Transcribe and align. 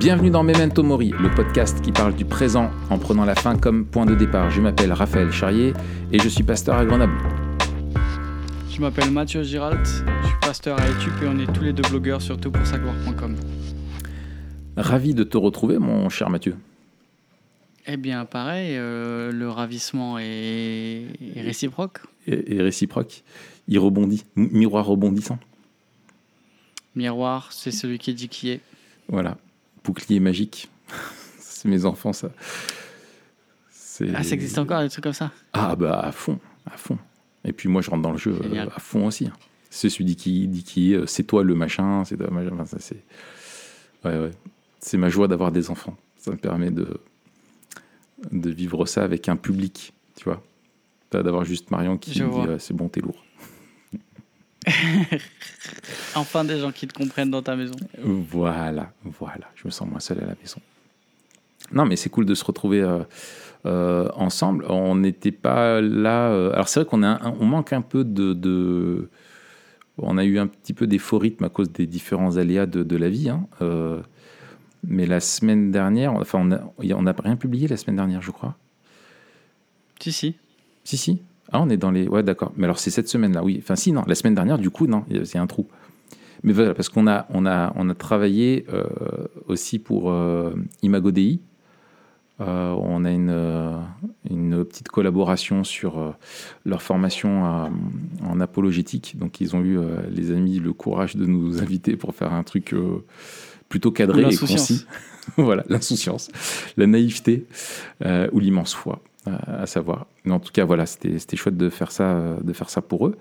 Bienvenue 0.00 0.30
dans 0.30 0.42
Memento 0.42 0.82
Mori, 0.82 1.10
le 1.10 1.30
podcast 1.34 1.82
qui 1.82 1.92
parle 1.92 2.14
du 2.14 2.24
présent 2.24 2.70
en 2.88 2.96
prenant 2.96 3.26
la 3.26 3.34
fin 3.34 3.58
comme 3.58 3.84
point 3.84 4.06
de 4.06 4.14
départ. 4.14 4.50
Je 4.50 4.62
m'appelle 4.62 4.94
Raphaël 4.94 5.30
Charrier 5.30 5.74
et 6.10 6.18
je 6.18 6.26
suis 6.26 6.42
pasteur 6.42 6.76
à 6.78 6.86
Grenoble. 6.86 7.12
Je 8.70 8.80
m'appelle 8.80 9.10
Mathieu 9.10 9.42
Giralt, 9.42 9.84
je 9.84 10.26
suis 10.26 10.36
pasteur 10.40 10.80
à 10.80 10.88
Etup 10.88 11.12
et 11.22 11.26
on 11.26 11.38
est 11.38 11.52
tous 11.52 11.64
les 11.64 11.74
deux 11.74 11.86
blogueurs 11.86 12.22
sur 12.22 12.40
toutpoursagloire.com. 12.40 13.36
Ravi 14.78 15.12
de 15.12 15.22
te 15.22 15.36
retrouver, 15.36 15.76
mon 15.76 16.08
cher 16.08 16.30
Mathieu. 16.30 16.56
Eh 17.86 17.98
bien, 17.98 18.24
pareil, 18.24 18.76
euh, 18.78 19.30
le 19.30 19.50
ravissement 19.50 20.18
est, 20.18 21.08
est 21.36 21.42
réciproque. 21.42 21.98
Et, 22.26 22.56
et 22.56 22.62
réciproque. 22.62 23.22
Il 23.68 23.78
rebondit, 23.78 24.24
miroir 24.34 24.86
rebondissant. 24.86 25.38
Miroir, 26.96 27.52
c'est 27.52 27.70
celui 27.70 27.98
qui 27.98 28.14
dit 28.14 28.30
qui 28.30 28.48
est. 28.48 28.60
Voilà, 29.08 29.36
bouclier 29.84 30.20
magique. 30.20 30.68
C'est 31.38 31.68
mes 31.68 31.84
enfants, 31.84 32.12
ça. 32.12 32.30
C'est- 33.70 34.08
Ah, 34.14 34.22
ça 34.22 34.34
existe 34.34 34.58
encore, 34.58 34.80
des 34.82 34.88
trucs 34.88 35.04
comme 35.04 35.12
ça 35.12 35.30
Ah 35.52 35.76
bah 35.76 36.00
à 36.00 36.12
fond, 36.12 36.38
à 36.66 36.76
fond. 36.76 36.98
Et 37.44 37.52
puis 37.52 37.68
moi 37.68 37.82
je 37.82 37.90
rentre 37.90 38.02
dans 38.02 38.12
le 38.12 38.18
jeu 38.18 38.32
euh, 38.32 38.42
Génial. 38.42 38.70
à 38.74 38.80
fond 38.80 39.06
aussi. 39.06 39.26
hein. 39.26 39.32
C'est 39.68 39.88
celui 39.90 40.16
qui 40.16 40.48
dit 40.48 40.62
qui, 40.64 40.94
euh, 40.94 41.06
c'est 41.06 41.22
toi 41.24 41.44
le 41.44 41.54
machin, 41.54 42.04
c'est 42.04 42.16
toi 42.16 42.26
le 42.28 42.32
machin. 42.34 42.56
Enfin, 42.58 42.76
c'est 42.80 43.02
ouais, 44.04 44.18
ouais. 44.18 44.30
C'est 44.80 44.96
ma 44.96 45.08
joie 45.10 45.28
d'avoir 45.28 45.52
des 45.52 45.70
enfants. 45.70 45.96
Ça 46.16 46.30
me 46.32 46.36
permet 46.36 46.70
de 46.70 46.98
de 48.32 48.50
vivre 48.50 48.84
ça 48.86 49.02
avec 49.04 49.28
un 49.28 49.36
public, 49.36 49.92
tu 50.16 50.24
vois. 50.24 50.42
Pas 51.10 51.22
d'avoir 51.22 51.44
juste 51.44 51.70
Marion 51.70 51.96
qui 51.98 52.12
Je 52.14 52.24
me 52.24 52.30
dit 52.56 52.62
c'est 52.64 52.74
bon 52.74 52.88
t'es 52.88 53.00
lourd. 53.00 53.22
Enfin, 56.14 56.44
des 56.44 56.58
gens 56.58 56.72
qui 56.72 56.86
te 56.86 56.92
comprennent 56.94 57.30
dans 57.30 57.42
ta 57.42 57.56
maison. 57.56 57.74
Voilà, 58.02 58.92
voilà. 59.04 59.46
Je 59.54 59.62
me 59.66 59.70
sens 59.70 59.88
moins 59.88 60.00
seul 60.00 60.18
à 60.18 60.26
la 60.26 60.34
maison. 60.40 60.60
Non, 61.72 61.84
mais 61.86 61.96
c'est 61.96 62.10
cool 62.10 62.26
de 62.26 62.34
se 62.34 62.44
retrouver 62.44 62.80
euh, 62.80 63.02
euh, 63.66 64.08
ensemble. 64.14 64.64
On 64.68 64.96
n'était 64.96 65.30
pas 65.32 65.80
là. 65.80 66.28
euh, 66.30 66.52
alors 66.52 66.68
c'est 66.68 66.80
vrai 66.80 66.88
qu'on 66.88 67.02
a 67.02 67.20
on 67.40 67.44
manque 67.46 67.72
un 67.72 67.82
peu 67.82 68.02
de, 68.04 68.32
de- 68.32 69.08
On 69.98 70.18
a 70.18 70.24
eu 70.24 70.38
un 70.38 70.46
petit 70.48 70.72
peu 70.74 70.86
d'euphorie 70.86 71.36
à 71.42 71.48
cause 71.48 71.70
des 71.70 71.86
différents 71.86 72.36
aléas 72.38 72.66
de, 72.66 72.82
de 72.82 72.96
la 72.96 73.08
vie. 73.08 73.28
hein. 73.28 73.46
Mais 74.82 75.04
la 75.06 75.20
semaine 75.20 75.70
dernière, 75.70 76.14
enfin, 76.14 76.38
on 76.40 76.44
n'a 76.46 76.62
on 76.78 77.02
n'a 77.02 77.14
rien 77.22 77.36
publié 77.36 77.68
la 77.68 77.76
semaine 77.76 77.96
dernière, 77.96 78.22
je 78.22 78.30
crois. 78.30 78.56
Si, 80.00 80.10
si. 80.10 80.34
Si, 80.84 80.96
si. 80.96 81.22
Ah, 81.52 81.60
on 81.60 81.68
est 81.70 81.76
dans 81.76 81.90
les. 81.90 82.06
Ouais, 82.08 82.22
d'accord. 82.22 82.52
Mais 82.56 82.64
alors, 82.64 82.78
c'est 82.78 82.90
cette 82.90 83.08
semaine-là, 83.08 83.42
oui. 83.44 83.58
Enfin, 83.62 83.76
si, 83.76 83.92
non. 83.92 84.02
La 84.06 84.14
semaine 84.14 84.34
dernière, 84.34 84.58
du 84.58 84.70
coup, 84.70 84.86
non. 84.86 85.04
il 85.10 85.16
y 85.16 85.20
a- 85.20 85.24
C'est 85.24 85.38
un 85.38 85.46
trou. 85.46 85.66
Mais 86.42 86.52
voilà, 86.52 86.72
parce 86.74 86.88
qu'on 86.88 87.06
a, 87.06 87.26
on 87.30 87.44
a, 87.44 87.72
on 87.76 87.88
a 87.90 87.94
travaillé 87.94 88.64
euh, 88.72 88.84
aussi 89.48 89.78
pour 89.78 90.10
euh, 90.10 90.54
Imago 90.82 91.10
Dei. 91.10 91.40
Euh, 92.40 92.70
on 92.80 93.04
a 93.04 93.10
une, 93.10 93.36
une 94.30 94.64
petite 94.64 94.88
collaboration 94.88 95.62
sur 95.62 96.14
leur 96.64 96.80
formation 96.80 97.44
à- 97.44 97.70
en 98.26 98.40
apologétique. 98.40 99.16
Donc, 99.18 99.40
ils 99.42 99.54
ont 99.54 99.60
eu, 99.62 99.78
les 100.10 100.30
amis, 100.30 100.58
le 100.58 100.72
courage 100.72 101.16
de 101.16 101.26
nous 101.26 101.58
inviter 101.62 101.96
pour 101.96 102.14
faire 102.14 102.32
un 102.32 102.42
truc 102.42 102.74
plutôt 103.68 103.90
cadré 103.90 104.22
et 104.22 104.36
concis. 104.36 104.86
voilà, 105.36 105.64
l'insouciance, 105.68 106.28
la 106.78 106.86
naïveté 106.86 107.44
ou 108.32 108.38
l'immense 108.40 108.72
foi, 108.72 109.00
à 109.26 109.66
savoir. 109.66 110.06
Mais 110.24 110.32
en 110.32 110.40
tout 110.40 110.52
cas, 110.52 110.64
voilà, 110.64 110.86
c'était 110.86 111.36
chouette 111.36 111.56
de 111.56 111.68
faire 111.68 111.92
ça, 111.92 112.12
euh, 112.12 112.40
de 112.40 112.52
faire 112.52 112.70
ça 112.70 112.80
pour 112.82 113.06
eux. 113.06 113.16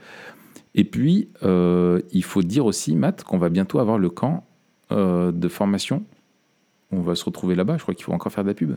Et 0.75 0.83
puis, 0.83 1.29
euh, 1.43 2.01
il 2.11 2.23
faut 2.23 2.41
dire 2.41 2.65
aussi, 2.65 2.95
Matt, 2.95 3.23
qu'on 3.23 3.37
va 3.37 3.49
bientôt 3.49 3.79
avoir 3.79 3.97
le 3.97 4.09
camp 4.09 4.45
euh, 4.91 5.31
de 5.31 5.47
formation. 5.47 6.03
On 6.91 7.01
va 7.01 7.15
se 7.15 7.25
retrouver 7.25 7.55
là-bas. 7.55 7.77
Je 7.77 7.81
crois 7.83 7.93
qu'il 7.93 8.05
faut 8.05 8.13
encore 8.13 8.31
faire 8.31 8.43
de 8.43 8.49
la 8.49 8.53
pub. 8.53 8.75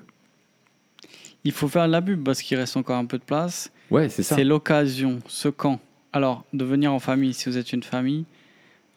Il 1.44 1.52
faut 1.52 1.68
faire 1.68 1.88
la 1.88 2.00
pub 2.02 2.22
parce 2.22 2.42
qu'il 2.42 2.56
reste 2.56 2.76
encore 2.76 2.96
un 2.96 3.06
peu 3.06 3.18
de 3.18 3.24
place. 3.24 3.70
Ouais, 3.90 4.08
c'est 4.08 4.22
ça. 4.22 4.36
C'est 4.36 4.44
l'occasion, 4.44 5.20
ce 5.26 5.48
camp. 5.48 5.80
Alors, 6.12 6.44
de 6.52 6.64
venir 6.64 6.92
en 6.92 6.98
famille, 6.98 7.34
si 7.34 7.48
vous 7.48 7.56
êtes 7.56 7.72
une 7.72 7.82
famille, 7.82 8.24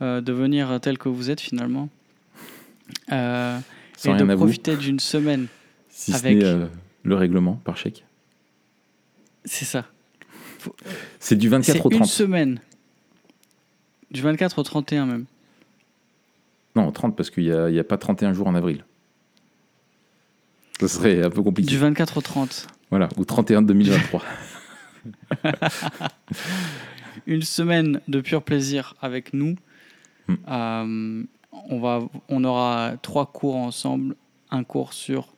euh, 0.02 0.22
de 0.22 0.34
venir 0.34 0.80
tel 0.82 0.98
que 0.98 1.10
vous 1.10 1.30
êtes 1.32 1.42
finalement. 1.42 1.90
Sans 3.10 3.14
et 3.16 4.14
rien 4.14 4.26
de 4.26 4.36
profiter 4.36 4.76
d'une 4.76 5.00
semaine. 5.00 5.48
si 5.90 6.14
avec- 6.14 6.44
le 7.04 7.16
règlement 7.16 7.62
par 7.64 7.78
chèque. 7.78 8.04
C'est 9.46 9.66
ça. 9.66 9.86
C'est 11.20 11.36
du 11.36 11.50
24 11.50 11.76
C'est 11.78 11.86
au 11.86 11.90
une 11.92 11.98
30. 11.98 12.08
semaine. 12.10 12.60
Du 14.12 14.22
24 14.22 14.60
au 14.60 14.64
31 14.64 15.06
même. 15.06 15.26
Non, 16.76 16.88
au 16.88 16.92
30 16.92 17.16
parce 17.16 17.30
qu'il 17.30 17.44
n'y 17.46 17.52
a, 17.52 17.70
il 17.70 17.76
y 17.76 17.80
a 17.80 17.84
pas 17.84 17.98
31 17.98 18.34
jours 18.34 18.48
en 18.48 18.56
avril. 18.56 18.84
Ça 20.80 20.88
serait 20.88 21.24
un 21.24 21.30
peu 21.30 21.42
compliqué. 21.42 21.70
Du 21.70 21.78
24 21.78 22.18
au 22.18 22.22
30. 22.22 22.68
Voilà, 22.90 23.08
ou 23.18 23.26
31 23.26 23.62
de 23.62 23.68
2023. 23.68 24.24
Une 27.28 27.42
semaine 27.42 28.02
de 28.08 28.22
pur 28.22 28.44
plaisir 28.44 28.96
avec 29.02 29.34
nous. 29.34 29.56
Hmm. 30.28 30.36
Euh, 30.48 31.24
on, 31.70 31.80
va, 31.80 32.02
on 32.30 32.44
aura 32.44 32.94
trois 33.02 33.28
cours 33.28 33.56
ensemble. 33.56 34.16
Un 34.52 34.64
cours 34.64 34.94
sur 34.94 35.30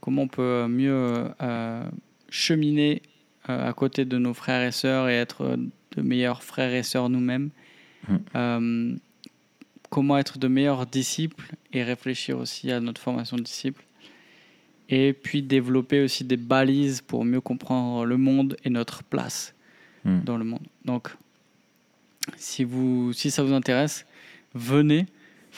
comment 0.00 0.22
on 0.22 0.28
peut 0.28 0.66
mieux 0.68 1.28
euh, 1.42 1.84
cheminer 2.30 3.02
à 3.48 3.72
côté 3.72 4.04
de 4.04 4.18
nos 4.18 4.34
frères 4.34 4.66
et 4.66 4.72
sœurs 4.72 5.08
et 5.08 5.14
être 5.14 5.58
de 5.96 6.02
meilleurs 6.02 6.42
frères 6.42 6.74
et 6.74 6.82
sœurs 6.82 7.08
nous-mêmes. 7.08 7.50
Hmm. 8.08 8.16
Euh, 8.36 8.96
comment 9.90 10.18
être 10.18 10.38
de 10.38 10.48
meilleurs 10.48 10.86
disciples 10.86 11.54
et 11.72 11.82
réfléchir 11.82 12.38
aussi 12.38 12.70
à 12.70 12.80
notre 12.80 13.00
formation 13.00 13.36
de 13.36 13.42
disciples. 13.42 13.84
Et 14.90 15.12
puis 15.12 15.42
développer 15.42 16.02
aussi 16.02 16.24
des 16.24 16.36
balises 16.36 17.00
pour 17.00 17.24
mieux 17.24 17.40
comprendre 17.40 18.04
le 18.04 18.16
monde 18.16 18.56
et 18.64 18.70
notre 18.70 19.02
place 19.02 19.54
Hmm. 20.04 20.20
dans 20.24 20.36
le 20.36 20.44
monde. 20.44 20.66
Donc, 20.84 21.08
si, 22.36 22.64
vous, 22.64 23.12
si 23.12 23.30
ça 23.30 23.42
vous 23.42 23.52
intéresse, 23.52 24.06
venez. 24.54 25.06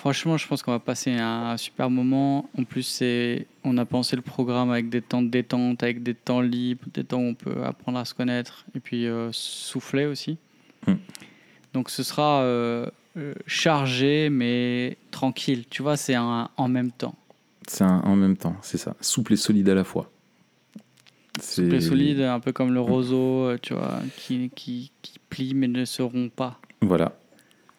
Franchement, 0.00 0.38
je 0.38 0.48
pense 0.48 0.62
qu'on 0.62 0.70
va 0.70 0.78
passer 0.78 1.12
un, 1.12 1.58
super 1.58 1.90
moment. 1.90 2.48
En 2.56 2.64
plus, 2.64 2.84
c'est, 2.84 3.46
on 3.64 3.76
a 3.76 3.84
pensé 3.84 4.16
le 4.16 4.22
programme 4.22 4.70
avec 4.70 4.88
des 4.88 5.02
temps 5.02 5.20
de 5.20 5.28
détente, 5.28 5.82
avec 5.82 6.02
des 6.02 6.14
temps 6.14 6.40
libres, 6.40 6.86
des 6.94 7.04
temps 7.04 7.18
où 7.18 7.26
on 7.26 7.34
peut 7.34 7.62
apprendre 7.64 7.98
à 7.98 8.06
se 8.06 8.14
connaître 8.14 8.64
et 8.74 8.80
puis 8.80 9.06
euh, 9.06 9.28
souffler 9.30 10.06
aussi. 10.06 10.38
Hmm. 10.86 10.94
Donc, 11.74 11.90
ce 11.90 12.02
sera 12.02 12.40
euh, 12.40 12.86
euh, 13.18 13.34
chargé, 13.44 14.30
mais 14.30 14.96
tranquille. 15.10 15.64
Tu 15.68 15.82
vois, 15.82 15.98
c'est 15.98 16.14
un 16.14 16.48
en 16.56 16.68
même 16.68 16.92
temps. 16.92 17.14
C'est 17.68 17.84
un 17.84 18.00
en 18.00 18.16
même 18.16 18.38
temps, 18.38 18.56
c'est 18.62 18.78
ça. 18.78 18.96
Souple 19.02 19.34
et 19.34 19.36
solide 19.36 19.68
à 19.68 19.74
la 19.74 19.84
fois. 19.84 20.10
Souple 21.42 21.74
et 21.74 21.80
solide, 21.82 22.22
un 22.22 22.40
peu 22.40 22.52
comme 22.52 22.72
le 22.72 22.80
roseau, 22.80 23.50
euh, 23.50 23.58
tu 23.60 23.74
vois, 23.74 24.00
qui, 24.16 24.50
qui, 24.54 24.92
qui 25.02 25.18
plie 25.28 25.52
mais 25.52 25.68
ne 25.68 25.84
se 25.84 26.00
rompt 26.00 26.32
pas. 26.32 26.58
Voilà. 26.80 27.19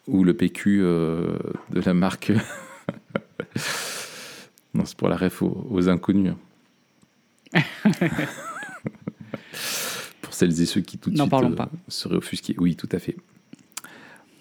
Ou 0.07 0.23
le 0.23 0.33
PQ 0.33 0.79
euh, 0.81 1.37
de 1.69 1.81
la 1.81 1.93
marque. 1.93 2.31
non, 4.73 4.85
c'est 4.85 4.97
pour 4.97 5.09
la 5.09 5.17
ref 5.17 5.41
aux, 5.41 5.67
aux 5.69 5.89
inconnus. 5.89 6.33
pour 10.21 10.33
celles 10.33 10.61
et 10.61 10.65
ceux 10.65 10.81
qui 10.81 10.97
tout 10.97 11.11
de 11.11 11.17
suite 11.17 11.33
euh, 11.33 11.55
seraient 11.87 12.15
offusqués. 12.15 12.55
Oui, 12.57 12.75
tout 12.75 12.89
à 12.91 12.99
fait. 12.99 13.15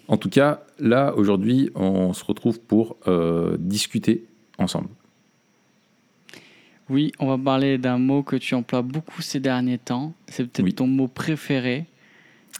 En 0.07 0.17
tout 0.17 0.29
cas, 0.29 0.63
là, 0.79 1.13
aujourd'hui, 1.15 1.69
on 1.75 2.13
se 2.13 2.23
retrouve 2.23 2.59
pour 2.59 2.97
euh, 3.07 3.55
discuter 3.59 4.25
ensemble. 4.57 4.89
Oui, 6.89 7.13
on 7.19 7.27
va 7.27 7.37
parler 7.37 7.77
d'un 7.77 7.97
mot 7.97 8.21
que 8.21 8.35
tu 8.35 8.53
emploies 8.53 8.81
beaucoup 8.81 9.21
ces 9.21 9.39
derniers 9.39 9.77
temps. 9.77 10.13
C'est 10.27 10.43
peut-être 10.43 10.65
Oui. 10.65 10.73
ton 10.73 10.87
mot 10.87 11.07
préféré. 11.07 11.85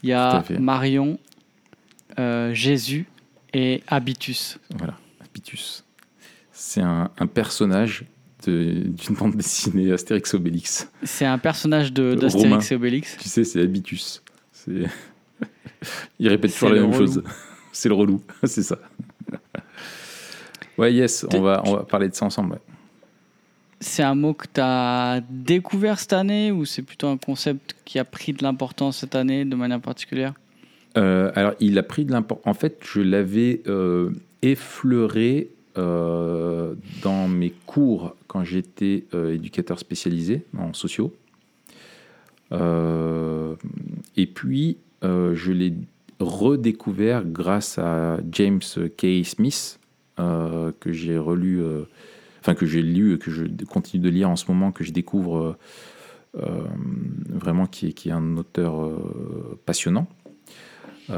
Il 0.02 0.08
y 0.08 0.12
a. 0.14 0.42
Marion, 0.58 1.18
euh, 2.18 2.52
Jésus 2.54 3.06
et 3.54 3.82
Habitus. 3.86 4.58
Voilà, 4.76 4.96
Habitus. 5.20 5.84
C'est 6.52 6.80
un, 6.82 7.10
un 7.18 7.26
personnage 7.26 8.04
de- 8.46 8.84
d'une 8.86 9.14
bande 9.16 9.36
dessinée 9.36 9.92
Astérix 9.92 10.34
Obélix. 10.34 10.88
C'est 11.02 11.24
un 11.26 11.38
personnage 11.38 11.92
de- 11.92 12.14
d'Astérix 12.14 12.70
et 12.72 12.74
Obélix. 12.76 13.16
Tu 13.18 13.28
sais, 13.28 13.44
c'est 13.44 13.60
Habitus. 13.60 14.22
Il 16.18 16.28
répète 16.28 16.52
toujours 16.52 16.68
la 16.70 16.80
même 16.82 16.90
relou. 16.92 17.06
chose. 17.06 17.22
C'est 17.74 17.88
le 17.88 17.94
relou, 17.94 18.22
c'est 18.44 18.62
ça. 18.62 18.76
Ouais, 20.76 20.92
yes, 20.92 21.24
on 21.32 21.40
va, 21.40 21.62
on 21.64 21.76
va 21.76 21.82
parler 21.84 22.08
de 22.08 22.14
ça 22.14 22.26
ensemble. 22.26 22.52
ouais. 22.52 22.60
C'est 23.80 24.02
un 24.02 24.14
mot 24.14 24.34
que 24.34 24.44
tu 24.52 24.60
as 24.60 25.22
découvert 25.30 25.98
cette 25.98 26.12
année 26.12 26.52
ou 26.52 26.64
c'est 26.66 26.82
plutôt 26.82 27.08
un 27.08 27.16
concept 27.16 27.74
qui 27.86 27.98
a 27.98 28.04
pris 28.04 28.32
de 28.34 28.42
l'importance 28.44 28.98
cette 28.98 29.14
année 29.14 29.44
de 29.46 29.56
manière 29.56 29.80
particulière? 29.80 30.34
Euh, 30.96 31.32
alors, 31.34 31.54
il 31.60 31.78
a 31.78 31.82
pris 31.82 32.04
de 32.04 32.12
l'importance. 32.12 32.46
En 32.46 32.54
fait, 32.54 32.78
je 32.82 33.00
l'avais 33.00 33.62
euh, 33.66 34.10
effleuré 34.42 35.50
euh, 35.78 36.74
dans 37.02 37.28
mes 37.28 37.50
cours 37.66 38.14
quand 38.26 38.44
j'étais 38.44 39.04
éducateur 39.12 39.78
spécialisé 39.78 40.44
en 40.56 40.72
sociaux. 40.74 41.14
Et 42.52 44.26
puis, 44.26 44.76
je 45.02 45.52
l'ai 45.52 45.74
redécouvert 46.20 47.24
grâce 47.24 47.78
à 47.78 48.18
James 48.30 48.60
K. 48.96 49.24
Smith, 49.24 49.78
que 50.16 50.92
j'ai 50.92 51.16
relu 51.16 51.62
enfin 52.40 52.54
que 52.54 52.66
j'ai 52.66 52.82
lu 52.82 53.14
et 53.14 53.18
que 53.18 53.30
je 53.30 53.44
continue 53.70 54.02
de 54.02 54.08
lire 54.10 54.28
en 54.28 54.36
ce 54.36 54.44
moment, 54.48 54.72
que 54.72 54.84
je 54.84 54.92
découvre 54.92 55.56
vraiment 56.34 57.66
qui 57.66 57.88
est 57.88 58.10
un 58.10 58.36
auteur 58.36 58.90
passionnant. 59.64 60.06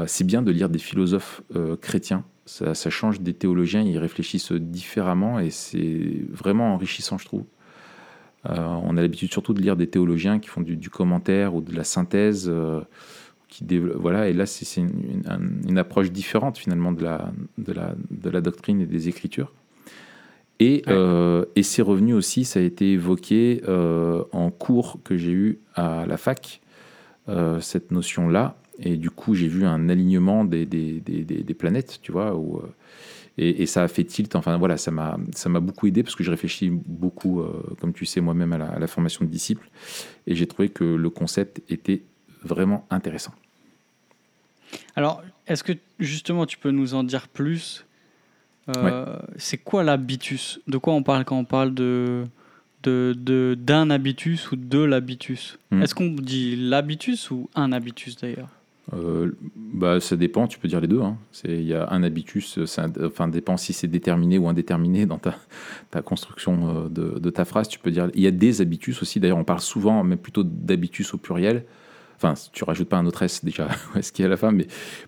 C'est 0.07 0.25
bien 0.25 0.41
de 0.41 0.51
lire 0.51 0.69
des 0.69 0.79
philosophes 0.79 1.41
chrétiens. 1.81 2.23
Ça, 2.45 2.75
ça, 2.75 2.89
change 2.89 3.21
des 3.21 3.33
théologiens, 3.33 3.81
ils 3.81 3.97
réfléchissent 3.97 4.51
différemment 4.51 5.39
et 5.39 5.49
c'est 5.49 6.25
vraiment 6.29 6.73
enrichissant, 6.73 7.17
je 7.17 7.25
trouve. 7.25 7.45
on 8.43 8.97
a 8.97 9.01
l'habitude 9.01 9.31
surtout 9.31 9.53
de 9.53 9.61
lire 9.61 9.75
des 9.75 9.87
théologiens 9.87 10.39
qui 10.39 10.49
font 10.49 10.61
du, 10.61 10.77
du 10.77 10.89
commentaire 10.89 11.55
ou 11.55 11.61
de 11.61 11.75
la 11.75 11.83
synthèse 11.83 12.51
voilà, 13.95 14.29
et 14.29 14.33
là, 14.33 14.45
c'est 14.45 14.81
une, 14.81 15.77
approche 15.77 16.11
différente 16.11 16.57
finalement 16.57 16.91
de 16.91 17.03
la, 17.03 17.31
de, 17.57 17.73
la, 17.73 17.95
de 18.11 18.29
la 18.29 18.41
doctrine 18.41 18.81
et 18.81 18.85
des 18.85 19.07
Écritures. 19.09 19.51
Et, 20.59 20.83
euh, 20.87 21.45
et 21.55 21.63
c'est 21.63 21.81
revenu 21.81 22.13
aussi, 22.13 22.45
ça 22.45 22.59
a 22.59 22.63
été 22.63 22.93
évoqué 22.93 23.61
euh, 23.67 24.23
en 24.31 24.51
cours 24.51 24.99
que 25.03 25.17
j'ai 25.17 25.31
eu 25.31 25.59
à 25.73 26.05
la 26.05 26.17
fac, 26.17 26.61
euh, 27.27 27.59
cette 27.59 27.91
notion-là. 27.91 28.57
Et 28.79 28.97
du 28.97 29.09
coup, 29.09 29.35
j'ai 29.35 29.47
vu 29.47 29.65
un 29.65 29.89
alignement 29.89 30.45
des, 30.45 30.65
des, 30.65 30.99
des, 30.99 31.23
des 31.23 31.53
planètes, 31.53 31.99
tu 32.01 32.11
vois, 32.11 32.35
où, 32.35 32.61
et, 33.37 33.65
ça 33.65 33.83
a 33.83 33.87
fait 33.87 34.03
tilt. 34.03 34.35
Enfin, 34.35 34.57
voilà, 34.57 34.77
ça 34.77 34.91
m'a 34.91 35.17
beaucoup 35.59 35.87
aidé 35.87 36.03
parce 36.03 36.15
que 36.15 36.23
je 36.23 36.31
réfléchis 36.31 36.69
beaucoup, 36.69 37.41
comme 37.79 37.93
tu 37.93 38.05
sais, 38.05 38.21
moi-même 38.21 38.53
à 38.53 38.57
la, 38.57 38.67
à 38.67 38.79
la 38.79 38.87
formation 38.87 39.25
de 39.25 39.29
disciples. 39.29 39.69
Et 40.27 40.35
j'ai 40.35 40.47
trouvé 40.47 40.69
que 40.69 40.83
le 40.83 41.09
concept 41.09 41.61
était 41.69 42.01
vraiment 42.43 42.85
intéressant. 42.89 43.33
Alors, 44.95 45.23
est-ce 45.47 45.63
que 45.63 45.73
justement 45.99 46.45
tu 46.45 46.57
peux 46.57 46.71
nous 46.71 46.93
en 46.95 47.03
dire 47.03 47.27
plus? 47.27 47.85
Euh, 48.75 49.19
C'est 49.37 49.57
quoi 49.57 49.83
l'habitus? 49.83 50.59
De 50.67 50.77
quoi 50.77 50.93
on 50.93 51.03
parle 51.03 51.23
quand 51.23 51.37
on 51.37 51.45
parle 51.45 51.73
de 51.73 52.25
d'un 52.83 53.89
habitus 53.89 54.51
ou 54.51 54.55
de 54.55 54.79
l'habitus? 54.79 55.57
Hmm. 55.71 55.81
Est-ce 55.81 55.95
qu'on 55.95 56.09
dit 56.09 56.55
l'habitus 56.55 57.31
ou 57.31 57.49
un 57.55 57.71
habitus 57.71 58.15
d'ailleurs? 58.15 58.49
Euh, 58.93 59.31
bah, 59.55 59.99
ça 59.99 60.15
dépend, 60.15 60.47
tu 60.47 60.59
peux 60.59 60.67
dire 60.67 60.79
les 60.79 60.87
deux. 60.87 61.01
Hein. 61.01 61.17
Il 61.43 61.63
y 61.63 61.73
a 61.73 61.91
un 61.91 62.03
habitus, 62.03 62.63
ça 62.65 62.87
enfin, 63.03 63.27
dépend 63.27 63.57
si 63.57 63.73
c'est 63.73 63.87
déterminé 63.87 64.37
ou 64.37 64.47
indéterminé 64.47 65.05
dans 65.05 65.17
ta, 65.17 65.35
ta 65.91 66.01
construction 66.01 66.85
euh, 66.85 67.19
de, 67.19 67.29
ta 67.29 67.45
phrase. 67.45 67.67
Tu 67.67 67.79
peux 67.79 67.91
dire, 67.91 68.09
il 68.13 68.21
y 68.21 68.27
a 68.27 68.31
des 68.31 68.61
habitus 68.61 69.01
aussi. 69.01 69.19
D'ailleurs, 69.19 69.37
on 69.37 69.43
parle 69.43 69.61
souvent, 69.61 70.03
mais 70.03 70.17
plutôt 70.17 70.43
d'habitus 70.43 71.13
au 71.13 71.17
pluriel. 71.17 71.65
Enfin, 72.15 72.33
tu 72.53 72.63
rajoutes 72.63 72.87
pas 72.87 72.97
un 72.97 73.05
autre 73.05 73.23
S 73.23 73.43
déjà, 73.43 73.69
ce 74.01 74.11
qui 74.11 74.21
est 74.21 74.25
à 74.25 74.29
la 74.29 74.37
fin, 74.37 74.51
mais 74.51 74.67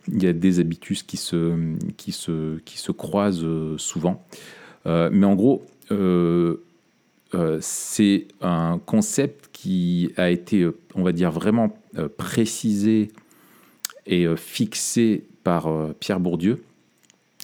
il 0.09 0.21
y 0.21 0.27
a 0.27 0.33
des 0.33 0.59
habitus 0.59 1.03
qui 1.03 1.15
se, 1.17 1.77
qui 1.95 2.11
se, 2.11 2.57
qui 2.59 2.77
se 2.77 2.91
croisent 2.91 3.45
euh, 3.45 3.77
souvent. 3.77 4.25
Mais 4.85 5.25
en 5.25 5.35
gros, 5.35 5.65
c'est 7.59 8.27
un 8.39 8.79
concept 8.85 9.49
qui 9.51 10.13
a 10.15 10.29
été, 10.29 10.65
on 10.95 11.03
va 11.03 11.11
dire, 11.11 11.29
vraiment 11.29 11.77
précisé 12.15 13.09
et 14.07 14.27
fixé 14.35 15.25
par 15.43 15.69
Pierre 15.99 16.19
Bourdieu. 16.19 16.63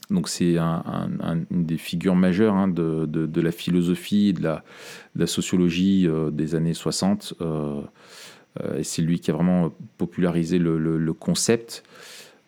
Donc 0.10 0.27
c'est 0.27 0.57
une 0.57 1.65
des 1.65 1.77
figures 1.77 2.15
majeures 2.15 2.56
hein, 2.56 2.68
de, 2.68 3.06
de, 3.06 3.42
la 3.42 3.51
philosophie, 3.51 4.33
de 4.33 4.44
la, 4.44 4.63
de 5.15 5.21
la 5.21 5.27
sociologie 5.27 6.07
des 6.31 6.56
années 6.56 6.74
60. 6.74 7.36
Euh, 8.62 8.77
et 8.77 8.83
c'est 8.83 9.01
lui 9.01 9.19
qui 9.19 9.31
a 9.31 9.33
vraiment 9.33 9.71
popularisé 9.98 10.57
le, 10.57 11.13
concept. 11.13 11.83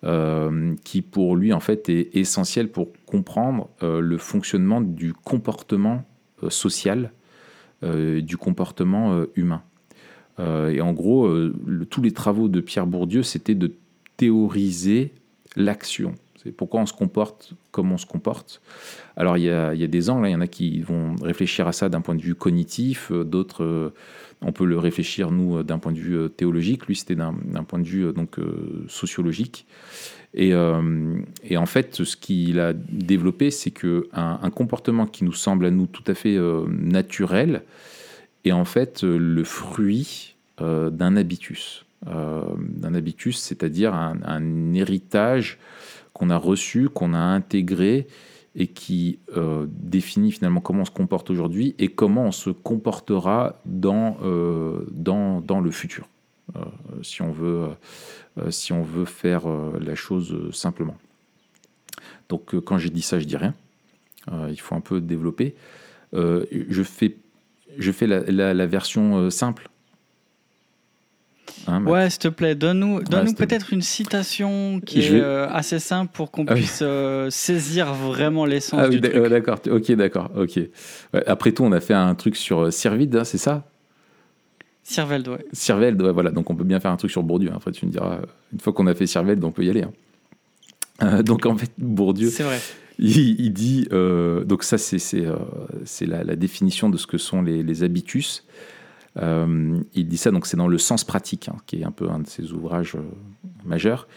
Euh, 0.03 0.75
qui 0.83 1.01
pour 1.01 1.35
lui 1.35 1.51
en 1.51 1.59
fait 1.59 1.89
est 1.89 2.15
essentiel 2.15 2.69
pour 2.69 2.89
comprendre 3.07 3.69
euh, 3.81 4.01
le 4.01 4.19
fonctionnement 4.19 4.79
du 4.81 5.13
comportement 5.13 6.03
social, 6.49 7.11
du 7.81 8.35
comportement 8.37 9.23
humain. 9.35 9.61
et 10.39 10.81
en 10.81 10.91
gros, 10.91 11.29
tous 11.89 12.01
les 12.01 12.11
travaux 12.11 12.47
de 12.47 12.59
Pierre 12.59 12.87
Bourdieu, 12.87 13.21
c'était 13.21 13.53
de 13.53 13.73
théoriser 14.17 15.13
l'action. 15.55 16.15
C'est 16.43 16.51
pourquoi 16.51 16.81
on 16.81 16.85
se 16.85 16.93
comporte 16.93 17.53
comme 17.71 17.91
on 17.91 17.97
se 17.97 18.05
comporte. 18.05 18.61
Alors 19.17 19.37
il 19.37 19.43
y 19.43 19.49
a, 19.49 19.73
des 19.75 20.09
angles, 20.09 20.25
hein. 20.25 20.29
il 20.29 20.33
y 20.33 20.35
en 20.35 20.41
a 20.41 20.47
qui 20.47 20.81
vont 20.81 21.15
réfléchir 21.21 21.67
à 21.67 21.73
ça 21.73 21.89
d'un 21.89 22.01
point 22.01 22.15
de 22.15 22.21
vue 22.21 22.35
cognitif, 22.35 23.11
d'autres 23.11 23.93
on 24.41 24.51
peut 24.51 24.65
le 24.65 24.77
réfléchir, 24.77 25.31
nous, 25.31 25.57
euh, 25.57 25.63
d'un 25.63 25.79
point 25.79 25.91
de 25.91 25.99
vue 25.99 26.17
euh, 26.17 26.29
théologique. 26.29 26.85
Lui, 26.87 26.95
c'était 26.95 27.15
d'un 27.15 27.33
point 27.67 27.79
de 27.79 27.87
vue 27.87 28.05
euh, 28.05 28.11
donc, 28.11 28.37
sociologique. 28.87 29.65
Et, 30.37 30.53
en 30.53 31.65
fait, 31.65 32.03
ce 32.03 32.17
qu'il 32.17 32.59
a 32.59 32.73
développé, 32.73 33.51
c'est 33.51 33.71
qu'un 33.71 34.03
un 34.13 34.49
comportement 34.49 35.05
qui 35.05 35.23
nous 35.23 35.33
semble 35.33 35.65
à 35.65 35.71
nous 35.71 35.87
tout 35.87 36.03
à 36.07 36.13
fait 36.13 36.37
naturel 36.67 37.63
est 38.43 38.51
en 38.51 38.65
fait 38.65 39.03
le 39.03 39.43
fruit 39.45 40.35
d'un 40.59 41.15
habitus. 41.15 41.84
D'un 42.05 42.93
habitus, 42.93 43.39
c'est-à-dire 43.39 43.93
un, 43.93 44.73
héritage 44.73 45.57
qu'on 46.13 46.29
a 46.29 46.37
reçu, 46.37 46.89
qu'on 46.89 47.13
a 47.13 47.19
intégré 47.19 48.07
et 48.55 48.67
qui 48.67 49.19
euh, 49.35 49.65
définit 49.69 50.31
finalement 50.31 50.61
comment 50.61 50.83
on 50.83 50.85
se 50.85 50.91
comporte 50.91 51.29
aujourd'hui 51.29 51.75
et 51.77 51.89
comment 51.89 52.25
on 52.25 52.31
se 52.31 52.49
comportera 52.49 53.59
dans, 53.65 54.17
euh, 54.23 54.85
dans, 54.91 55.41
dans, 55.41 55.59
le 55.59 55.71
futur, 55.71 56.07
euh, 56.55 56.61
si, 57.01 57.21
on 57.21 57.31
veut, 57.31 57.67
si 58.49 58.71
on 58.71 58.81
veut 58.81 59.05
faire 59.05 59.47
la 59.79 59.95
chose 59.95 60.51
simplement. 60.53 60.95
Donc 62.29 62.57
quand 62.61 62.77
j'ai 62.77 62.89
dit 62.89 63.01
ça, 63.01 63.19
je 63.19 63.25
dis 63.25 63.37
rien. 63.37 63.53
il 64.49 64.59
faut 64.59 64.75
un 64.75 64.81
peu 64.81 65.01
développer. 65.01 65.55
je 66.13 66.83
fais, 66.83 67.17
je 67.77 67.91
fais 67.91 68.07
la, 68.07 68.53
la 68.53 68.67
version 68.67 69.29
simple 69.29 69.69
Hein, 71.67 71.83
ouais, 71.85 72.09
s'il 72.09 72.19
te 72.19 72.27
plaît, 72.27 72.55
donne-nous 72.55 73.03
donne 73.03 73.33
peut-être 73.33 73.73
une 73.73 73.81
citation 73.81 74.79
qui 74.85 74.99
est 74.99 75.11
euh, 75.13 75.47
assez 75.49 75.79
simple 75.79 76.11
pour 76.13 76.31
qu'on 76.31 76.45
ah 76.47 76.53
puisse 76.53 76.79
euh, 76.81 77.29
saisir 77.29 77.93
vraiment 77.93 78.45
l'essence 78.45 78.79
ah, 78.83 78.89
du 78.89 79.01
truc. 79.01 79.15
D'accord, 79.15 79.59
ok, 79.69 79.91
d'accord, 79.93 80.31
ok. 80.35 80.59
après 81.25 81.51
tout, 81.51 81.63
on 81.63 81.71
a 81.71 81.79
fait 81.79 81.93
un 81.93 82.13
truc 82.15 82.35
sur 82.35 82.65
euh, 82.65 82.71
Servide, 82.71 83.15
hein, 83.15 83.23
c'est 83.23 83.37
ça? 83.37 83.67
Sirvelde, 84.83 85.27
ouais. 85.29 85.45
Sirvelde, 85.51 86.01
ouais, 86.03 86.11
voilà, 86.11 86.29
donc 86.29 86.49
on 86.51 86.55
peut 86.55 86.63
bien 86.63 86.79
faire 86.79 86.91
un 86.91 86.97
truc 86.97 87.09
sur 87.09 87.23
Bourdieu. 87.23 87.49
Hein. 87.49 87.55
Après, 87.55 87.71
tu 87.71 87.87
me 87.87 87.91
diras, 87.91 88.19
une 88.53 88.59
fois 88.59 88.71
qu'on 88.71 88.85
a 88.85 88.93
fait 88.93 89.07
Sirvelde, 89.07 89.43
on 89.43 89.51
peut 89.51 89.65
y 89.65 89.69
aller. 89.69 89.85
donc 91.23 91.47
en 91.47 91.57
fait, 91.57 91.71
Bourdieu. 91.79 92.29
C'est 92.29 92.43
vrai. 92.43 92.59
Il, 92.99 93.51
dit, 93.51 93.87
donc 93.91 94.63
ça 94.63 94.77
c'est 94.77 94.99
c'est 94.99 96.05
la, 96.05 96.23
la, 96.23 96.35
définition 96.35 96.89
de 96.89 96.97
ce 96.97 97.07
que 97.07 97.17
sont 97.17 97.41
les, 97.41 97.63
les 97.63 97.83
habitus. 97.83 98.45
Euh, 99.17 99.79
il 99.93 100.07
dit 100.07 100.17
ça, 100.17 100.31
donc 100.31 100.45
c'est 100.45 100.57
dans 100.57 100.67
le 100.67 100.77
sens 100.77 101.03
pratique, 101.03 101.47
hein, 101.47 101.55
qui 101.65 101.77
est 101.77 101.83
un 101.85 101.91
peu 101.91 102.09
un 102.09 102.19
de 102.19 102.27
ses 102.27 102.51
ouvrages 102.51 102.95
euh, 102.95 103.01
majeurs. 103.63 104.07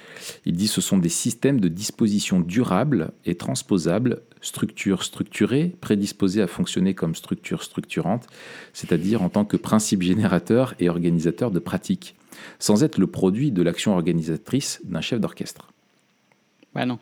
Il 0.44 0.56
dit 0.56 0.66
ce 0.66 0.80
sont 0.80 0.98
des 0.98 1.08
systèmes 1.08 1.60
de 1.60 1.68
disposition 1.68 2.40
durables 2.40 3.12
et 3.24 3.36
transposables, 3.36 4.22
structures 4.40 5.04
structurées, 5.04 5.74
prédisposées 5.80 6.42
à 6.42 6.46
fonctionner 6.46 6.94
comme 6.94 7.14
structure 7.14 7.62
structurante, 7.62 8.26
c'est-à-dire 8.72 9.22
en 9.22 9.28
tant 9.28 9.44
que 9.44 9.56
principe 9.56 10.02
générateur 10.02 10.74
et 10.80 10.88
organisateur 10.88 11.50
de 11.50 11.58
pratiques, 11.60 12.16
sans 12.58 12.82
être 12.82 12.98
le 12.98 13.06
produit 13.06 13.52
de 13.52 13.62
l'action 13.62 13.92
organisatrice 13.94 14.80
d'un 14.84 15.00
chef 15.00 15.20
d'orchestre. 15.20 15.68
Ben 16.74 16.86
non. 16.86 16.98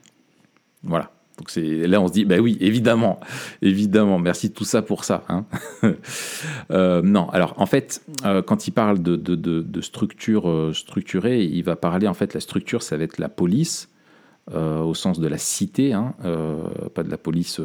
Voilà. 0.83 1.16
Donc 1.39 1.51
c'est 1.51 1.87
là 1.87 2.01
on 2.01 2.09
se 2.09 2.13
dit 2.15 2.25
bah 2.25 2.39
oui 2.39 2.57
évidemment 2.61 3.21
évidemment 3.61 4.19
merci 4.19 4.53
tout 4.53 4.65
ça 4.65 4.81
pour 4.81 5.05
ça 5.05 5.23
hein. 5.29 5.45
euh, 6.71 7.03
non 7.03 7.29
alors 7.29 7.55
en 7.59 7.67
fait 7.67 8.03
euh, 8.25 8.41
quand 8.41 8.67
il 8.67 8.71
parle 8.71 9.03
de, 9.03 9.81
structure 9.83 10.49
euh, 10.49 10.73
structurée 10.73 11.45
il 11.45 11.63
va 11.63 11.77
parler 11.77 12.09
en 12.09 12.15
fait 12.15 12.33
la 12.33 12.41
structure 12.41 12.83
ça 12.83 12.97
va 12.97 13.05
être 13.05 13.19
la 13.19 13.29
police 13.29 13.91
au 14.55 14.95
sens 14.95 15.19
de 15.19 15.27
la 15.27 15.39
cité 15.39 15.93
hein, 15.93 16.15
pas 16.95 17.03
de 17.03 17.11
la 17.11 17.19
police 17.19 17.61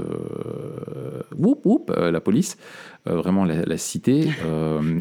whoop, 1.37 1.63
whoop, 1.63 1.93
la 1.95 2.19
police 2.19 2.57
vraiment 3.05 3.45
la, 3.45 3.77
cité 3.77 4.31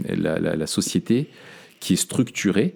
la, 0.07 0.67
société 0.67 1.31
qui 1.81 1.95
est 1.95 1.97
structurée 1.97 2.75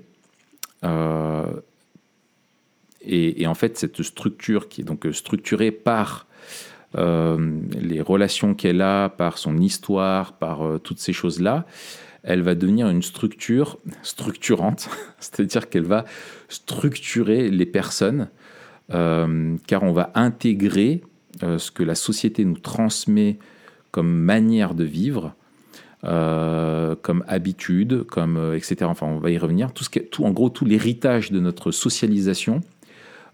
et, 3.06 3.46
en 3.46 3.54
fait, 3.54 3.78
cette 3.78 4.02
structure 4.02 4.68
qui 4.68 4.80
est 4.80 4.84
donc 4.84 5.06
structurée 5.12 5.70
par 5.70 6.26
euh, 6.96 7.60
les 7.72 8.00
relations 8.00 8.54
qu'elle 8.54 8.80
a, 8.80 9.08
par 9.08 9.38
son 9.38 9.58
histoire, 9.58 10.34
par 10.34 10.62
euh, 10.62 10.78
toutes 10.78 11.00
ces 11.00 11.12
choses-là, 11.12 11.66
elle 12.22 12.42
va 12.42 12.54
devenir 12.54 12.88
une 12.88 13.02
structure 13.02 13.78
structurante, 14.02 14.88
c'est-à-dire 15.18 15.68
qu'elle 15.68 15.84
va 15.84 16.04
structurer 16.48 17.50
les 17.50 17.66
personnes, 17.66 18.28
euh, 18.92 19.56
car 19.66 19.82
on 19.82 19.92
va 19.92 20.10
intégrer 20.14 21.02
ce 21.40 21.72
que 21.72 21.82
la 21.82 21.96
société 21.96 22.44
nous 22.44 22.58
transmet 22.58 23.38
comme 23.90 24.08
manière 24.08 24.76
de 24.76 24.84
vivre, 24.84 25.34
comme 26.02 27.24
habitude, 27.26 28.04
comme 28.04 28.54
etc. 28.54 28.76
Enfin, 28.84 29.08
on 29.08 29.18
va 29.18 29.30
y 29.32 29.38
revenir. 29.38 29.72
Tout 29.72 29.82
ce 29.82 29.98
tout, 29.98 30.24
en 30.24 30.30
gros, 30.30 30.48
tout 30.48 30.64
l'héritage 30.64 31.32
de 31.32 31.40
notre 31.40 31.72
socialisation 31.72 32.60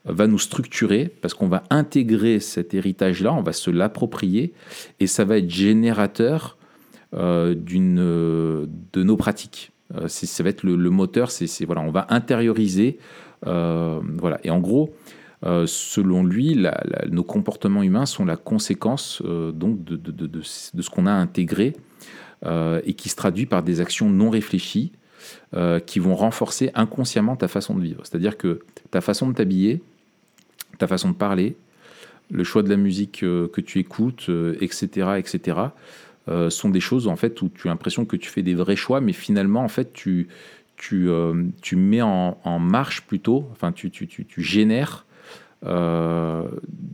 va 0.04 0.26
nous 0.26 0.38
structurer 0.38 1.12
parce 1.20 1.34
qu'on 1.34 1.48
va 1.48 1.62
intégrer 1.70 2.40
cet 2.40 2.74
héritage-là, 2.74 3.32
on 3.32 3.42
va 3.42 3.52
se 3.52 3.70
l'approprier 3.70 4.52
et 4.98 5.06
ça 5.06 5.24
va 5.24 5.38
être 5.38 5.50
générateur 5.50 6.56
euh, 7.12 7.54
d'une, 7.54 7.96
de 7.96 9.02
nos 9.02 9.16
pratiques. 9.16 9.72
Euh, 9.96 10.06
ça 10.06 10.42
va 10.44 10.50
être 10.50 10.62
le, 10.62 10.90
moteur, 10.90 11.32
c'est, 11.32 11.64
voilà, 11.64 11.80
on 11.80 11.90
va 11.90 12.06
intérioriser. 12.10 12.98
Euh, 13.46 14.00
voilà. 14.18 14.38
Et 14.44 14.50
en 14.50 14.60
gros, 14.60 14.94
selon 15.42 16.22
lui, 16.22 16.64
nos 17.10 17.24
comportements 17.24 17.82
humains 17.82 18.06
sont 18.06 18.24
la 18.24 18.36
conséquence 18.36 19.22
donc 19.22 19.82
de, 19.82 20.42
ce 20.42 20.90
qu'on 20.90 21.06
a 21.06 21.12
intégré 21.12 21.74
et 22.44 22.92
qui 22.92 23.08
se 23.08 23.16
traduit 23.16 23.46
par 23.46 23.62
des 23.62 23.80
actions 23.80 24.10
non 24.10 24.28
réfléchies 24.28 24.92
qui 25.86 25.98
vont 25.98 26.14
renforcer 26.14 26.70
inconsciemment 26.74 27.36
ta 27.36 27.48
façon 27.48 27.74
de 27.74 27.80
vivre. 27.80 28.02
C'est-à-dire 28.04 28.36
que 28.36 28.60
ta 28.90 29.00
façon 29.00 29.30
de 29.30 29.34
t'habiller, 29.34 29.80
ta 30.80 30.88
façon 30.88 31.10
de 31.10 31.14
parler, 31.14 31.56
le 32.30 32.44
choix 32.44 32.62
de 32.62 32.68
la 32.68 32.76
musique 32.76 33.20
que 33.20 33.60
tu 33.60 33.78
écoutes, 33.78 34.30
etc., 34.60 35.12
etc., 35.18 35.70
euh, 36.28 36.50
sont 36.50 36.68
des 36.68 36.80
choses 36.80 37.08
en 37.08 37.16
fait 37.16 37.40
où 37.42 37.48
tu 37.48 37.66
as 37.66 37.70
l'impression 37.70 38.04
que 38.04 38.14
tu 38.14 38.28
fais 38.28 38.42
des 38.42 38.54
vrais 38.54 38.76
choix, 38.76 39.00
mais 39.00 39.14
finalement 39.14 39.62
en 39.64 39.68
fait 39.68 39.92
tu 39.92 40.28
euh, 40.92 41.44
mets 41.72 42.02
en, 42.02 42.58
marche 42.60 43.02
plutôt, 43.02 43.48
enfin 43.52 43.72
tu, 43.72 43.90
tu, 43.90 44.26
génères 44.36 45.06
euh, 45.64 46.46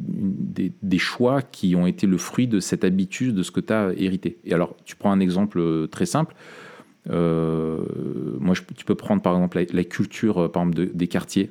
des, 0.09 0.99
choix 0.99 1.43
qui 1.43 1.75
ont 1.75 1.89
été 1.89 2.07
le 2.07 2.17
fruit 2.19 2.47
de 2.47 2.61
cette 2.61 2.85
habitude, 2.85 3.35
de 3.35 3.43
ce 3.43 3.51
que 3.51 3.61
tu 3.61 3.73
as 3.73 3.93
hérité. 3.97 4.39
Et 4.45 4.55
alors, 4.55 4.77
tu 4.85 4.97
prends 4.97 5.11
un 5.11 5.21
exemple 5.21 5.89
très 5.89 6.07
simple. 6.07 6.35
moi, 7.11 8.55
tu 8.77 8.85
peux 8.85 8.95
prendre 8.95 9.23
par 9.23 9.35
exemple 9.35 9.67
la, 9.71 9.85
culture 9.85 10.51
par 10.51 10.63
exemple, 10.63 10.89
des 10.95 11.09
quartiers, 11.09 11.51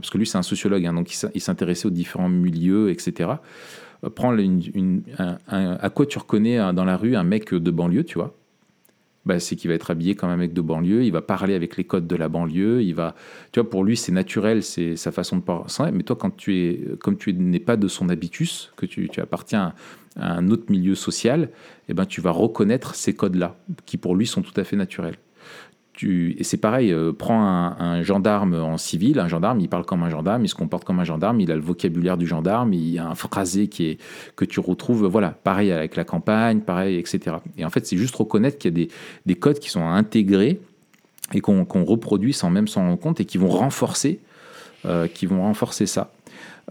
parce 0.00 0.10
que 0.10 0.18
lui, 0.18 0.26
c'est 0.26 0.38
un 0.38 0.42
sociologue, 0.42 0.84
hein, 0.86 0.94
donc 0.94 1.10
il 1.34 1.40
s'intéressait 1.40 1.86
aux 1.86 1.90
différents 1.90 2.28
milieux, 2.28 2.90
etc. 2.90 3.30
Euh, 4.04 4.10
prends 4.10 4.36
une, 4.36 5.02
à 5.48 5.90
quoi 5.90 6.06
tu 6.06 6.18
reconnais 6.18 6.58
dans 6.72 6.84
la 6.84 6.96
rue 6.96 7.16
un 7.16 7.24
mec 7.24 7.54
de 7.54 7.70
banlieue, 7.70 8.04
tu 8.04 8.18
vois? 8.18 8.34
Bah, 9.26 9.40
c'est 9.40 9.56
qu'il 9.56 9.68
va 9.68 9.74
être 9.74 9.90
habillé 9.90 10.14
comme 10.14 10.30
un 10.30 10.36
mec 10.36 10.52
de 10.52 10.60
banlieue, 10.60 11.04
il 11.04 11.10
va 11.10 11.20
parler 11.20 11.54
avec 11.54 11.76
les 11.76 11.82
codes 11.82 12.06
de 12.06 12.14
la 12.14 12.28
banlieue, 12.28 12.84
il 12.84 12.94
va, 12.94 13.16
tu 13.50 13.58
vois, 13.58 13.68
pour 13.68 13.82
lui 13.82 13.96
c'est 13.96 14.12
naturel, 14.12 14.62
c'est 14.62 14.94
sa 14.94 15.10
façon 15.10 15.38
de 15.38 15.42
parler. 15.42 15.90
Mais 15.92 16.04
toi, 16.04 16.14
quand 16.14 16.36
tu 16.36 16.56
es, 16.56 16.80
comme 17.00 17.16
tu 17.16 17.32
n'es 17.32 17.58
pas 17.58 17.76
de 17.76 17.88
son 17.88 18.08
habitus, 18.08 18.72
que 18.76 18.86
tu, 18.86 19.08
tu 19.08 19.20
appartiens 19.20 19.74
à 20.14 20.34
un 20.34 20.48
autre 20.50 20.70
milieu 20.70 20.94
social, 20.94 21.50
eh 21.88 21.94
ben 21.94 22.06
tu 22.06 22.20
vas 22.20 22.30
reconnaître 22.30 22.94
ces 22.94 23.14
codes-là, 23.14 23.56
qui 23.84 23.96
pour 23.96 24.14
lui 24.14 24.28
sont 24.28 24.42
tout 24.42 24.58
à 24.60 24.62
fait 24.62 24.76
naturels 24.76 25.16
et 26.02 26.44
c'est 26.44 26.58
pareil, 26.58 26.92
euh, 26.92 27.12
prends 27.12 27.42
un, 27.42 28.02
gendarme 28.02 28.54
en 28.54 28.76
civil, 28.76 29.18
un 29.18 29.28
gendarme, 29.28 29.60
il 29.60 29.68
parle 29.68 29.84
comme 29.84 30.02
un 30.02 30.10
gendarme, 30.10 30.44
il 30.44 30.48
se 30.48 30.54
comporte 30.54 30.84
comme 30.84 31.00
un 31.00 31.04
gendarme, 31.04 31.40
il 31.40 31.50
a 31.50 31.54
le 31.54 31.62
vocabulaire 31.62 32.18
du 32.18 32.26
gendarme, 32.26 32.74
il 32.74 32.98
a 32.98 33.08
un 33.08 33.14
phrasé 33.14 33.68
qui 33.68 33.86
est, 33.86 33.98
que 34.36 34.44
tu 34.44 34.60
retrouves, 34.60 35.06
voilà, 35.06 35.30
pareil 35.30 35.72
avec 35.72 35.96
la 35.96 36.04
campagne, 36.04 36.60
pareil, 36.60 36.98
etc. 36.98 37.36
Et 37.56 37.64
en 37.64 37.70
fait, 37.70 37.86
c'est 37.86 37.96
juste 37.96 38.14
reconnaître 38.14 38.58
qu'il 38.58 38.78
y 38.78 38.82
a 38.82 38.86
des, 39.24 39.34
codes 39.36 39.58
qui 39.58 39.70
sont 39.70 39.86
intégrés 39.86 40.60
et 41.32 41.40
qu'on 41.40 41.84
reproduit 41.84 42.32
sans 42.32 42.50
même 42.50 42.68
s'en 42.68 42.82
rendre 42.82 42.98
compte 42.98 43.20
et 43.20 43.24
qui 43.24 43.38
vont 43.38 43.48
renforcer, 43.48 44.20
euh, 44.84 45.08
qui 45.08 45.26
vont 45.26 45.42
renforcer 45.42 45.86
ça. 45.86 46.12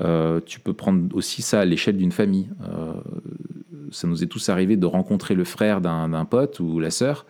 Euh, 0.01 0.39
tu 0.45 0.59
peux 0.59 0.73
prendre 0.73 1.15
aussi 1.15 1.41
ça 1.41 1.61
à 1.61 1.65
l'échelle 1.65 1.97
d'une 1.97 2.11
famille. 2.11 2.47
ça 3.91 4.07
nous 4.07 4.23
est 4.23 4.27
tous 4.27 4.49
arrivé 4.49 4.77
de 4.77 4.85
rencontrer 4.85 5.33
le 5.33 5.45
frère 5.45 5.81
d'un 5.81 6.25
pote 6.25 6.59
ou 6.59 6.79
la 6.79 6.91
sœur 6.91 7.25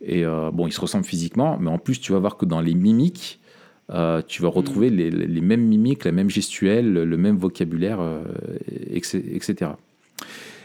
et 0.00 0.24
euh, 0.24 0.50
bon, 0.52 0.66
ils 0.66 0.72
se 0.72 0.80
ressemblent 0.80 1.04
physiquement, 1.04 1.58
mais 1.60 1.70
en 1.70 1.78
plus, 1.78 2.00
tu 2.00 2.12
vas 2.12 2.18
voir 2.18 2.36
que 2.36 2.46
dans 2.46 2.60
les 2.60 2.74
mimiques, 2.74 3.40
euh, 3.90 4.22
tu 4.26 4.42
vas 4.42 4.48
retrouver 4.48 4.90
mm. 4.90 4.94
les, 4.94 5.40
mêmes 5.40 5.64
mimiques, 5.64 6.04
la 6.04 6.12
même 6.12 6.30
gestuelle, 6.30 6.92
le 6.92 7.16
même 7.16 7.36
vocabulaire, 7.36 7.98
euh, 8.00 8.22
etc. 9.00 9.72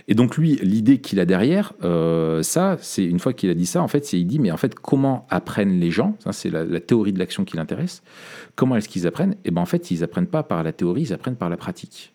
Et 0.10 0.16
donc 0.16 0.36
lui, 0.36 0.58
l'idée 0.62 0.98
qu'il 0.98 1.22
a 1.22 1.26
derrière, 1.26 1.74
ça, 2.42 2.78
c'est 2.82 3.06
une 3.06 3.20
fois 3.20 3.32
qu'il 3.32 3.50
a 3.50 3.54
dit 3.54 3.66
ça, 3.66 3.82
en 3.82 3.88
fait, 3.88 4.06
c'est 4.06 4.20
il 4.20 4.26
dit, 4.28 4.38
mais 4.38 4.52
en 4.52 4.58
fait, 4.58 4.76
comment 4.76 5.26
apprennent 5.30 5.80
les 5.80 5.92
gens? 5.92 6.18
Ça, 6.20 6.34
c'est 6.34 6.50
la, 6.50 6.80
théorie 6.82 7.14
de 7.14 7.20
l'action 7.20 7.46
qui 7.46 7.56
l'intéresse. 7.56 8.04
Comment 8.56 8.76
est-ce 8.76 8.90
qu'ils 8.90 9.08
apprennent? 9.08 9.32
Et 9.32 9.46
eh 9.46 9.52
ben 9.52 9.62
en 9.62 9.66
fait, 9.66 9.92
ils 9.92 10.04
apprennent 10.04 10.28
pas 10.28 10.44
par 10.44 10.62
la 10.62 10.74
théorie, 10.74 11.04
ils 11.04 11.14
apprennent 11.14 11.38
par 11.38 11.50
la 11.50 11.56
pratique, 11.56 12.14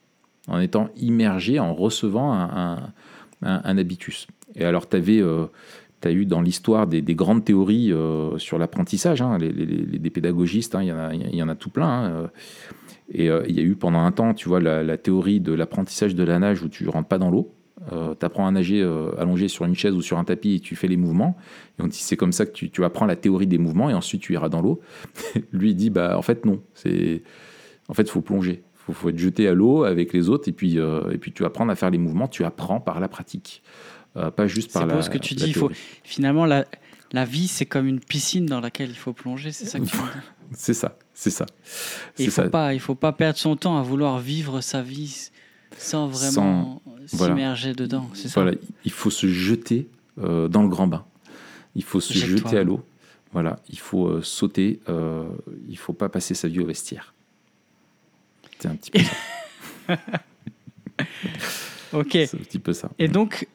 en 0.49 0.61
étant 0.61 0.91
immergés, 0.99 1.59
en 1.59 1.75
recevant 1.75 2.35
un, 2.35 2.93
un 3.41 3.79
habitus. 3.79 4.27
Et 4.55 4.65
alors, 4.65 4.87
tu 4.87 4.97
avais 4.97 5.23
tu 6.01 6.09
as 6.09 6.13
eu 6.13 6.27
dans 6.27 6.41
l'histoire 6.41 6.87
des, 6.87 7.03
grandes 7.15 7.45
théories 7.45 7.93
euh, 7.93 8.39
sur 8.39 8.59
l'apprentissage, 8.59 9.23
hein, 9.23 9.39
les, 9.39 9.51
des 9.53 10.11
pédagogistes, 10.11 10.75
hein, 10.75 10.83
il 10.83 11.35
y, 11.35 11.43
en 11.43 11.49
a 11.49 11.55
tout 11.55 11.71
plein. 11.71 11.89
Hein, 11.89 12.11
euh. 12.11 12.27
et 13.13 13.31
euh, 13.31 13.43
il 13.49 13.57
y 13.57 13.61
a 13.61 13.63
eu 13.63 13.75
pendant 13.75 14.01
un 14.01 14.13
temps, 14.13 14.35
tu 14.35 14.49
vois, 14.49 14.61
la, 14.61 14.97
théorie 14.97 15.41
de 15.41 15.53
l'apprentissage 15.53 16.15
de 16.15 16.23
la 16.23 16.39
nage 16.39 16.63
où 16.63 16.69
tu 16.69 16.89
rentres 16.89 17.09
pas 17.09 17.19
dans 17.19 17.31
l'eau. 17.31 17.53
tu 17.91 18.27
apprends 18.27 18.47
à 18.47 18.51
nager 18.51 18.83
allongé 19.19 19.49
sur 19.49 19.65
une 19.65 19.75
chaise 19.75 19.95
ou 19.95 20.03
sur 20.03 20.19
un 20.19 20.25
tapis 20.25 20.57
et 20.57 20.61
tu 20.61 20.77
fais 20.77 20.89
les 20.89 20.97
mouvements. 20.97 21.37
Et 21.79 21.83
on 21.83 21.87
dit 21.87 21.99
c'est 21.99 22.17
comme 22.17 22.33
ça 22.33 22.47
que 22.47 22.53
tu, 22.53 22.71
tu, 22.71 22.85
apprends 22.85 23.07
la 23.07 23.17
théorie 23.17 23.47
des 23.47 23.59
mouvements 23.59 23.91
et 23.91 23.95
ensuite 23.95 24.21
tu 24.21 24.35
iras 24.35 24.49
dans 24.49 24.61
l'eau. 24.61 24.81
Lui 25.53 25.71
il 25.71 25.75
dit 25.75 25.91
bah 25.91 26.17
en 26.17 26.23
fait 26.23 26.45
non, 26.45 26.61
c'est 26.75 27.23
en 27.89 27.95
fait 27.95 28.09
faut 28.09 28.21
plonger, 28.21 28.63
faut, 28.75 28.93
faut 28.93 29.09
être 29.09 29.19
jeté 29.19 29.49
à 29.49 29.55
l'eau 29.55 29.85
avec 29.85 30.13
les 30.13 30.29
autres 30.29 30.49
et 30.49 30.53
puis 30.53 30.77
et 30.77 31.19
puis 31.19 31.33
tu 31.33 31.45
apprends 31.45 31.69
à 31.69 31.75
faire 31.75 31.91
les 31.91 31.99
mouvements. 31.99 32.29
Tu 32.29 32.45
apprends 32.45 32.81
par 32.81 33.01
la 33.01 33.09
pratique. 33.09 33.63
Euh, 34.17 34.31
pas 34.31 34.47
juste 34.47 34.73
par 34.73 34.87
la. 34.87 35.03
ce 35.03 35.11
que 35.11 35.19
tu 35.19 35.35
dis. 35.35 35.53
Faut, 35.53 35.71
finalement, 36.03 36.47
la, 36.47 36.65
la 37.13 37.25
vie, 37.25 37.49
c'est 37.49 37.67
comme 37.67 37.87
une 37.87 38.01
piscine 38.01 38.47
dans 38.47 38.61
laquelle 38.61 38.91
il 38.91 38.97
faut 38.97 39.13
plonger. 39.13 39.53
C'est 39.53 39.67
ça 39.67 39.79
que 39.79 39.85
tu. 39.85 39.97
C'est 40.53 40.75
ça, 40.75 40.97
c'est 41.13 41.31
ça. 41.31 41.45
Il 42.19 42.31
faut 42.31 42.49
pas, 42.49 42.73
il 42.73 42.81
faut 42.81 42.95
pas 42.95 43.13
perdre 43.13 43.39
son 43.39 43.55
temps 43.57 43.79
à 43.79 43.83
vouloir 43.83 44.19
vivre 44.19 44.63
sa 44.63 44.81
vie 44.81 45.31
sans 45.77 46.09
vraiment 46.09 46.81
s'immerger 47.07 47.75
dedans. 47.75 48.09
C'est 48.15 48.29
ça. 48.29 48.41
Voilà, 48.41 48.57
il 48.85 48.91
faut 48.91 49.11
se 49.11 49.27
jeter 49.27 49.89
euh, 50.23 50.49
dans 50.49 50.63
le 50.63 50.69
grand 50.69 50.87
bain. 50.87 51.05
Il 51.75 51.85
faut 51.85 52.01
se 52.01 52.15
jeter 52.15 52.57
à 52.57 52.65
l'eau. 52.65 52.83
Voilà, 53.33 53.59
il 53.69 53.79
faut 53.79 54.07
euh, 54.07 54.23
sauter. 54.23 54.81
Euh, 54.89 55.29
il 55.69 55.77
faut 55.77 55.93
pas 55.93 56.09
passer 56.09 56.35
sa 56.35 56.49
vie 56.49 56.61
au 56.61 56.67
vestiaire. 56.67 57.13
C'est 58.59 58.69
un 58.69 58.75
petit 58.75 58.91
peu 58.91 59.01
ça. 59.01 59.97
ok. 61.93 62.11
C'est 62.11 62.35
un 62.35 62.39
petit 62.39 62.59
peu 62.59 62.73
ça. 62.73 62.91
Et 62.99 63.07
donc, 63.07 63.47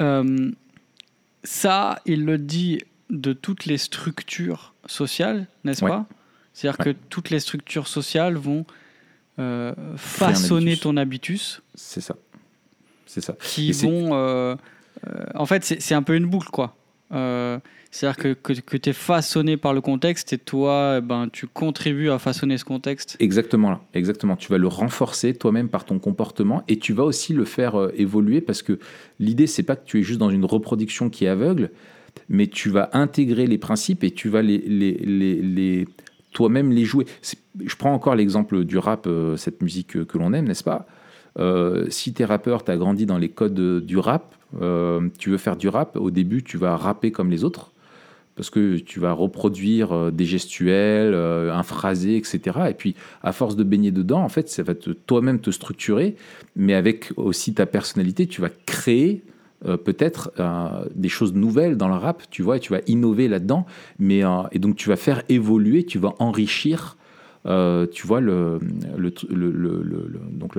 euh, 0.00 0.50
ça, 1.44 2.00
il 2.06 2.24
le 2.24 2.38
dit 2.38 2.80
de 3.10 3.32
toutes 3.32 3.66
les 3.66 3.78
structures 3.78 4.74
sociales, 4.86 5.46
n'est-ce 5.64 5.84
pas? 5.84 6.06
C'est-à-dire 6.52 6.78
que 6.78 6.90
toutes 7.08 7.30
les 7.30 7.40
structures 7.40 7.88
sociales 7.88 8.36
vont 8.36 8.66
euh, 9.38 9.74
façonner 9.96 10.76
ton 10.76 10.96
habitus. 10.96 11.62
C'est 11.74 12.00
ça. 12.00 12.16
C'est 13.06 13.22
ça. 13.22 13.34
Qui 13.40 13.72
vont. 13.72 14.10
Euh, 14.12 14.54
en 15.34 15.46
fait, 15.46 15.64
c'est 15.64 15.94
un 15.94 16.02
peu 16.02 16.14
une 16.14 16.26
boucle, 16.26 16.50
quoi. 16.50 16.76
C'est-à-dire 17.92 18.16
que, 18.16 18.52
que, 18.54 18.76
tu 18.78 18.88
es 18.88 18.92
façonné 18.94 19.58
par 19.58 19.74
le 19.74 19.82
contexte 19.82 20.32
et 20.32 20.38
toi, 20.38 20.94
eh 20.96 21.00
ben, 21.02 21.28
tu 21.30 21.46
contribues 21.46 22.08
à 22.08 22.18
façonner 22.18 22.56
ce 22.56 22.64
contexte. 22.64 23.18
Exactement, 23.20 23.80
exactement. 23.92 24.34
Tu 24.34 24.50
vas 24.50 24.56
le 24.56 24.66
renforcer 24.66 25.34
toi-même 25.34 25.68
par 25.68 25.84
ton 25.84 25.98
comportement 25.98 26.64
et 26.68 26.78
tu 26.78 26.94
vas 26.94 27.04
aussi 27.04 27.34
le 27.34 27.44
faire 27.44 27.78
euh, 27.78 27.92
évoluer 27.94 28.40
parce 28.40 28.62
que 28.62 28.78
l'idée, 29.20 29.46
c'est 29.46 29.62
pas 29.62 29.76
que 29.76 29.84
tu 29.84 30.00
es 30.00 30.02
juste 30.02 30.18
dans 30.18 30.30
une 30.30 30.46
reproduction 30.46 31.10
qui 31.10 31.26
est 31.26 31.28
aveugle, 31.28 31.70
mais 32.30 32.46
tu 32.46 32.70
vas 32.70 32.88
intégrer 32.94 33.46
les 33.46 33.58
principes 33.58 34.04
et 34.04 34.10
tu 34.10 34.30
vas 34.30 34.40
les, 34.40 34.56
les, 34.56 34.94
les, 34.94 35.86
toi-même 36.32 36.72
les 36.72 36.86
jouer. 36.86 37.04
Je 37.62 37.76
prends 37.76 37.92
encore 37.92 38.14
l'exemple 38.14 38.64
du 38.64 38.78
rap, 38.78 39.06
euh, 39.06 39.36
cette 39.36 39.60
musique 39.60 40.06
que, 40.06 40.18
l'on 40.18 40.32
aime, 40.32 40.46
n'est-ce 40.46 40.64
pas? 40.64 40.86
Euh, 41.38 41.84
si 41.90 42.14
tu 42.14 42.22
es 42.22 42.24
rappeur, 42.24 42.64
tu 42.64 42.70
as 42.70 42.78
grandi 42.78 43.04
dans 43.04 43.18
les 43.18 43.28
codes 43.28 43.84
du 43.84 43.98
rap, 43.98 44.34
tu 45.18 45.30
veux 45.30 45.38
faire 45.38 45.56
du 45.56 45.68
rap, 45.68 45.96
au 45.96 46.10
début 46.10 46.42
tu 46.42 46.56
vas 46.56 46.76
rapper 46.76 47.10
comme 47.10 47.30
les 47.30 47.44
autres, 47.44 47.71
parce 48.42 48.50
que 48.50 48.78
tu 48.78 48.98
vas 48.98 49.12
reproduire 49.12 49.92
euh, 49.92 50.10
des 50.10 50.24
gestuels, 50.24 51.14
euh, 51.14 51.54
un 51.54 51.62
phrasé, 51.62 52.16
etc. 52.16 52.40
Et 52.70 52.74
puis, 52.74 52.96
à 53.22 53.30
force 53.30 53.54
de 53.54 53.62
baigner 53.62 53.92
dedans, 53.92 54.20
en 54.20 54.28
fait, 54.28 54.48
ça 54.48 54.64
va 54.64 54.74
toi-même 54.74 55.38
te 55.38 55.52
structurer, 55.52 56.16
mais 56.56 56.74
avec 56.74 57.12
aussi 57.14 57.54
ta 57.54 57.66
personnalité, 57.66 58.26
tu 58.26 58.40
vas 58.40 58.48
créer 58.66 59.22
euh, 59.64 59.76
peut-être 59.76 60.32
des 60.96 61.08
choses 61.08 61.34
nouvelles 61.34 61.76
dans 61.76 61.86
le 61.86 61.94
rap, 61.94 62.24
tu 62.30 62.42
vois, 62.42 62.56
et 62.56 62.60
tu 62.60 62.72
vas 62.72 62.80
innover 62.88 63.28
là-dedans, 63.28 63.64
mais 64.00 64.22
et 64.50 64.58
donc 64.58 64.74
tu 64.74 64.88
vas 64.88 64.96
faire 64.96 65.22
évoluer, 65.28 65.84
tu 65.84 66.00
vas 66.00 66.14
enrichir 66.18 66.96
euh, 67.46 67.86
tu 67.90 68.06
vois, 68.06 68.20
le, 68.20 68.58
le, 68.96 69.12
le, 69.30 70.10
donc 70.30 70.54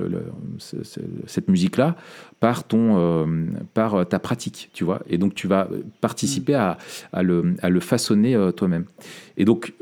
cette 0.58 1.48
musique-là 1.48 1.96
par, 2.40 2.64
ton, 2.64 2.98
euh, 2.98 3.46
par 3.72 4.06
ta 4.06 4.18
pratique, 4.18 4.70
tu 4.74 4.84
vois. 4.84 5.02
Et 5.08 5.18
donc, 5.18 5.34
tu 5.34 5.46
vas 5.46 5.68
participer 6.00 6.54
à, 6.54 6.78
à, 7.12 7.22
le, 7.22 7.54
à 7.62 7.70
le 7.70 7.80
façonner 7.80 8.34
euh, 8.34 8.52
toi-même. 8.52 8.84
Et 9.36 9.44
donc, 9.44 9.74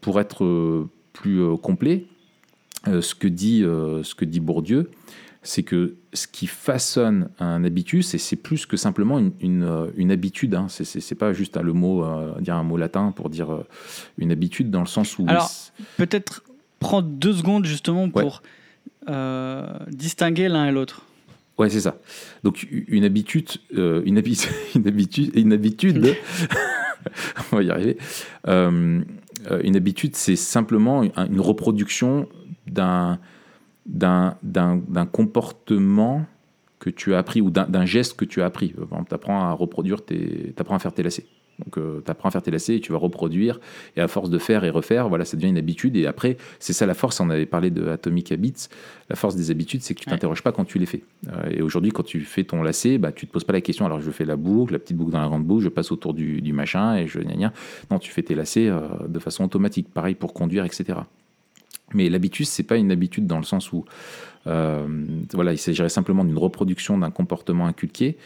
pour 0.00 0.20
être 0.20 0.86
plus 1.12 1.56
complet, 1.58 2.06
ce, 2.86 3.14
que 3.14 3.28
dit, 3.28 3.60
ce 3.60 4.14
que 4.14 4.24
dit 4.24 4.40
Bourdieu, 4.40 4.90
c'est 5.42 5.64
que 5.64 5.96
ce 6.12 6.26
qui 6.28 6.46
façonne 6.46 7.28
un 7.40 7.64
habitus, 7.64 8.14
et 8.14 8.18
c'est 8.18 8.36
plus 8.36 8.64
que 8.64 8.76
simplement 8.76 9.18
une, 9.18 9.32
une, 9.40 9.64
euh, 9.64 10.12
habitude, 10.12 10.54
hein. 10.54 10.66
c'est 10.68 11.14
pas 11.16 11.32
juste 11.32 11.56
le 11.56 11.72
mot, 11.72 12.04
euh, 12.04 12.40
dire 12.40 12.54
un 12.54 12.62
mot 12.62 12.76
latin 12.76 13.12
pour 13.12 13.28
dire 13.28 13.52
euh, 13.52 13.66
une 14.18 14.30
habitude 14.30 14.70
dans 14.70 14.80
le 14.80 14.86
sens 14.86 15.18
où... 15.18 15.24
Alors, 15.26 15.50
peut-être 15.96 16.44
prends 16.78 17.02
deux 17.02 17.32
secondes 17.32 17.64
justement 17.64 18.08
pour 18.08 18.42
euh, 19.08 19.66
distinguer 19.88 20.48
l'un 20.48 20.66
et 20.68 20.72
l'autre. 20.72 21.02
Ouais, 21.58 21.68
c'est 21.68 21.80
ça. 21.80 21.96
Donc 22.44 22.66
une 22.70 23.04
habitude, 23.04 23.50
une, 23.70 24.18
habitude 24.18 24.50
une 24.76 24.86
habitude, 24.86 25.36
une 25.36 25.52
habitude, 25.52 26.16
on 27.52 27.56
va 27.56 27.62
y 27.62 27.70
arriver. 27.70 27.98
Une 28.46 29.76
habitude, 29.76 30.14
c'est 30.14 30.36
simplement 30.36 31.02
une 31.02 31.40
reproduction 31.40 32.28
d'un 32.68 33.18
d'un 33.86 35.06
comportement 35.12 36.24
que 36.78 36.90
tu 36.90 37.14
as 37.14 37.18
appris 37.18 37.40
ou 37.40 37.50
d'un 37.50 37.84
geste 37.84 38.16
que 38.16 38.24
tu 38.24 38.42
as 38.42 38.46
appris. 38.46 38.70
Par 38.70 38.84
exemple, 38.84 39.08
tu 39.08 39.14
apprends 39.14 39.40
à 39.42 39.52
reproduire 39.52 39.98
apprends 40.58 40.74
à 40.74 40.78
faire 40.78 40.92
tes 40.92 41.02
lacets. 41.02 41.26
Donc, 41.58 41.78
euh, 41.78 42.02
tu 42.04 42.10
apprends 42.10 42.28
à 42.28 42.32
faire 42.32 42.42
tes 42.42 42.50
lacets 42.50 42.76
et 42.76 42.80
tu 42.80 42.92
vas 42.92 42.98
reproduire. 42.98 43.60
Et 43.96 44.00
à 44.00 44.08
force 44.08 44.30
de 44.30 44.38
faire 44.38 44.64
et 44.64 44.70
refaire, 44.70 45.08
voilà, 45.08 45.24
ça 45.24 45.36
devient 45.36 45.48
une 45.48 45.58
habitude. 45.58 45.96
Et 45.96 46.06
après, 46.06 46.36
c'est 46.58 46.72
ça 46.72 46.86
la 46.86 46.94
force. 46.94 47.20
On 47.20 47.30
avait 47.30 47.46
parlé 47.46 47.70
de 47.70 47.86
Atomic 47.88 48.32
Habits. 48.32 48.68
La 49.08 49.16
force 49.16 49.36
des 49.36 49.50
habitudes, 49.50 49.82
c'est 49.82 49.94
que 49.94 50.00
tu 50.00 50.06
t'interroges 50.06 50.42
pas 50.42 50.52
quand 50.52 50.64
tu 50.64 50.78
les 50.78 50.86
fais. 50.86 51.02
Euh, 51.28 51.50
et 51.50 51.62
aujourd'hui, 51.62 51.92
quand 51.92 52.02
tu 52.02 52.20
fais 52.20 52.44
ton 52.44 52.62
lacet, 52.62 52.98
bah, 52.98 53.12
tu 53.12 53.26
te 53.26 53.32
poses 53.32 53.44
pas 53.44 53.52
la 53.52 53.60
question. 53.60 53.86
Alors, 53.86 54.00
je 54.00 54.10
fais 54.10 54.24
la 54.24 54.36
boucle, 54.36 54.72
la 54.72 54.78
petite 54.78 54.96
boucle 54.96 55.12
dans 55.12 55.20
la 55.20 55.28
grande 55.28 55.44
boucle, 55.44 55.64
je 55.64 55.68
passe 55.68 55.92
autour 55.92 56.14
du, 56.14 56.40
du 56.40 56.52
machin 56.52 56.96
et 56.96 57.06
je 57.06 57.20
gna, 57.20 57.52
Non, 57.90 57.98
tu 57.98 58.10
fais 58.10 58.22
tes 58.22 58.34
lacets 58.34 58.68
euh, 58.68 58.80
de 59.06 59.18
façon 59.18 59.44
automatique. 59.44 59.88
Pareil 59.92 60.14
pour 60.14 60.34
conduire, 60.34 60.64
etc. 60.64 61.00
Mais 61.94 62.08
l'habitus, 62.08 62.48
c'est 62.48 62.62
pas 62.62 62.76
une 62.76 62.90
habitude 62.90 63.26
dans 63.26 63.38
le 63.38 63.44
sens 63.44 63.72
où 63.72 63.84
euh, 64.46 64.86
voilà, 65.32 65.52
il 65.52 65.58
s'agirait 65.58 65.88
simplement 65.88 66.24
d'une 66.24 66.38
reproduction 66.38 66.98
d'un 66.98 67.10
comportement 67.10 67.66
inculqué, 67.66 68.16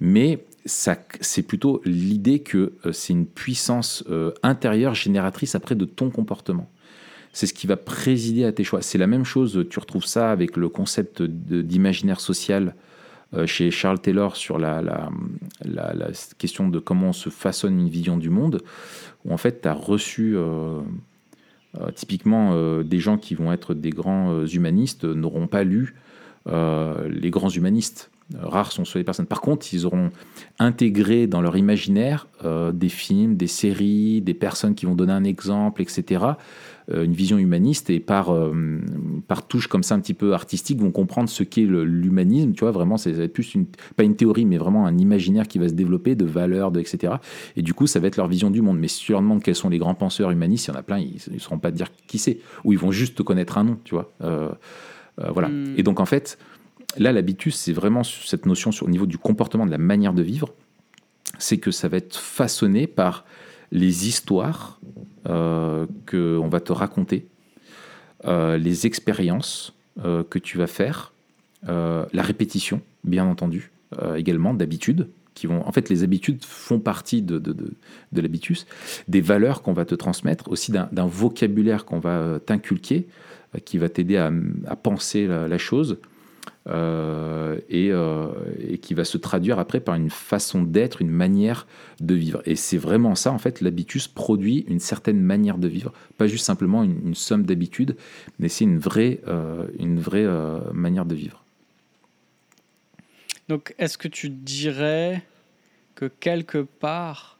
mais 0.00 0.44
c'est 0.66 1.42
plutôt 1.42 1.82
l'idée 1.84 2.38
que 2.38 2.74
euh, 2.86 2.92
c'est 2.92 3.12
une 3.12 3.26
puissance 3.26 4.04
euh, 4.08 4.32
intérieure 4.42 4.94
génératrice 4.94 5.54
après 5.54 5.74
de 5.74 5.84
ton 5.84 6.10
comportement. 6.10 6.70
C'est 7.32 7.46
ce 7.46 7.54
qui 7.54 7.66
va 7.66 7.76
présider 7.76 8.44
à 8.44 8.52
tes 8.52 8.62
choix. 8.62 8.80
C'est 8.80 8.98
la 8.98 9.08
même 9.08 9.24
chose, 9.24 9.66
tu 9.68 9.78
retrouves 9.80 10.04
ça 10.04 10.30
avec 10.30 10.56
le 10.56 10.68
concept 10.68 11.20
d'imaginaire 11.20 12.20
social 12.20 12.76
chez 13.46 13.72
Charles 13.72 13.98
Taylor 13.98 14.36
sur 14.36 14.60
la, 14.60 14.80
la, 14.80 16.10
question 16.38 16.68
de 16.68 16.78
comment 16.78 17.08
on 17.08 17.12
se 17.12 17.30
façonne 17.30 17.80
une 17.80 17.88
vision 17.88 18.16
du 18.16 18.30
monde, 18.30 18.62
où 19.24 19.32
en 19.34 19.36
fait 19.36 19.62
tu 19.62 19.66
as 19.66 19.72
reçu 19.72 20.36
typiquement, 21.94 22.50
euh, 22.52 22.82
des 22.82 23.00
gens 23.00 23.16
qui 23.16 23.34
vont 23.34 23.52
être 23.52 23.74
des 23.74 23.90
grands 23.90 24.32
euh, 24.32 24.46
humanistes 24.46 25.04
n'auront 25.04 25.46
pas 25.46 25.64
lu 25.64 25.94
les 26.46 27.30
grands 27.30 27.50
humanistes. 27.50 28.10
Rares 28.40 28.72
sont 28.72 28.86
ceux 28.86 28.98
les 28.98 29.04
personnes. 29.04 29.26
Par 29.26 29.42
contre, 29.42 29.66
ils 29.74 29.84
auront 29.84 30.10
intégré 30.58 31.26
dans 31.26 31.42
leur 31.42 31.56
imaginaire 31.56 32.26
des 32.72 32.88
films, 32.88 33.36
des 33.36 33.46
séries, 33.46 34.22
des 34.22 34.34
personnes 34.34 34.74
qui 34.74 34.86
vont 34.86 34.94
donner 34.94 35.12
un 35.12 35.24
exemple, 35.24 35.82
etc. 35.82 36.34
Euh, 36.90 37.04
une 37.04 37.14
vision 37.14 37.38
humaniste 37.38 37.88
et 37.88 37.98
par, 37.98 38.30
euh, 38.30 38.52
par 39.26 39.46
touche 39.46 39.68
comme 39.68 39.82
ça 39.82 39.94
un 39.94 40.00
petit 40.00 40.12
peu 40.12 40.34
artistique 40.34 40.78
vont 40.80 40.90
comprendre 40.90 41.30
ce 41.30 41.42
qu'est 41.42 41.62
l'humanisme. 41.64 42.52
Tu 42.52 42.60
vois, 42.60 42.72
vraiment, 42.72 42.98
c'est 42.98 43.28
plus 43.28 43.54
une, 43.54 43.64
pas 43.96 44.04
une 44.04 44.16
théorie, 44.16 44.44
mais 44.44 44.58
vraiment 44.58 44.84
un 44.86 44.98
imaginaire 44.98 45.48
qui 45.48 45.58
va 45.58 45.68
se 45.68 45.72
développer 45.72 46.14
de 46.14 46.26
valeurs, 46.26 46.72
de, 46.72 46.80
etc. 46.80 47.14
Et 47.56 47.62
du 47.62 47.72
coup, 47.72 47.86
ça 47.86 48.00
va 48.00 48.08
être 48.08 48.18
leur 48.18 48.28
vision 48.28 48.50
du 48.50 48.60
monde. 48.60 48.78
Mais 48.78 48.88
si 48.88 49.02
tu 49.02 49.12
leur 49.12 49.22
quels 49.42 49.54
sont 49.54 49.70
les 49.70 49.78
grands 49.78 49.94
penseurs 49.94 50.30
humanistes, 50.30 50.66
il 50.66 50.72
y 50.72 50.74
en 50.74 50.78
a 50.78 50.82
plein, 50.82 50.98
ils 50.98 51.20
ne 51.32 51.38
sauront 51.38 51.58
pas 51.58 51.70
dire 51.70 51.88
qui 52.06 52.18
c'est. 52.18 52.38
Ou 52.64 52.74
ils 52.74 52.78
vont 52.78 52.92
juste 52.92 53.16
te 53.16 53.22
connaître 53.22 53.56
un 53.56 53.64
nom, 53.64 53.78
tu 53.84 53.94
vois. 53.94 54.12
Euh, 54.22 54.50
voilà. 55.18 55.48
Hmm. 55.48 55.74
Et 55.76 55.82
donc, 55.82 56.00
en 56.00 56.06
fait, 56.06 56.38
là, 56.96 57.12
l'habitus, 57.12 57.56
c'est 57.56 57.72
vraiment 57.72 58.02
cette 58.02 58.46
notion 58.46 58.72
sur, 58.72 58.86
au 58.86 58.90
niveau 58.90 59.06
du 59.06 59.18
comportement, 59.18 59.66
de 59.66 59.70
la 59.70 59.78
manière 59.78 60.12
de 60.12 60.22
vivre. 60.22 60.48
C'est 61.38 61.58
que 61.58 61.70
ça 61.70 61.88
va 61.88 61.96
être 61.96 62.16
façonné 62.16 62.86
par 62.86 63.24
les 63.72 64.08
histoires 64.08 64.80
euh, 65.28 65.86
qu'on 66.08 66.48
va 66.48 66.60
te 66.60 66.72
raconter, 66.72 67.26
euh, 68.24 68.56
les 68.56 68.86
expériences 68.86 69.74
euh, 70.04 70.22
que 70.22 70.38
tu 70.38 70.58
vas 70.58 70.66
faire, 70.66 71.12
la 71.66 72.22
répétition, 72.22 72.82
bien 73.04 73.24
entendu, 73.24 73.72
également 74.16 74.52
d'habitudes. 74.52 75.08
Qui 75.32 75.46
vont, 75.46 75.66
en 75.66 75.72
fait, 75.72 75.88
les 75.88 76.02
habitudes 76.04 76.44
font 76.44 76.78
partie 76.78 77.22
de, 77.22 77.38
de, 77.38 77.54
de, 77.54 78.20
l'habitus, 78.20 78.66
des 79.08 79.22
valeurs 79.22 79.62
qu'on 79.62 79.72
va 79.72 79.86
te 79.86 79.94
transmettre, 79.94 80.48
aussi 80.50 80.72
d'un 80.72 81.06
vocabulaire 81.06 81.86
qu'on 81.86 82.00
va 82.00 82.38
t'inculquer, 82.38 83.08
qui 83.64 83.78
va 83.78 83.88
t'aider 83.88 84.16
à, 84.16 84.30
penser 84.76 85.26
la 85.26 85.58
chose, 85.58 85.98
euh, 86.66 87.60
euh, 87.74 88.32
et, 88.58 88.78
qui 88.78 88.94
va 88.94 89.04
se 89.04 89.18
traduire 89.18 89.58
après 89.58 89.80
par 89.80 89.96
une 89.96 90.08
façon 90.08 90.62
d'être, 90.62 91.02
une 91.02 91.10
manière 91.10 91.66
de 92.00 92.14
vivre. 92.14 92.40
Et 92.46 92.56
c'est 92.56 92.78
vraiment 92.78 93.14
ça, 93.14 93.32
en 93.32 93.38
fait, 93.38 93.60
l'habitus 93.60 94.08
produit 94.08 94.64
une 94.68 94.80
certaine 94.80 95.20
manière 95.20 95.58
de 95.58 95.68
vivre, 95.68 95.92
pas 96.16 96.26
juste 96.26 96.46
simplement 96.46 96.82
une, 96.82 97.14
somme 97.14 97.44
d'habitudes, 97.44 97.96
mais 98.38 98.48
c'est 98.48 98.64
une 98.64 98.78
vraie, 98.78 99.20
euh, 99.28 99.66
une 99.78 100.00
vraie 100.00 100.26
manière 100.72 101.04
de 101.04 101.14
vivre. 101.14 101.44
Donc, 103.50 103.74
est-ce 103.78 103.98
que 103.98 104.08
tu 104.08 104.30
dirais 104.30 105.22
que 105.94 106.06
quelque 106.06 106.58
part, 106.58 107.38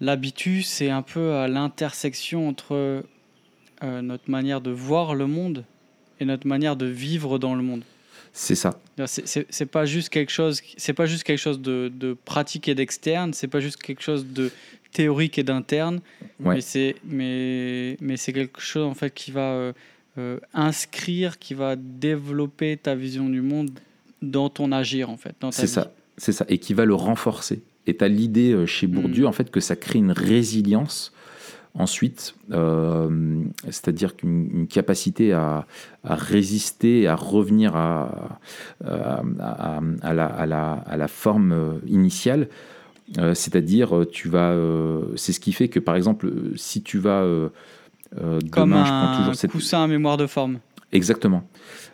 l'habitus, 0.00 0.66
c'est 0.66 0.90
un 0.90 1.02
peu 1.02 1.34
à 1.34 1.46
l'intersection 1.46 2.48
entre 2.48 3.04
notre 3.82 4.30
manière 4.30 4.60
de 4.60 4.70
voir 4.70 5.14
le 5.14 5.26
monde 5.26 5.64
et 6.20 6.24
notre 6.24 6.46
manière 6.46 6.76
de 6.76 6.86
vivre 6.86 7.38
dans 7.38 7.54
le 7.54 7.62
monde. 7.62 7.82
C'est 8.32 8.54
ça. 8.54 8.78
C'est 9.06 9.66
pas 9.66 9.86
juste 9.86 10.10
quelque 10.10 10.30
chose, 10.30 10.60
c'est 10.76 10.92
pas 10.92 11.06
juste 11.06 11.24
quelque 11.24 11.38
chose 11.38 11.60
de, 11.60 11.90
de 11.94 12.14
pratique 12.24 12.68
et 12.68 12.74
d'externe, 12.74 13.32
c'est 13.32 13.48
pas 13.48 13.60
juste 13.60 13.78
quelque 13.78 14.02
chose 14.02 14.26
de 14.26 14.50
théorique 14.92 15.38
et 15.38 15.42
d'interne, 15.42 16.00
mais 16.40 16.60
c'est 16.60 16.96
mais 17.04 17.96
mais 18.00 18.16
c'est 18.18 18.34
quelque 18.34 18.60
chose 18.60 18.84
en 18.84 18.94
fait 18.94 19.12
qui 19.12 19.30
va 19.30 19.52
euh, 19.52 19.72
euh, 20.18 20.38
inscrire, 20.52 21.38
qui 21.38 21.54
va 21.54 21.76
développer 21.76 22.76
ta 22.76 22.94
vision 22.94 23.28
du 23.28 23.40
monde 23.40 23.70
dans 24.20 24.50
ton 24.50 24.70
agir 24.70 25.08
en 25.08 25.16
fait. 25.16 25.34
C'est 25.50 25.66
ça, 25.66 25.92
c'est 26.18 26.32
ça, 26.32 26.44
et 26.48 26.58
qui 26.58 26.74
va 26.74 26.84
le 26.84 26.94
renforcer. 26.94 27.62
Et 27.86 27.96
tu 27.96 28.04
as 28.04 28.08
l'idée 28.08 28.52
euh, 28.52 28.66
chez 28.66 28.86
Bourdieu 28.86 29.24
hmm. 29.24 29.28
en 29.28 29.32
fait 29.32 29.50
que 29.50 29.60
ça 29.60 29.76
crée 29.76 29.98
une 29.98 30.12
résilience 30.12 31.12
Ensuite, 31.78 32.34
euh, 32.52 33.42
c'est-à-dire 33.64 34.16
qu'une 34.16 34.66
capacité 34.66 35.34
à, 35.34 35.66
résister, 36.04 37.06
à 37.06 37.14
revenir 37.14 37.76
à, 37.76 38.32
à, 38.82 39.82
la, 40.06 41.08
forme 41.08 41.80
initiale, 41.86 42.48
euh, 43.18 43.34
c'est-à-dire 43.34 44.06
tu 44.10 44.30
vas, 44.30 44.56
c'est 45.16 45.32
ce 45.32 45.40
qui 45.40 45.52
fait 45.52 45.68
que 45.68 45.78
par 45.78 45.96
exemple, 45.96 46.32
si 46.56 46.82
tu 46.82 46.98
vas 46.98 47.22
euh, 47.22 47.50
comme 48.50 48.72
un 48.72 48.84
je 48.84 48.90
prends 48.90 49.18
toujours 49.18 49.34
cette... 49.34 49.50
coussin 49.50 49.84
à 49.84 49.86
mémoire 49.86 50.16
de 50.16 50.26
forme. 50.26 50.60
Exactement. 50.92 51.46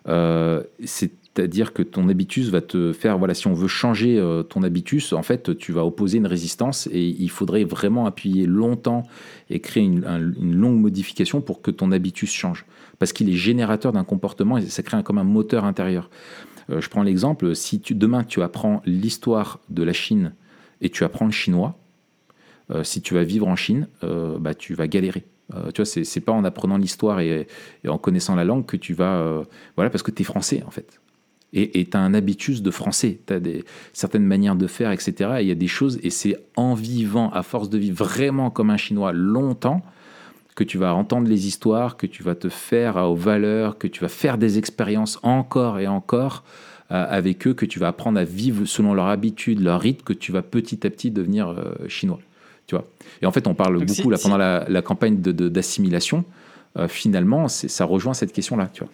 c'est 0.06 1.10
c'est-à-dire 1.34 1.72
que 1.72 1.82
ton 1.82 2.08
habitus 2.10 2.50
va 2.50 2.60
te 2.60 2.92
faire, 2.92 3.16
voilà, 3.16 3.32
si 3.32 3.46
on 3.46 3.54
veut 3.54 3.68
changer 3.68 4.18
euh, 4.18 4.42
ton 4.42 4.62
habitus, 4.62 5.14
en 5.14 5.22
fait, 5.22 5.56
tu 5.56 5.72
vas 5.72 5.84
opposer 5.84 6.18
une 6.18 6.26
résistance 6.26 6.88
et 6.92 7.02
il 7.02 7.30
faudrait 7.30 7.64
vraiment 7.64 8.04
appuyer 8.04 8.44
longtemps 8.44 9.04
et 9.48 9.60
créer 9.60 9.84
une, 9.84 10.04
longue 10.52 10.78
modification 10.78 11.40
pour 11.40 11.62
que 11.62 11.70
ton 11.70 11.90
habitus 11.90 12.30
change. 12.30 12.66
Parce 12.98 13.14
qu'il 13.14 13.30
est 13.30 13.36
générateur 13.36 13.92
d'un 13.92 14.04
comportement 14.04 14.58
et 14.58 14.66
ça 14.66 14.82
crée 14.82 15.02
comme 15.02 15.16
un 15.16 15.24
moteur 15.24 15.64
intérieur. 15.64 16.10
Euh, 16.68 16.82
je 16.82 16.90
prends 16.90 17.02
l'exemple, 17.02 17.54
si 17.56 17.80
demain 17.90 18.24
tu 18.24 18.42
apprends 18.42 18.82
l'histoire 18.84 19.60
de 19.70 19.82
la 19.82 19.94
Chine 19.94 20.34
et 20.82 20.90
tu 20.90 21.02
apprends 21.02 21.26
le 21.26 21.32
chinois, 21.32 21.78
euh, 22.70 22.84
si 22.84 23.00
tu 23.00 23.14
vas 23.14 23.24
vivre 23.24 23.48
en 23.48 23.56
Chine, 23.56 23.88
bah, 24.38 24.54
tu 24.54 24.74
vas 24.74 24.86
galérer. 24.86 25.24
tu 25.74 25.82
vois, 25.82 25.86
c'est 25.86 26.20
pas 26.20 26.32
en 26.32 26.44
apprenant 26.44 26.76
l'histoire 26.76 27.20
et, 27.20 27.46
et, 27.84 27.88
en 27.88 27.96
connaissant 27.96 28.34
la 28.34 28.44
langue 28.44 28.66
que 28.66 28.76
tu 28.76 28.92
vas. 28.92 29.42
voilà, 29.76 29.88
parce 29.88 30.02
que 30.02 30.10
tu 30.10 30.22
es 30.22 30.24
français, 30.24 30.62
en 30.66 30.70
fait 30.70 31.01
et 31.54 31.84
tu 31.84 31.96
as 31.96 32.00
un 32.00 32.14
habitus 32.14 32.62
de 32.62 32.70
français, 32.70 33.18
tu 33.26 33.32
as 33.32 33.40
des, 33.40 33.64
certaines 33.92 34.24
manières 34.24 34.56
de 34.56 34.66
faire, 34.66 34.90
etc. 34.90 35.32
il 35.40 35.46
y 35.46 35.50
a 35.50 35.54
des 35.54 35.68
choses, 35.68 35.98
et 36.02 36.08
c'est 36.08 36.36
en 36.56 36.72
vivant, 36.74 37.30
à 37.30 37.42
force 37.42 37.68
de 37.68 37.76
vivre 37.76 38.04
vraiment 38.04 38.50
comme 38.50 38.70
un 38.70 38.78
Chinois 38.78 39.12
longtemps, 39.12 39.82
que 40.54 40.64
tu 40.64 40.78
vas 40.78 40.94
entendre 40.94 41.28
les 41.28 41.46
histoires, 41.46 41.96
que 41.96 42.06
tu 42.06 42.22
vas 42.22 42.34
te 42.34 42.48
faire 42.48 42.96
aux 42.96 43.14
valeurs, 43.14 43.78
que 43.78 43.86
tu 43.86 44.00
vas 44.00 44.08
faire 44.08 44.38
des 44.38 44.58
expériences 44.58 45.18
encore 45.22 45.78
et 45.78 45.86
encore 45.86 46.44
euh, 46.90 47.06
avec 47.08 47.46
eux, 47.46 47.54
que 47.54 47.64
tu 47.64 47.78
vas 47.78 47.88
apprendre 47.88 48.18
à 48.18 48.24
vivre 48.24 48.64
selon 48.66 48.92
leur 48.92 49.06
habitude, 49.06 49.60
leur 49.60 49.80
rythme, 49.80 50.04
que 50.04 50.12
tu 50.12 50.32
vas 50.32 50.42
petit 50.42 50.86
à 50.86 50.90
petit 50.90 51.10
devenir 51.10 51.48
euh, 51.48 51.88
chinois. 51.88 52.20
Tu 52.66 52.74
vois? 52.74 52.86
Et 53.22 53.26
en 53.26 53.32
fait, 53.32 53.46
on 53.46 53.54
parle 53.54 53.84
beaucoup 53.84 54.10
là, 54.10 54.18
pendant 54.22 54.36
la, 54.36 54.82
campagne 54.82 55.20
d'assimilation. 55.20 56.24
De, 56.76 56.82
euh, 56.82 56.88
finalement, 56.88 57.48
ça 57.48 57.84
rejoint 57.84 58.14
cette 58.14 58.32
question-là. 58.32 58.70
Tu 58.72 58.84
vois. 58.84 58.92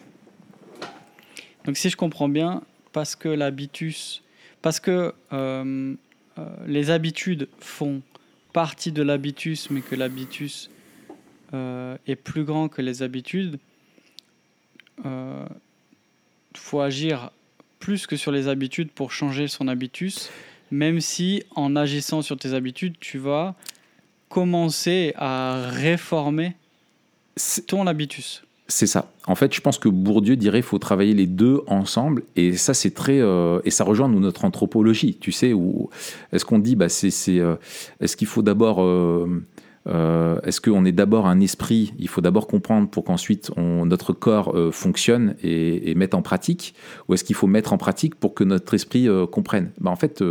Donc 1.65 1.77
si 1.77 1.89
je 1.89 1.97
comprends 1.97 2.29
bien, 2.29 2.63
parce 2.91 3.15
que 3.15 3.29
l'habitus, 3.29 4.23
parce 4.61 4.79
que 4.79 5.13
euh, 5.33 5.95
euh, 6.37 6.45
les 6.67 6.89
habitudes 6.89 7.47
font 7.59 8.01
partie 8.53 8.91
de 8.91 9.03
l'habitus, 9.03 9.69
mais 9.69 9.81
que 9.81 9.95
l'habitus 9.95 10.69
euh, 11.53 11.97
est 12.07 12.15
plus 12.15 12.43
grand 12.43 12.67
que 12.67 12.81
les 12.81 13.03
habitudes, 13.03 13.59
il 15.05 15.47
faut 16.55 16.81
agir 16.81 17.31
plus 17.79 18.05
que 18.05 18.17
sur 18.17 18.33
les 18.33 18.49
habitudes 18.49 18.91
pour 18.91 19.13
changer 19.13 19.47
son 19.47 19.69
habitus, 19.69 20.29
même 20.71 20.99
si 20.99 21.43
en 21.55 21.77
agissant 21.77 22.21
sur 22.21 22.37
tes 22.37 22.53
habitudes, 22.53 22.95
tu 22.99 23.17
vas 23.17 23.55
commencer 24.27 25.13
à 25.15 25.69
réformer 25.69 26.55
ton 27.65 27.87
habitus. 27.87 28.43
C'est 28.71 28.85
ça. 28.85 29.11
En 29.25 29.33
fait, 29.33 29.51
je 29.53 29.61
pense 29.61 29.79
que 29.79 29.89
Bourdieu 29.89 30.35
dirait 30.35 30.59
qu'il 30.59 30.67
faut 30.67 30.77
travailler 30.77 31.15
les 31.15 31.25
deux 31.25 31.61
ensemble. 31.65 32.21
Et 32.35 32.55
ça, 32.55 32.75
c'est 32.75 32.91
très. 32.91 33.19
Euh, 33.19 33.59
et 33.65 33.71
ça 33.71 33.83
rejoint 33.83 34.07
notre 34.07 34.45
anthropologie. 34.45 35.17
Tu 35.19 35.31
sais, 35.31 35.53
où 35.53 35.89
est-ce 36.31 36.45
qu'on 36.45 36.59
dit, 36.59 36.75
bah, 36.75 36.87
c'est, 36.87 37.11
euh, 37.39 37.55
est-ce 37.99 38.15
qu'il 38.15 38.27
faut 38.27 38.43
d'abord 38.43 38.83
euh, 38.83 39.43
euh, 39.87 40.39
est-ce 40.41 40.61
qu'on 40.61 40.85
est 40.85 40.91
d'abord 40.91 41.27
un 41.27 41.39
esprit? 41.39 41.93
Il 41.99 42.07
faut 42.07 42.21
d'abord 42.21 42.47
comprendre 42.47 42.89
pour 42.89 43.03
qu'ensuite 43.03 43.51
notre 43.57 44.13
corps 44.13 44.55
euh, 44.55 44.71
fonctionne 44.71 45.35
et, 45.43 45.93
mette 45.95 46.13
en 46.13 46.21
pratique 46.21 46.75
Ou 47.07 47.13
est-ce 47.13 47.23
qu'il 47.23 47.35
faut 47.35 47.47
mettre 47.47 47.73
en 47.73 47.77
pratique 47.77 48.15
pour 48.15 48.33
que 48.33 48.43
notre 48.43 48.73
esprit 48.73 49.07
euh, 49.07 49.25
comprenne? 49.25 49.71
Bah, 49.79 49.89
En 49.89 49.95
fait, 49.95 50.23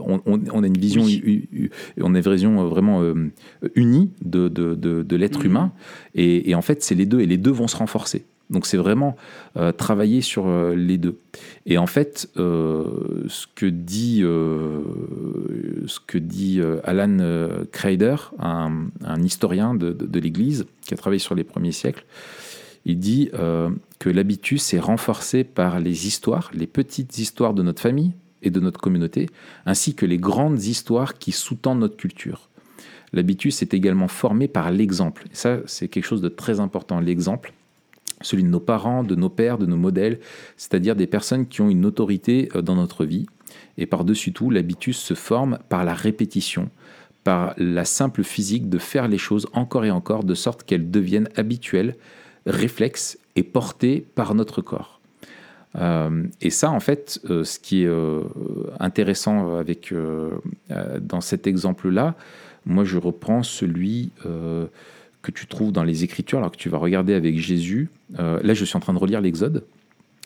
on, 0.00 0.62
a 0.62 0.66
une 0.66 0.78
vision, 0.78 1.02
on 2.00 2.14
a 2.14 2.18
une 2.18 2.20
vision 2.20 2.68
vraiment 2.68 3.02
unie 3.74 4.10
de, 4.24 5.16
l'être 5.16 5.42
mmh. 5.42 5.46
humain. 5.46 5.72
et, 6.14 6.54
en 6.54 6.62
fait, 6.62 6.82
c'est 6.82 6.94
les 6.94 7.06
deux. 7.06 7.20
Et 7.20 7.26
les 7.26 7.38
deux 7.38 7.50
vont 7.50 7.68
se 7.68 7.76
renforcer. 7.76 8.26
Donc 8.52 8.66
c'est 8.66 8.76
vraiment 8.76 9.16
euh, 9.56 9.72
travailler 9.72 10.20
sur 10.20 10.46
euh, 10.46 10.74
les 10.74 10.98
deux. 10.98 11.18
Et 11.66 11.78
en 11.78 11.86
fait, 11.86 12.28
euh, 12.36 12.84
ce 13.26 13.46
que 13.46 13.66
dit, 13.66 14.22
Alan 16.84 17.18
Kreider, 17.72 18.16
un, 18.38 18.90
historien 19.24 19.74
de, 19.74 19.92
de, 19.92 20.20
l'Église 20.20 20.66
qui 20.82 20.94
a 20.94 20.96
travaillé 20.96 21.18
sur 21.18 21.34
les 21.34 21.44
premiers 21.44 21.72
siècles, 21.72 22.04
il 22.84 22.98
dit 22.98 23.30
que 23.32 24.10
l'habitus 24.10 24.74
est 24.74 24.80
renforcé 24.80 25.44
par 25.44 25.78
les 25.78 26.06
histoires, 26.06 26.50
les 26.52 26.66
petites 26.66 27.18
histoires 27.18 27.54
de 27.54 27.62
notre 27.62 27.80
famille 27.80 28.12
et 28.42 28.50
de 28.50 28.58
notre 28.58 28.80
communauté, 28.80 29.28
ainsi 29.66 29.94
que 29.94 30.04
les 30.04 30.18
grandes 30.18 30.64
histoires 30.64 31.14
qui 31.18 31.30
sous-tendent 31.30 31.78
notre 31.78 31.96
culture. 31.96 32.48
L'habitus 33.12 33.62
est 33.62 33.72
également 33.72 34.08
formé 34.08 34.48
par 34.48 34.72
l'exemple. 34.72 35.26
Et 35.30 35.34
ça, 35.34 35.58
c'est 35.66 35.86
quelque 35.86 36.06
chose 36.06 36.22
de 36.22 36.28
très 36.28 36.58
important, 36.58 36.98
l'exemple 36.98 37.52
celui 38.22 38.42
de 38.42 38.48
nos 38.48 38.60
parents, 38.60 39.04
de 39.04 39.14
nos 39.14 39.28
pères, 39.28 39.58
de 39.58 39.66
nos 39.66 39.76
modèles, 39.76 40.20
c'est-à-dire 40.56 40.96
des 40.96 41.06
personnes 41.06 41.46
qui 41.46 41.60
ont 41.60 41.68
une 41.68 41.86
autorité 41.86 42.48
euh, 42.54 42.62
dans 42.62 42.74
notre 42.74 43.04
vie. 43.04 43.26
Et 43.78 43.86
par-dessus 43.86 44.32
tout, 44.32 44.50
l'habitus 44.50 44.98
se 44.98 45.14
forme 45.14 45.58
par 45.68 45.84
la 45.84 45.94
répétition, 45.94 46.70
par 47.24 47.54
la 47.56 47.84
simple 47.84 48.22
physique 48.22 48.68
de 48.68 48.78
faire 48.78 49.08
les 49.08 49.18
choses 49.18 49.46
encore 49.52 49.84
et 49.84 49.90
encore 49.90 50.24
de 50.24 50.34
sorte 50.34 50.64
qu'elles 50.64 50.90
deviennent 50.90 51.28
habituelles, 51.36 51.96
réflexes 52.46 53.18
et 53.36 53.42
portées 53.42 54.06
par 54.14 54.34
notre 54.34 54.62
corps. 54.62 55.00
Euh, 55.76 56.24
et 56.40 56.50
ça, 56.50 56.70
en 56.70 56.80
fait, 56.80 57.20
euh, 57.30 57.44
ce 57.44 57.58
qui 57.58 57.84
est 57.84 57.90
intéressant 58.80 59.56
avec, 59.56 59.94
dans 61.00 61.20
cet 61.20 61.46
exemple-là, 61.46 62.14
moi 62.64 62.84
je 62.84 62.98
reprends 62.98 63.42
celui 63.42 64.10
que 65.22 65.30
tu 65.30 65.46
trouves 65.46 65.72
dans 65.72 65.84
les 65.84 66.04
Écritures, 66.04 66.38
alors 66.38 66.50
que 66.50 66.56
tu 66.56 66.68
vas 66.68 66.78
regarder 66.78 67.14
avec 67.14 67.38
Jésus. 67.38 67.88
Euh, 68.18 68.40
là, 68.42 68.54
je 68.54 68.64
suis 68.64 68.76
en 68.76 68.80
train 68.80 68.92
de 68.92 68.98
relire 68.98 69.20
l'Exode 69.20 69.64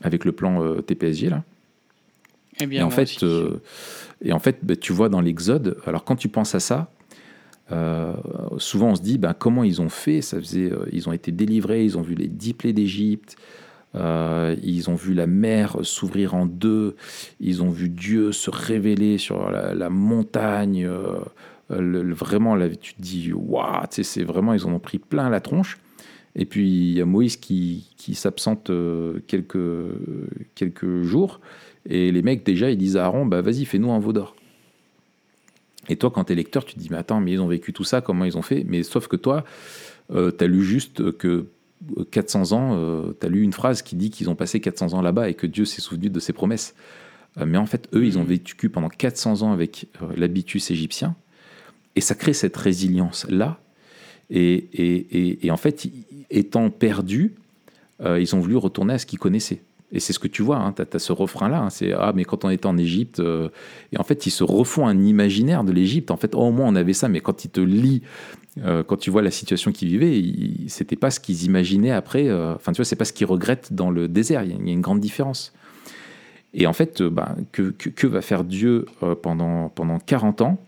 avec 0.03 0.25
le 0.25 0.33
plan 0.33 0.63
euh, 0.63 0.81
TPSG 0.81 1.31
là. 1.31 1.45
Eh 2.61 2.67
bien, 2.67 2.81
et 2.81 2.83
en 2.83 2.91
fait, 2.91 3.23
euh, 3.23 3.61
et 4.23 4.33
en 4.33 4.39
fait, 4.39 4.59
bah, 4.63 4.77
tu 4.77 4.93
vois 4.93 5.11
dans 5.11 5.21
l'Exode. 5.21 5.79
Alors 5.87 6.05
quand 6.05 6.17
tu 6.17 6.29
penses 6.29 6.55
à 6.55 6.61
ça, 6.61 6.91
souvent 8.59 8.91
on 8.91 8.95
se 8.95 9.03
dit, 9.03 9.19
ben, 9.19 9.35
comment 9.35 9.65
ils 9.65 9.83
ont 9.83 9.89
fait? 9.91 10.23
Ça 10.23 10.39
faisait, 10.39 10.71
ils 10.93 11.09
ont 11.09 11.13
été 11.13 11.33
délivrés, 11.33 11.85
ils 11.85 11.99
ont 11.99 12.03
vu 12.03 12.15
les 12.15 12.29
dix 12.29 12.55
plaies 12.55 12.73
d'Égypte. 12.73 13.37
ils 13.95 14.85
ont 14.89 14.95
vu 14.95 15.13
la 15.13 15.27
mer 15.27 15.79
s'ouvrir 15.83 16.35
en 16.35 16.47
deux, 16.47 16.97
ils 17.41 17.63
ont 17.63 17.71
vu 17.71 17.91
Dieu 17.91 18.33
se 18.33 18.51
révéler 18.51 19.19
sur 19.19 19.51
la, 19.51 19.75
la 19.75 19.91
montagne, 19.91 20.87
euh, 20.87 21.19
vraiment, 21.69 22.55
là, 22.55 22.69
tu 22.69 22.95
te 22.95 23.03
dis, 23.03 23.33
waouh, 23.33 23.85
c'est 23.91 24.25
vraiment, 24.25 24.53
ils 24.55 24.65
en 24.67 24.73
ont 24.73 24.79
pris 24.79 24.99
plein 24.99 25.31
la 25.31 25.41
tronche. 25.41 25.79
Et 26.39 26.45
puis, 26.45 26.69
il 26.69 26.93
y 26.93 27.01
a 27.01 27.07
Moïse 27.07 27.37
qui, 27.37 27.89
qui 27.97 28.15
s'absente 28.15 28.69
euh, 28.69 29.21
quelques, 29.27 29.59
quelques 30.55 31.03
jours. 31.03 31.41
Et 31.89 32.13
les 32.13 32.23
mecs, 32.23 32.45
déjà, 32.45 32.71
ils 32.71 32.77
disent 32.77 32.99
à 32.99 33.07
Aaron, 33.07 33.25
bah, 33.25 33.41
vas-y, 33.41 33.65
fais-nous 33.65 33.91
un 33.91 33.99
veau 33.99 34.13
d'or. 34.13 34.37
Et 35.89 35.97
toi, 35.97 36.11
quand 36.11 36.25
tu 36.25 36.33
es 36.33 36.37
lecteur, 36.37 36.65
tu 36.65 36.75
te 36.75 36.79
dis, 36.79 36.89
mais 36.91 36.99
attends, 36.99 37.21
mais 37.21 37.33
ils 37.33 37.41
ont 37.41 37.47
vécu 37.47 37.73
tout 37.73 37.85
ça, 37.85 38.03
comment 38.03 38.25
ils 38.25 38.37
ont 38.37 38.43
fait? 38.43 38.65
Mais 38.69 38.83
sauf 38.83 39.09
que 39.09 39.17
toi, 39.17 39.45
euh, 40.13 40.31
tu 40.31 40.45
as 40.45 40.47
lu 40.47 40.63
juste 40.63 41.17
que 41.17 41.47
400 42.11 42.53
ans, 42.53 43.13
tu 43.19 43.27
as 43.27 43.29
lu 43.29 43.43
une 43.43 43.53
phrase 43.53 43.83
qui 43.83 43.97
dit 43.97 44.11
qu'ils 44.11 44.29
ont 44.29 44.35
passé 44.35 44.61
400 44.61 44.95
ans 44.95 45.03
là-bas 45.03 45.29
et 45.29 45.35
que 45.35 45.47
Dieu 45.47 45.65
s'est 45.65 45.81
souvenu 45.81 46.11
de 46.11 46.21
ses 46.21 46.33
promesses. 46.33 46.75
mais 47.37 47.59
en 47.59 47.67
fait, 47.67 47.89
eux, 47.95 48.05
ils 48.05 48.19
ont 48.19 48.25
mmh. 48.25 48.27
vécu 48.27 48.69
pendant 48.71 48.89
400 48.89 49.43
ans 49.43 49.53
avec 49.53 49.87
l'habitus 50.17 50.71
égyptien. 50.71 51.15
Et 51.97 52.01
ça 52.03 52.15
crée 52.15 52.35
cette 52.35 52.57
résilience-là. 52.57 53.59
Et, 54.31 55.39
et, 55.45 55.51
en 55.51 55.57
fait, 55.57 55.89
étant 56.31 56.71
perdus, 56.71 57.35
euh, 58.03 58.21
ils 58.21 58.35
ont 58.37 58.41
voulu 58.41 58.57
retourner 58.57 58.95
à 58.95 58.99
ce 58.99 59.07
qu'ils 59.07 59.19
connaissaient. 59.19 59.63
Et 59.93 60.01
c'est 60.01 60.13
ce 60.13 60.19
que 60.19 60.29
tu 60.29 60.43
vois, 60.43 60.57
hein, 60.57 60.73
tu 60.73 60.83
as, 60.83 60.99
ce 60.99 61.13
refrain-là, 61.13 61.61
hein, 61.61 61.71
c'est 61.71 61.93
Ah, 61.93 62.13
mais 62.15 62.25
quand 62.25 62.45
on 62.45 62.51
était 62.51 62.67
en 62.67 62.77
Égypte, 62.77 63.21
euh, 63.21 63.49
et 63.93 63.99
en 63.99 64.03
fait, 64.03 64.27
ils 64.27 64.31
se 64.31 64.45
refont 64.45 64.87
un 64.87 65.01
imaginaire 65.01 65.65
de 65.65 65.73
l'Égypte. 65.73 66.11
En 66.11 66.17
fait, 66.17 66.35
oh, 66.35 66.41
au 66.41 66.51
moins 66.51 66.67
on 66.69 66.75
avait 66.75 66.93
ça, 66.93 67.09
mais 67.09 67.21
quand 67.21 67.45
ils 67.45 67.51
te 67.51 67.61
lisent, 67.61 68.03
euh, 68.59 68.83
quand 68.83 68.97
tu 68.97 69.11
vois 69.11 69.23
la 69.23 69.31
situation 69.31 69.71
qu'ils 69.71 69.89
vivaient, 69.89 70.23
c'était 70.69 70.97
pas 70.97 71.11
ce 71.11 71.21
qu'ils 71.21 71.45
imaginaient 71.45 71.93
après. 71.93 72.31
Enfin, 72.33 72.73
tu 72.73 72.79
vois, 72.79 72.85
c'est 72.85 72.97
pas 72.97 73.05
ce 73.05 73.13
qu'ils 73.13 73.27
regrettent 73.27 73.73
dans 73.73 73.91
le 73.91 74.09
désert. 74.09 74.43
Il 74.43 74.51
y, 74.51 74.71
a 74.71 74.73
une 74.73 74.81
grande 74.81 75.01
différence. 75.01 75.53
Et 76.53 76.67
en 76.67 76.73
fait, 76.73 77.03
bah, 77.03 77.37
que, 77.53 77.71
que, 77.71 77.89
que, 77.89 78.07
va 78.07 78.23
faire 78.23 78.43
Dieu 78.43 78.87
pendant, 79.23 79.69
pendant 79.69 79.99
40 79.99 80.41
ans? 80.43 80.59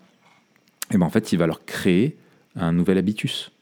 Et 0.90 0.98
ben 0.98 1.06
en 1.06 1.10
fait, 1.10 1.32
il 1.32 1.38
va 1.38 1.46
leur 1.46 1.64
créer 1.64 2.16
un 2.56 2.72
nouvel 2.72 2.98
habitus. 2.98 3.52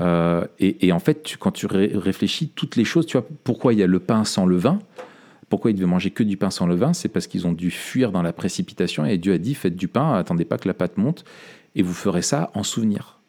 Euh, 0.00 0.46
et, 0.58 0.90
en 0.92 0.98
fait, 0.98 1.36
quand 1.38 1.50
tu 1.50 1.66
réfléchis 1.66 2.48
toutes 2.48 2.76
les 2.76 2.84
choses, 2.84 3.06
tu 3.06 3.16
vois, 3.18 3.26
pourquoi 3.44 3.72
il 3.74 3.78
y 3.78 3.82
a 3.82 3.86
le 3.86 3.98
pain 3.98 4.24
sans 4.24 4.46
levain 4.46 4.78
Pourquoi 5.48 5.70
ils 5.70 5.74
devaient 5.74 5.86
manger 5.86 6.10
que 6.10 6.22
du 6.22 6.36
pain 6.36 6.50
sans 6.50 6.66
levain 6.66 6.94
C'est 6.94 7.08
parce 7.08 7.26
qu'ils 7.26 7.46
ont 7.46 7.52
dû 7.52 7.70
fuir 7.70 8.10
dans 8.10 8.22
la 8.22 8.32
précipitation 8.32 9.04
et 9.04 9.18
Dieu 9.18 9.34
a 9.34 9.38
dit 9.38 9.54
faites 9.54 9.76
du 9.76 9.88
pain, 9.88 10.14
attendez 10.14 10.44
pas 10.44 10.56
que 10.56 10.66
la 10.66 10.74
pâte 10.74 10.96
monte 10.96 11.24
et 11.74 11.82
vous 11.82 11.92
ferez 11.92 12.22
ça 12.22 12.50
en 12.54 12.62
souvenir. 12.62 13.20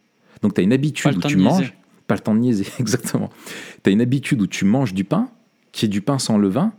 Donc 0.42 0.54
tu 0.54 0.62
as 0.62 0.64
une 0.64 0.74
habitude 0.74 1.18
où 1.18 1.22
tu 1.22 1.38
manges, 1.38 1.74
pas 2.08 2.16
le 2.16 2.22
temps 2.22 2.34
de 2.34 2.40
niaiser, 2.40 2.68
exactement. 2.80 3.30
Tu 3.84 3.90
as 3.90 3.94
une 3.94 4.02
habitude 4.02 4.42
où 4.42 4.48
tu 4.48 4.64
manges 4.64 4.94
du 4.94 5.04
pain, 5.04 5.30
qui 5.74 5.86
est 5.86 5.90
du 5.90 6.02
pain 6.02 6.20
sans 6.20 6.38
levain, 6.38 6.72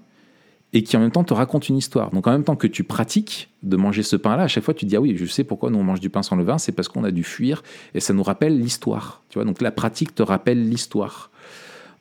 et 0.75 0.83
qui 0.83 0.97
en 0.97 1.01
même 1.01 1.13
temps 1.13 1.23
te 1.23 1.33
raconte 1.33 1.69
une 1.69 1.79
histoire. 1.79 2.11
Donc 2.11 2.27
en 2.27 2.33
même 2.33 2.43
temps 2.43 2.57
que 2.57 2.67
tu 2.67 2.83
pratiques 2.83 3.49
de 3.63 3.77
manger 3.77 4.03
ce 4.03 4.17
pain-là, 4.17 4.43
à 4.43 4.49
chaque 4.49 4.65
fois 4.65 4.75
tu 4.75 4.85
te 4.85 4.91
dis 4.91 4.97
ah 4.97 5.01
oui, 5.01 5.17
je 5.17 5.25
sais 5.25 5.45
pourquoi 5.45 5.71
nous 5.71 5.79
on 5.79 5.85
mange 5.85 6.01
du 6.01 6.11
pain 6.11 6.23
sans 6.23 6.35
levain, 6.35 6.59
c'est 6.59 6.73
parce 6.73 6.89
qu'on 6.89 7.05
a 7.05 7.13
dû 7.13 7.23
fuir 7.23 7.63
et 7.95 8.01
ça 8.01 8.13
nous 8.13 8.25
rappelle 8.25 8.59
l'histoire. 8.59 9.23
Tu 9.31 9.39
vois, 9.39 9.45
donc 9.45 9.63
la 9.63 9.71
pratique 9.71 10.15
te 10.17 10.23
rappelle 10.23 10.69
l'histoire. 10.69 11.31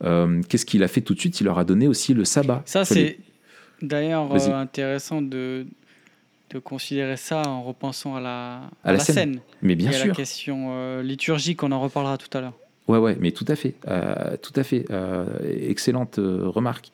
Euh, 0.03 0.41
qu'est-ce 0.49 0.65
qu'il 0.65 0.83
a 0.83 0.87
fait 0.87 1.01
tout 1.01 1.13
de 1.13 1.19
suite? 1.19 1.39
Il 1.39 1.43
leur 1.43 1.59
a 1.59 1.63
donné 1.63 1.87
aussi 1.87 2.15
le 2.15 2.25
sabbat. 2.25 2.63
Ça 2.65 2.83
c'est 2.83 3.19
d'ailleurs 3.83 4.33
euh, 4.33 4.53
intéressant 4.59 5.21
de, 5.21 5.67
de 6.49 6.59
considérer 6.59 7.15
ça 7.15 7.43
en 7.47 7.61
repensant 7.61 8.15
à 8.15 8.21
la, 8.21 8.61
à, 8.83 8.93
la, 8.93 8.99
scène. 8.99 9.39
Mais 9.61 9.75
bien 9.75 9.91
et 9.91 9.93
sûr. 9.93 10.05
À 10.05 10.07
la 10.07 10.15
question 10.15 10.69
euh, 10.71 11.03
liturgique, 11.03 11.61
on 11.61 11.71
en 11.71 11.79
reparlera 11.79 12.17
tout 12.17 12.35
à 12.35 12.41
l'heure. 12.41 12.53
Ouais, 12.87 12.97
ouais, 12.97 13.15
mais 13.19 13.31
tout 13.31 13.45
à 13.47 13.55
fait, 13.55 13.75
tout 14.41 14.53
à 14.55 14.63
fait. 14.63 14.85
excellente 15.69 16.15
remarque. 16.17 16.91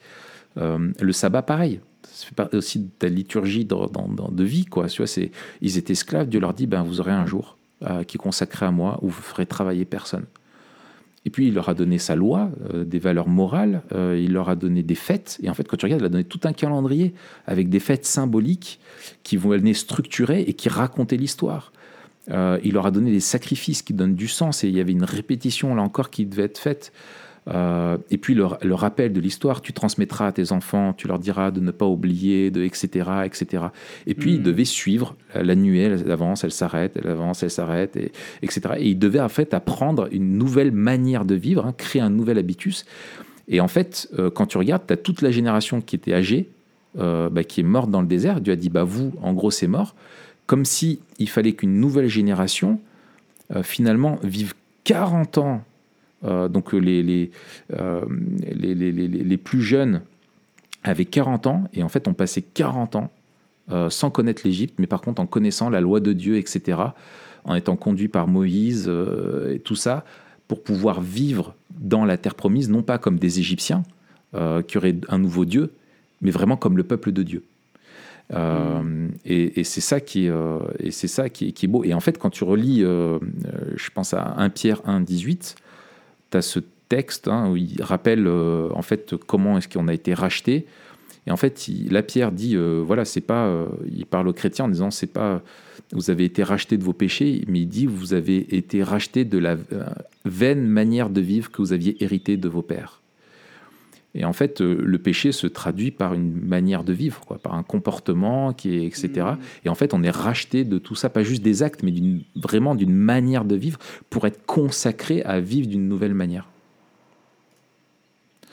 Euh, 0.60 0.90
le 1.00 1.12
sabbat, 1.12 1.42
pareil. 1.42 1.80
Ça 2.04 2.26
fait 2.26 2.54
aussi 2.56 2.80
de 2.80 2.88
ta 2.98 3.08
liturgie 3.08 3.64
de 3.64 4.44
vie. 4.44 4.64
Quoi. 4.64 4.88
Tu 4.88 5.02
vois, 5.02 5.24
ils 5.60 5.78
étaient 5.78 5.92
esclaves. 5.92 6.28
Dieu 6.28 6.40
leur 6.40 6.54
dit 6.54 6.66
ben, 6.66 6.82
Vous 6.82 7.00
aurez 7.00 7.12
un 7.12 7.26
jour 7.26 7.56
euh, 7.82 8.04
qui 8.04 8.16
est 8.16 8.20
consacré 8.20 8.66
à 8.66 8.70
moi 8.70 8.98
où 9.02 9.08
vous 9.08 9.22
ferez 9.22 9.46
travailler 9.46 9.84
personne. 9.84 10.24
Et 11.26 11.30
puis 11.30 11.48
il 11.48 11.54
leur 11.54 11.68
a 11.68 11.74
donné 11.74 11.98
sa 11.98 12.16
loi, 12.16 12.50
euh, 12.72 12.84
des 12.84 12.98
valeurs 12.98 13.28
morales, 13.28 13.82
il 13.92 14.32
leur 14.32 14.48
a 14.48 14.56
donné 14.56 14.82
des 14.82 14.94
fêtes. 14.94 15.38
Et 15.42 15.50
en 15.50 15.54
fait, 15.54 15.68
quand 15.68 15.76
tu 15.76 15.84
regardes, 15.84 16.00
il 16.00 16.06
a 16.06 16.08
donné 16.08 16.24
tout 16.24 16.40
un 16.44 16.54
calendrier 16.54 17.12
avec 17.46 17.68
des 17.68 17.80
fêtes 17.80 18.06
symboliques 18.06 18.80
qui 19.22 19.36
vont 19.36 19.50
venir 19.50 19.76
structurer 19.76 20.40
et 20.42 20.54
qui 20.54 20.70
racontaient 20.70 21.18
l'histoire. 21.18 21.72
il 22.28 22.72
leur 22.72 22.86
a 22.86 22.90
donné 22.90 23.10
des 23.12 23.20
sacrifices 23.20 23.82
qui 23.82 23.92
donnent 23.92 24.14
du 24.14 24.28
sens 24.28 24.64
et 24.64 24.68
il 24.68 24.74
y 24.74 24.80
avait 24.80 24.92
une 24.92 25.04
répétition 25.04 25.74
là 25.74 25.82
encore 25.82 26.08
qui 26.08 26.24
devait 26.24 26.44
être 26.44 26.58
faite. 26.58 26.90
Euh, 27.48 27.96
et 28.10 28.18
puis 28.18 28.34
le, 28.34 28.74
rappel 28.74 29.12
de 29.12 29.20
l'histoire, 29.20 29.60
tu 29.60 29.72
transmettras 29.72 30.28
à 30.28 30.32
tes 30.32 30.52
enfants, 30.52 30.92
tu 30.92 31.08
leur 31.08 31.18
diras 31.18 31.50
de 31.50 31.60
ne 31.60 31.70
pas 31.70 31.86
oublier, 31.86 32.50
de 32.50 32.62
etc. 32.62 33.08
etc. 33.24 33.64
Et 34.06 34.14
puis 34.14 34.34
ils 34.34 34.40
hmm. 34.40 34.44
devaient 34.44 34.64
suivre 34.64 35.16
l'annuelle, 35.34 36.02
elle 36.04 36.10
avance, 36.10 36.44
elle 36.44 36.52
s'arrête, 36.52 36.98
elle 37.02 37.10
avance, 37.10 37.42
elle 37.42 37.50
s'arrête, 37.50 37.96
et, 37.96 38.12
etc. 38.42 38.74
Et 38.78 38.90
ils 38.90 38.98
devaient 38.98 39.20
en 39.20 39.28
fait 39.28 39.54
apprendre 39.54 40.08
une 40.12 40.36
nouvelle 40.36 40.72
manière 40.72 41.24
de 41.24 41.34
vivre, 41.34 41.66
hein, 41.66 41.74
créer 41.76 42.02
un 42.02 42.10
nouvel 42.10 42.38
habitus. 42.38 42.84
Et 43.48 43.60
en 43.60 43.68
fait, 43.68 44.08
euh, 44.18 44.30
quand 44.30 44.46
tu 44.46 44.58
regardes, 44.58 44.86
tu 44.86 44.92
as 44.92 44.96
toute 44.96 45.22
la 45.22 45.30
génération 45.30 45.80
qui 45.80 45.96
était 45.96 46.14
âgée, 46.14 46.48
euh, 46.98 47.30
bah, 47.30 47.42
qui 47.42 47.60
est 47.60 47.64
morte 47.64 47.90
dans 47.90 48.00
le 48.00 48.06
désert. 48.06 48.40
Dieu 48.40 48.52
a 48.52 48.56
dit, 48.56 48.68
bah 48.68 48.84
vous, 48.84 49.12
en 49.22 49.32
gros, 49.32 49.50
c'est 49.50 49.66
mort. 49.66 49.94
Comme 50.46 50.64
si 50.64 51.00
il 51.18 51.28
fallait 51.28 51.52
qu'une 51.52 51.80
nouvelle 51.80 52.08
génération, 52.08 52.80
finalement, 53.62 54.18
vive 54.22 54.54
40 54.84 55.38
ans 55.38 55.54
euh, 55.54 55.69
donc 56.22 56.74
euh, 56.74 56.78
euh, 56.78 56.80
les 56.80 57.02
les, 58.74 58.74
les, 58.74 58.92
les, 58.92 59.36
plus 59.36 59.62
jeunes 59.62 60.02
avaient 60.82 61.04
40 61.04 61.46
ans, 61.46 61.64
et 61.72 61.82
en 61.82 61.88
fait 61.88 62.08
on 62.08 62.14
passait 62.14 62.42
40 62.42 62.96
ans 62.96 63.10
sans 63.88 64.10
connaître 64.10 64.42
l'Égypte, 64.44 64.74
mais 64.78 64.88
par 64.88 65.00
contre 65.00 65.22
en 65.22 65.26
connaissant 65.26 65.70
la 65.70 65.80
loi 65.80 66.00
de 66.00 66.12
Dieu, 66.12 66.36
etc., 66.36 66.78
en 67.44 67.54
étant 67.54 67.76
conduit 67.76 68.08
par 68.08 68.26
Moïse 68.26 68.90
et 69.48 69.60
tout 69.60 69.76
ça, 69.76 70.04
pour 70.48 70.64
pouvoir 70.64 71.00
vivre 71.00 71.54
dans 71.78 72.04
la 72.04 72.16
terre 72.16 72.34
promise, 72.34 72.68
non 72.68 72.82
pas 72.82 72.98
comme 72.98 73.20
des 73.20 73.38
Égyptiens 73.38 73.84
euh, 74.34 74.62
qui 74.62 74.78
auraient 74.78 74.96
un 75.08 75.18
nouveau 75.18 75.44
Dieu, 75.44 75.72
mais 76.20 76.32
vraiment 76.32 76.56
comme 76.56 76.76
le 76.76 76.82
peuple 76.82 77.12
de 77.12 77.22
Dieu. 77.22 77.44
Euh, 78.32 79.08
et, 79.24 79.64
c'est 79.64 79.80
ça 79.80 80.00
qui 80.00 80.26
est, 80.26 80.30
euh, 80.30 80.58
et 80.78 80.90
c'est 80.90 81.08
ça 81.08 81.28
qui 81.28 81.48
est, 81.48 81.66
beau. 81.66 81.84
Et 81.84 81.94
en 81.94 82.00
fait, 82.00 82.18
quand 82.18 82.30
tu 82.30 82.44
relis, 82.44 82.80
je 82.80 83.90
pense 83.94 84.14
à 84.14 84.34
1 84.38 84.50
Pierre 84.50 84.80
1, 84.84 85.00
18, 85.00 85.56
tu 86.30 86.36
as 86.36 86.42
ce 86.42 86.60
texte 86.88 87.28
hein, 87.28 87.50
où 87.50 87.56
il 87.56 87.82
rappelle 87.82 88.26
en 88.28 88.82
fait 88.82 89.14
comment 89.26 89.58
est-ce 89.58 89.68
qu'on 89.68 89.88
a 89.88 89.94
été 89.94 90.14
racheté. 90.14 90.66
Et 91.26 91.30
en 91.30 91.36
fait, 91.36 91.68
la 91.90 92.02
Pierre 92.02 92.32
dit, 92.32 92.56
voilà, 92.56 93.04
c'est 93.04 93.20
pas, 93.20 93.66
il 93.86 94.06
parle 94.06 94.26
aux 94.26 94.32
chrétiens 94.32 94.64
en 94.64 94.68
disant, 94.68 94.90
c'est 94.90 95.06
pas, 95.06 95.42
vous 95.92 96.10
avez 96.10 96.24
été 96.24 96.42
racheté 96.42 96.78
de 96.78 96.82
vos 96.82 96.94
péchés, 96.94 97.44
mais 97.46 97.60
il 97.60 97.66
dit, 97.66 97.86
vous 97.86 98.14
avez 98.14 98.56
été 98.56 98.82
racheté 98.82 99.24
de 99.24 99.38
la 99.38 99.56
vaine 100.24 100.66
manière 100.66 101.10
de 101.10 101.20
vivre 101.20 101.50
que 101.50 101.58
vous 101.58 101.72
aviez 101.72 102.02
hérité 102.02 102.36
de 102.36 102.48
vos 102.48 102.62
pères. 102.62 102.99
Et 104.14 104.24
en 104.24 104.32
fait, 104.32 104.60
euh, 104.60 104.82
le 104.84 104.98
péché 104.98 105.30
se 105.30 105.46
traduit 105.46 105.92
par 105.92 106.14
une 106.14 106.32
manière 106.32 106.82
de 106.82 106.92
vivre, 106.92 107.20
quoi, 107.20 107.38
par 107.38 107.54
un 107.54 107.62
comportement 107.62 108.52
qui 108.52 108.76
est, 108.76 108.84
etc. 108.84 109.08
Mm. 109.08 109.38
Et 109.66 109.68
en 109.68 109.74
fait, 109.74 109.94
on 109.94 110.02
est 110.02 110.10
racheté 110.10 110.64
de 110.64 110.78
tout 110.78 110.96
ça, 110.96 111.08
pas 111.08 111.22
juste 111.22 111.42
des 111.42 111.62
actes, 111.62 111.82
mais 111.84 111.92
vraiment 112.34 112.74
d'une 112.74 112.92
manière 112.92 113.44
de 113.44 113.54
vivre 113.54 113.78
pour 114.08 114.26
être 114.26 114.44
consacré 114.46 115.22
à 115.22 115.38
vivre 115.38 115.68
d'une 115.68 115.88
nouvelle 115.88 116.14
manière. 116.14 116.48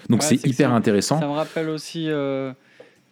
Donc 0.10 0.24
c'est 0.24 0.46
hyper 0.46 0.72
intéressant. 0.72 1.20
Ça 1.20 1.28
me 1.28 1.34
rappelle 1.34 1.70
aussi 1.70 2.08
euh, 2.08 2.54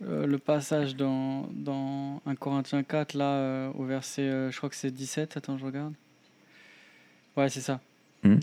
euh, 0.03 0.27
le 0.27 0.37
passage 0.37 0.95
dans, 0.95 1.49
dans 1.51 2.21
1 2.27 2.35
Corinthiens 2.35 2.83
4, 2.83 3.15
là, 3.15 3.69
au 3.75 3.83
verset, 3.85 4.51
je 4.51 4.55
crois 4.55 4.69
que 4.69 4.75
c'est 4.75 4.91
17. 4.91 5.35
Attends, 5.35 5.57
je 5.57 5.65
regarde. 5.65 5.93
Ouais, 7.35 7.49
c'est 7.49 7.61
ça. 7.61 7.81
Mm. 8.23 8.35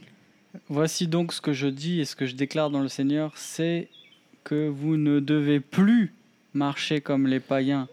Voici 0.68 1.06
donc 1.06 1.32
ce 1.32 1.40
que 1.40 1.52
je 1.52 1.66
dis 1.66 2.00
et 2.00 2.04
ce 2.04 2.14
que 2.16 2.26
je 2.26 2.34
déclare 2.34 2.70
dans 2.70 2.80
le 2.80 2.88
Seigneur, 2.88 3.32
c'est 3.36 3.88
que 4.44 4.68
vous 4.68 4.96
ne 4.96 5.20
devez 5.20 5.60
plus 5.60 6.12
marcher 6.54 7.00
comme 7.00 7.26
les 7.26 7.40
païens 7.40 7.88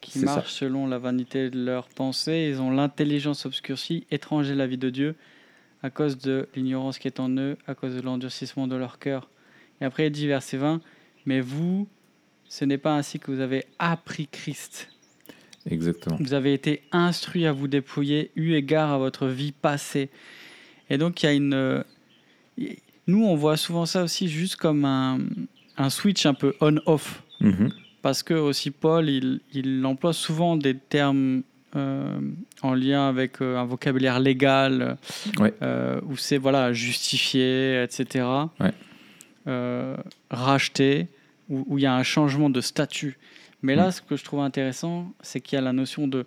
qui 0.00 0.20
marchent 0.20 0.52
selon 0.52 0.86
la 0.86 0.98
vanité 0.98 1.50
de 1.50 1.64
leurs 1.64 1.88
pensées. 1.88 2.48
Ils 2.50 2.60
ont 2.60 2.70
l'intelligence 2.70 3.44
obscurcie, 3.46 4.06
étranger 4.10 4.54
la 4.54 4.66
vie 4.66 4.78
de 4.78 4.90
Dieu, 4.90 5.16
à 5.82 5.90
cause 5.90 6.18
de 6.18 6.48
l'ignorance 6.54 6.98
qui 6.98 7.08
est 7.08 7.18
en 7.18 7.30
eux, 7.30 7.56
à 7.66 7.74
cause 7.74 7.94
de 7.96 8.00
l'endurcissement 8.00 8.68
de 8.68 8.76
leur 8.76 8.98
cœur. 8.98 9.28
Et 9.80 9.84
après, 9.84 10.06
il 10.06 10.10
dit, 10.10 10.26
verset 10.26 10.58
20, 10.58 10.80
Mais 11.24 11.40
vous, 11.40 11.88
ce 12.48 12.64
n'est 12.64 12.78
pas 12.78 12.94
ainsi 12.94 13.18
que 13.18 13.30
vous 13.32 13.40
avez 13.40 13.64
appris 13.78 14.28
Christ. 14.28 14.88
Exactement. 15.68 16.16
Vous 16.20 16.34
avez 16.34 16.54
été 16.54 16.82
instruit 16.92 17.46
à 17.46 17.52
vous 17.52 17.66
dépouiller, 17.66 18.30
eu 18.36 18.54
égard 18.54 18.92
à 18.92 18.98
votre 18.98 19.26
vie 19.26 19.50
passée. 19.50 20.08
Et 20.88 20.98
donc, 20.98 21.22
il 21.22 21.26
y 21.26 21.28
a 21.28 21.32
une, 21.32 21.84
nous, 23.06 23.24
on 23.24 23.36
voit 23.36 23.56
souvent 23.56 23.86
ça 23.86 24.02
aussi 24.02 24.28
juste 24.28 24.56
comme 24.56 24.84
un, 24.84 25.18
un 25.76 25.90
switch 25.90 26.26
un 26.26 26.34
peu 26.34 26.54
on-off. 26.60 27.22
Mhm. 27.40 27.70
Parce 28.02 28.22
que 28.22 28.34
aussi 28.34 28.70
Paul, 28.70 29.08
il, 29.08 29.40
il, 29.52 29.84
emploie 29.84 30.12
souvent 30.12 30.56
des 30.56 30.76
termes 30.76 31.42
euh, 31.74 32.18
en 32.62 32.74
lien 32.74 33.08
avec 33.08 33.42
euh, 33.42 33.58
un 33.58 33.64
vocabulaire 33.64 34.20
légal, 34.20 34.96
euh, 35.60 36.00
où 36.08 36.16
c'est 36.16 36.38
voilà, 36.38 36.72
justifié, 36.72 37.82
etc. 37.82 38.24
racheté, 40.30 41.08
où, 41.50 41.76
il 41.76 41.82
y 41.82 41.86
a 41.86 41.94
un 41.94 42.02
changement 42.02 42.48
de 42.48 42.60
statut. 42.60 43.18
Mais 43.62 43.74
là, 43.74 43.86
mhm. 43.86 43.90
ce 43.90 44.00
que 44.02 44.16
je 44.16 44.24
trouve 44.24 44.40
intéressant, 44.40 45.12
c'est 45.20 45.40
qu'il 45.40 45.56
y 45.56 45.58
a 45.58 45.62
la 45.62 45.72
notion 45.72 46.08
de 46.08 46.24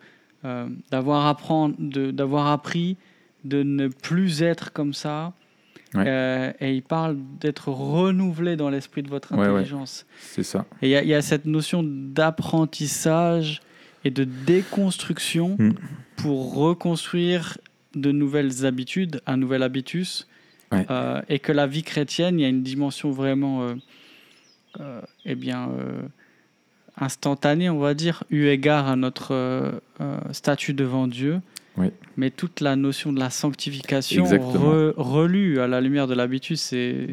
d'avoir 0.92 1.28
appris 2.48 2.96
de 3.44 3.62
ne 3.62 3.90
plus 3.90 4.42
être 4.42 4.72
comme 4.72 4.94
ça, 4.94 5.34
euh, 5.96 6.52
et 6.60 6.76
il 6.76 6.84
parle 6.84 7.18
d'être 7.40 7.70
renouvelé 7.70 8.56
dans 8.56 8.70
l'esprit 8.70 9.04
de 9.04 9.10
votre 9.10 9.34
intelligence. 9.34 10.06
C'est 10.20 10.44
ça. 10.44 10.66
Et 10.82 10.92
il 10.92 11.08
y, 11.08 11.14
a 11.14 11.22
cette 11.22 11.46
notion 11.46 11.84
d'apprentissage 11.84 13.62
et 14.04 14.12
de 14.12 14.24
déconstruction 14.24 15.56
hmm. 15.58 15.74
pour 16.18 16.56
reconstruire 16.56 17.58
de 17.96 18.12
nouvelles 18.12 18.66
habitudes, 18.66 19.22
un 19.26 19.38
nouvel 19.38 19.64
habitus. 19.64 20.28
Euh, 20.72 21.20
et 21.30 21.40
que 21.40 21.52
la 21.52 21.66
vie 21.66 21.82
chrétienne, 21.82 22.40
il 22.40 22.44
y 22.44 22.46
a 22.46 22.50
une 22.50 22.62
dimension 22.62 23.10
vraiment 23.10 23.64
euh, 23.64 23.74
euh 24.80 25.02
eh 25.26 25.34
bien, 25.34 25.72
instantanée, 26.96 27.72
on 27.72 27.80
va 27.80 27.96
dire, 27.96 28.24
eu 28.30 28.46
égard 28.48 28.88
à 28.88 28.96
notre 28.96 29.82
statut 30.32 30.76
devant 30.76 31.08
Dieu. 31.08 31.42
Mais 32.18 32.30
toute 32.30 32.62
la 32.62 32.76
notion 32.76 33.14
de 33.14 33.20
la 33.20 33.30
sanctification 33.30 34.26
relue 34.98 35.60
à 35.60 35.68
la 35.68 35.82
lumière 35.82 36.08
de 36.08 36.14
l'habitude, 36.14 36.58
c'est 36.58 37.08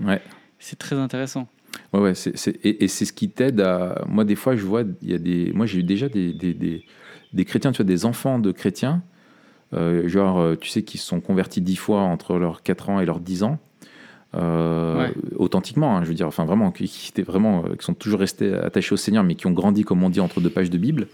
c'est 0.58 0.78
très 0.78 0.96
intéressant. 0.96 1.48
Ouais, 1.92 2.00
ouais, 2.00 2.12
et, 2.12 2.88
c'est 2.88 3.04
ce 3.04 3.12
qui 3.12 3.28
t'aide 3.28 3.60
à. 3.60 4.04
Moi, 4.08 4.24
des 4.24 4.34
fois, 4.34 4.56
je 4.56 4.64
vois, 4.64 4.82
il 5.02 5.10
y 5.10 5.14
a 5.14 5.18
des. 5.18 5.52
Moi, 5.54 5.66
j'ai 5.66 5.80
eu 5.80 5.82
déjà 5.82 6.08
des, 6.08 6.32
des, 6.32 6.54
des, 6.54 7.44
chrétiens, 7.44 7.72
tu 7.72 7.78
vois, 7.78 7.84
des 7.84 8.04
enfants 8.04 8.38
de 8.38 8.52
chrétiens, 8.52 9.02
euh, 9.74 10.08
genre, 10.08 10.38
euh, 10.38 10.56
tu 10.56 10.68
sais, 10.68 10.82
qui 10.82 10.98
se 10.98 11.06
sont 11.06 11.20
convertis 11.20 11.60
dix 11.60 11.76
fois 11.76 12.00
entre 12.00 12.38
leurs 12.38 12.62
4 12.62 12.90
ans 12.90 13.00
et 13.00 13.06
leurs 13.06 13.20
10 13.20 13.42
ans. 13.42 13.58
Euh, 14.34 15.08
authentiquement, 15.36 15.96
hein, 15.96 16.02
je 16.02 16.08
veux 16.08 16.14
dire, 16.14 16.26
enfin 16.26 16.44
vraiment, 16.44 16.70
qui, 16.70 16.88
qui, 16.88 17.10
étaient 17.10 17.22
vraiment, 17.22 17.62
qui 17.62 17.84
sont 17.84 17.94
toujours 17.94 18.20
restés 18.20 18.52
attachés 18.52 18.92
au 18.92 18.98
Seigneur, 18.98 19.24
mais 19.24 19.34
qui 19.34 19.46
ont 19.46 19.52
grandi, 19.52 19.84
comme 19.84 20.02
on 20.02 20.10
dit, 20.10 20.20
entre 20.20 20.40
deux 20.40 20.50
pages 20.50 20.68
de 20.68 20.76
Bible. 20.76 21.06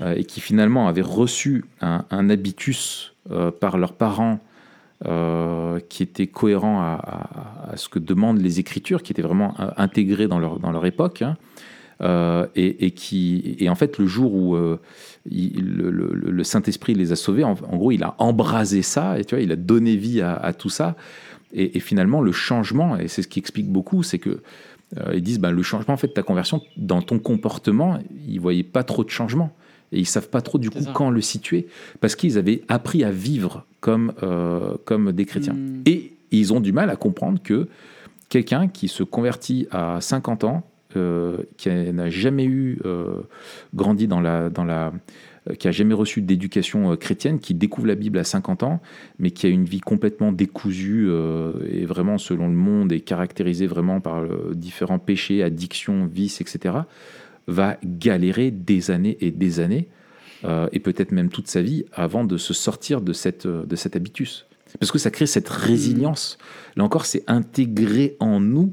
Euh, 0.00 0.14
et 0.16 0.24
qui 0.24 0.40
finalement 0.40 0.88
avaient 0.88 1.02
reçu 1.02 1.64
un, 1.80 2.04
habitus 2.10 3.14
euh, 3.30 3.52
par 3.52 3.78
leurs 3.78 3.92
parents 3.92 4.40
euh, 5.06 5.78
qui 5.88 6.02
était 6.02 6.26
cohérent 6.26 6.80
à, 6.80 7.76
ce 7.76 7.88
que 7.88 8.00
demandent 8.00 8.40
les 8.40 8.58
Écritures, 8.58 9.04
qui 9.04 9.12
était 9.12 9.22
vraiment 9.22 9.54
intégré 9.76 10.26
dans 10.26 10.40
leur, 10.40 10.58
dans 10.58 10.72
leur 10.72 10.84
époque. 10.86 11.22
Hein, 11.22 11.36
et, 12.56 12.90
qui, 12.90 13.56
et 13.60 13.68
en 13.68 13.76
fait, 13.76 13.98
le 13.98 14.06
jour 14.06 14.34
où 14.34 14.56
le, 15.26 16.42
Saint-Esprit 16.42 16.94
les 16.94 17.12
a 17.12 17.16
sauvés, 17.16 17.44
en, 17.44 17.54
gros, 17.54 17.92
il 17.92 18.02
a 18.02 18.16
embrasé 18.18 18.82
ça, 18.82 19.18
et 19.18 19.24
tu 19.24 19.36
vois, 19.36 19.42
il 19.42 19.52
a 19.52 19.56
donné 19.56 19.94
vie 19.96 20.20
à, 20.20 20.52
tout 20.52 20.70
ça. 20.70 20.96
Et, 21.52 21.78
finalement, 21.80 22.20
le 22.20 22.32
changement, 22.32 22.96
et 22.96 23.08
c'est 23.08 23.22
ce 23.22 23.28
qui 23.28 23.38
explique 23.38 23.70
beaucoup, 23.70 24.02
c'est 24.02 24.18
que 24.18 24.42
ils 25.12 25.22
disent, 25.22 25.40
ben, 25.40 25.50
le 25.50 25.62
changement, 25.62 25.94
en 25.94 25.98
fait, 25.98 26.08
ta 26.08 26.22
conversion, 26.22 26.60
dans 26.76 27.00
ton 27.00 27.18
comportement, 27.18 27.98
ils 28.26 28.36
ne 28.36 28.40
voyaient 28.40 28.64
pas 28.64 28.82
trop 28.82 29.04
de 29.04 29.10
changement 29.10 29.54
et 29.94 30.00
ils 30.00 30.06
savent 30.06 30.28
pas 30.28 30.42
trop 30.42 30.58
du 30.58 30.70
coup 30.70 30.84
quand 30.92 31.10
le 31.10 31.20
situer 31.20 31.68
parce 32.00 32.16
qu'ils 32.16 32.36
avaient 32.36 32.62
appris 32.68 33.04
à 33.04 33.10
vivre 33.10 33.64
comme, 33.80 34.12
euh, 34.22 34.76
comme 34.84 35.12
des 35.12 35.24
chrétiens. 35.24 35.54
Hmm. 35.54 35.82
Et 35.86 36.12
ils 36.30 36.52
ont 36.52 36.60
du 36.60 36.72
mal 36.72 36.90
à 36.90 36.96
comprendre 36.96 37.40
que 37.42 37.68
quelqu'un 38.28 38.66
qui 38.66 38.88
se 38.88 39.02
convertit 39.02 39.68
à 39.70 40.00
50 40.00 40.44
ans, 40.44 40.66
euh, 40.96 41.38
qui 41.56 41.68
n'a 41.68 42.10
jamais 42.10 42.44
eu 42.44 42.80
euh, 42.84 43.20
grandi 43.74 44.08
dans 44.08 44.20
la, 44.20 44.50
dans 44.50 44.64
la 44.64 44.92
qui 45.58 45.68
a 45.68 45.72
jamais 45.72 45.92
reçu 45.92 46.22
d'éducation 46.22 46.96
chrétienne, 46.96 47.38
qui 47.38 47.52
découvre 47.52 47.86
la 47.86 47.96
Bible 47.96 48.18
à 48.18 48.24
50 48.24 48.62
ans, 48.62 48.80
mais 49.18 49.30
qui 49.30 49.44
a 49.44 49.50
une 49.50 49.66
vie 49.66 49.80
complètement 49.80 50.32
décousue 50.32 51.10
et 51.70 51.84
vraiment 51.84 52.16
selon 52.16 52.48
le 52.48 52.54
monde 52.54 52.92
et 52.92 53.00
caractérisée 53.00 53.66
vraiment 53.66 54.00
par 54.00 54.24
différents 54.54 54.98
péchés, 54.98 55.42
addictions, 55.42 56.06
vices, 56.06 56.40
etc 56.40 56.78
va 57.46 57.76
galérer 57.84 58.50
des 58.50 58.90
années 58.90 59.16
et 59.20 59.30
des 59.30 59.60
années, 59.60 59.88
euh, 60.44 60.68
et 60.72 60.80
peut-être 60.80 61.12
même 61.12 61.28
toute 61.28 61.48
sa 61.48 61.62
vie, 61.62 61.84
avant 61.92 62.24
de 62.24 62.36
se 62.36 62.54
sortir 62.54 63.00
de, 63.00 63.12
cette, 63.12 63.46
euh, 63.46 63.64
de 63.64 63.76
cet 63.76 63.96
habitus. 63.96 64.46
Parce 64.78 64.90
que 64.90 64.98
ça 64.98 65.10
crée 65.10 65.26
cette 65.26 65.48
résilience. 65.48 66.36
Là 66.76 66.84
encore, 66.84 67.06
c'est 67.06 67.22
intégré 67.28 68.16
en 68.18 68.40
nous. 68.40 68.72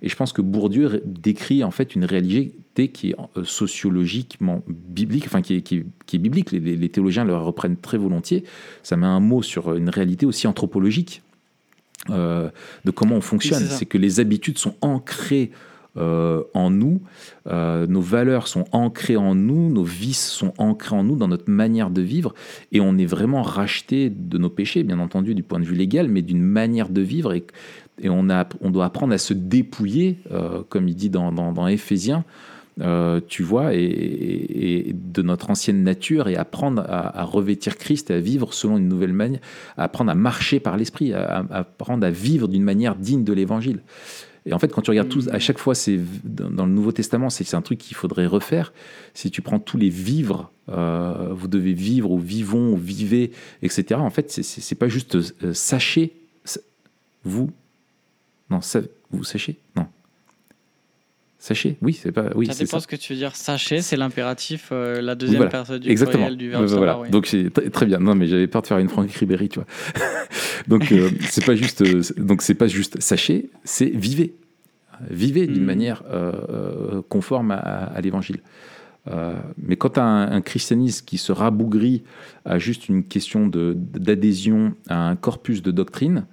Et 0.00 0.08
je 0.08 0.16
pense 0.16 0.32
que 0.32 0.40
Bourdieu 0.40 1.02
décrit 1.04 1.62
en 1.64 1.70
fait 1.70 1.94
une 1.94 2.04
réalité 2.04 2.88
qui 2.88 3.10
est 3.10 3.16
euh, 3.36 3.44
sociologiquement 3.44 4.62
biblique, 4.68 5.24
enfin 5.26 5.42
qui 5.42 5.56
est, 5.56 5.62
qui 5.62 5.84
est, 6.12 6.18
biblique. 6.18 6.52
Les, 6.52 6.88
théologiens 6.88 7.24
le 7.24 7.36
reprennent 7.36 7.76
très 7.76 7.98
volontiers. 7.98 8.44
Ça 8.82 8.96
met 8.96 9.06
un 9.06 9.20
mot 9.20 9.42
sur 9.42 9.74
une 9.74 9.90
réalité 9.90 10.24
aussi 10.24 10.46
anthropologique 10.46 11.22
de 12.08 12.90
comment 12.94 13.16
on 13.16 13.20
fonctionne. 13.20 13.66
c'est 13.68 13.84
que 13.84 13.98
les 13.98 14.20
habitudes 14.20 14.56
sont 14.56 14.74
ancrées 14.80 15.50
euh, 15.96 16.44
en 16.54 16.70
nous, 16.70 17.00
euh, 17.48 17.86
nos 17.88 18.00
valeurs 18.00 18.46
sont 18.46 18.64
ancrées 18.70 19.16
en 19.16 19.34
nous, 19.34 19.72
nos 19.72 19.82
vices 19.82 20.30
sont 20.30 20.52
ancrés 20.56 20.94
en 20.94 21.02
nous, 21.02 21.16
dans 21.16 21.26
notre 21.26 21.50
manière 21.50 21.90
de 21.90 22.00
vivre, 22.00 22.32
et 22.70 22.80
on 22.80 22.96
est 22.96 23.06
vraiment 23.06 23.42
racheté 23.42 24.08
de 24.08 24.38
nos 24.38 24.50
péchés, 24.50 24.84
bien 24.84 25.00
entendu, 25.00 25.34
du 25.34 25.42
point 25.42 25.58
de 25.58 25.64
vue 25.64 25.74
légal, 25.74 26.06
mais 26.06 26.22
d'une 26.22 26.42
manière 26.42 26.90
de 26.90 27.00
vivre, 27.00 27.32
et, 27.32 27.44
on, 28.04 28.30
a, 28.30 28.46
on 28.60 28.70
doit 28.70 28.84
apprendre 28.84 29.12
à 29.12 29.18
se 29.18 29.34
dépouiller, 29.34 30.18
euh, 30.30 30.62
comme 30.68 30.86
il 30.86 30.94
dit 30.94 31.10
dans, 31.10 31.32
dans, 31.32 31.66
Éphésiens, 31.66 32.24
tu 33.26 33.42
vois, 33.42 33.74
et, 33.74 34.94
de 34.94 35.22
notre 35.22 35.50
ancienne 35.50 35.82
nature 35.82 36.28
et 36.28 36.36
apprendre 36.36 36.82
à, 36.88 37.24
revêtir 37.24 37.76
Christ 37.76 38.10
à 38.12 38.20
vivre 38.20 38.54
selon 38.54 38.78
une 38.78 38.88
nouvelle 38.88 39.12
manière, 39.12 39.40
à 39.76 39.84
apprendre 39.84 40.12
à 40.12 40.14
marcher 40.14 40.60
par 40.60 40.76
l'esprit, 40.76 41.12
à, 41.12 41.44
à 41.50 41.58
apprendre 41.58 42.06
à 42.06 42.10
vivre 42.10 42.46
d'une 42.46 42.62
manière 42.62 42.94
digne 42.94 43.24
de 43.24 43.32
l'évangile. 43.32 43.80
Et 44.46 44.52
en 44.52 44.58
fait, 44.58 44.72
quand 44.72 44.82
tu 44.82 44.90
regardes 44.90 45.08
tous, 45.08 45.28
à 45.28 45.38
chaque 45.38 45.58
fois, 45.58 45.74
c'est 45.74 46.00
dans 46.24 46.66
le 46.66 46.72
Nouveau 46.72 46.92
Testament, 46.92 47.30
c'est 47.30 47.54
un 47.54 47.62
truc 47.62 47.78
qu'il 47.78 47.96
faudrait 47.96 48.26
refaire. 48.26 48.72
Si 49.14 49.30
tu 49.30 49.42
prends 49.42 49.58
tous 49.58 49.76
les 49.76 49.90
vivres, 49.90 50.50
euh, 50.70 51.28
vous 51.32 51.48
devez 51.48 51.74
vivre 51.74 52.10
ou 52.10 52.18
vivons 52.18 52.72
ou 52.72 52.76
vivez, 52.76 53.32
etc. 53.62 54.00
En 54.00 54.10
fait, 54.10 54.30
c'est 54.30 54.74
pas 54.74 54.88
juste 54.88 55.16
euh, 55.16 55.52
sachez, 55.52 56.12
vous 57.24 57.50
Non, 58.48 58.60
vous 59.10 59.24
sachez 59.24 59.58
Non. 59.76 59.86
Sachez 61.42 61.78
Oui, 61.80 61.94
c'est 61.94 62.12
pas. 62.12 62.26
Oui, 62.34 62.46
ça 62.46 62.52
dépend 62.52 62.76
ça. 62.76 62.80
ce 62.80 62.86
que 62.86 62.96
tu 62.96 63.14
veux 63.14 63.18
dire. 63.18 63.34
Sachez, 63.34 63.80
c'est 63.80 63.96
l'impératif, 63.96 64.68
euh, 64.72 65.00
la 65.00 65.14
deuxième 65.14 65.38
voilà. 65.38 65.50
personne 65.50 65.78
du 65.78 65.88
Exactement. 65.90 66.24
pluriel 66.26 66.36
du 66.36 66.50
verbe 66.50 66.66
savoir. 66.66 66.96
voilà. 66.96 67.00
oui. 67.00 67.10
Donc 67.10 67.26
c'est 67.26 67.48
très, 67.72 67.86
bien. 67.86 67.98
Non, 67.98 68.14
mais 68.14 68.26
j'avais 68.26 68.46
peur 68.46 68.60
de 68.60 68.66
faire 68.66 68.76
une 68.76 68.90
Franck 68.90 69.10
Ribéry, 69.12 69.48
tu 69.48 69.58
vois. 69.58 69.66
donc 70.68 70.92
euh, 70.92 71.08
c'est 71.30 71.44
pas 71.46 71.54
juste. 71.54 71.80
euh, 71.80 72.02
c'est- 72.02 72.20
donc 72.20 72.42
c'est 72.42 72.54
pas 72.54 72.66
juste 72.66 73.00
sachez, 73.00 73.48
c'est 73.64 73.86
vivez, 73.86 74.34
vivez 75.10 75.46
d'une 75.46 75.60
Mhm. 75.60 75.64
manière 75.66 76.02
euh, 76.12 77.00
conforme 77.08 77.52
à, 77.52 77.56
à 77.56 78.00
l'évangile. 78.02 78.40
Mais 79.56 79.76
quand 79.76 79.90
tu 79.94 80.00
as 80.00 80.04
un, 80.04 80.30
un 80.30 80.40
christianisme 80.42 81.04
qui 81.06 81.16
se 81.18 81.32
rabougrit 81.32 82.04
à 82.44 82.58
juste 82.58 82.88
une 82.90 83.02
question 83.02 83.48
d'adhésion 83.48 84.74
à 84.88 85.08
un 85.08 85.16
corpus 85.16 85.62
de 85.62 85.70
doctrine, 85.70 86.26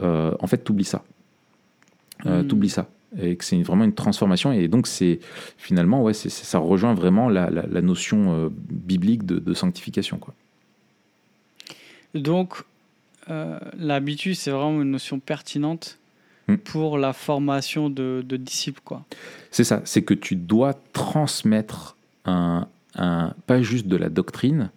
en 0.00 0.46
fait, 0.46 0.62
tu 0.64 0.70
oublies 0.72 0.84
ça. 0.84 1.02
Euh, 2.26 2.42
Mhm. 2.42 2.48
T'oublies 2.48 2.70
ça. 2.70 2.88
Et 3.18 3.36
que 3.36 3.44
c'est 3.44 3.62
vraiment 3.62 3.84
une 3.84 3.94
transformation. 3.94 4.50
Et 4.52 4.66
donc, 4.68 4.86
c'est 4.88 5.20
finalement, 5.56 6.02
ouais, 6.02 6.14
c'est- 6.14 6.30
ça 6.30 6.58
rejoint 6.58 6.94
vraiment 6.94 7.28
la, 7.28 7.48
la- 7.50 7.66
la 7.66 7.80
notion 7.82 8.34
euh, 8.34 8.48
biblique 8.50 9.24
de, 9.24 9.38
de 9.38 9.54
sanctification. 9.54 10.18
Quoi. 10.18 10.34
Donc, 12.14 12.62
euh, 13.30 13.58
l'habitus, 13.78 14.38
c'est 14.40 14.50
vraiment 14.50 14.82
une 14.82 14.90
notion 14.90 15.18
pertinente 15.18 15.98
Hmm. 16.46 16.56
pour 16.56 16.98
la 16.98 17.14
formation 17.14 17.88
de, 17.88 18.22
de 18.22 18.36
disciples. 18.36 18.82
Quoi. 18.84 19.02
C'est 19.50 19.64
ça, 19.64 19.80
c'est 19.86 20.02
que 20.02 20.12
tu 20.12 20.36
dois 20.36 20.74
transmettre 20.92 21.96
un, 22.26 22.68
un- 22.96 23.32
pas 23.46 23.62
juste 23.62 23.86
de 23.86 23.96
la 23.96 24.10
doctrine. 24.10 24.70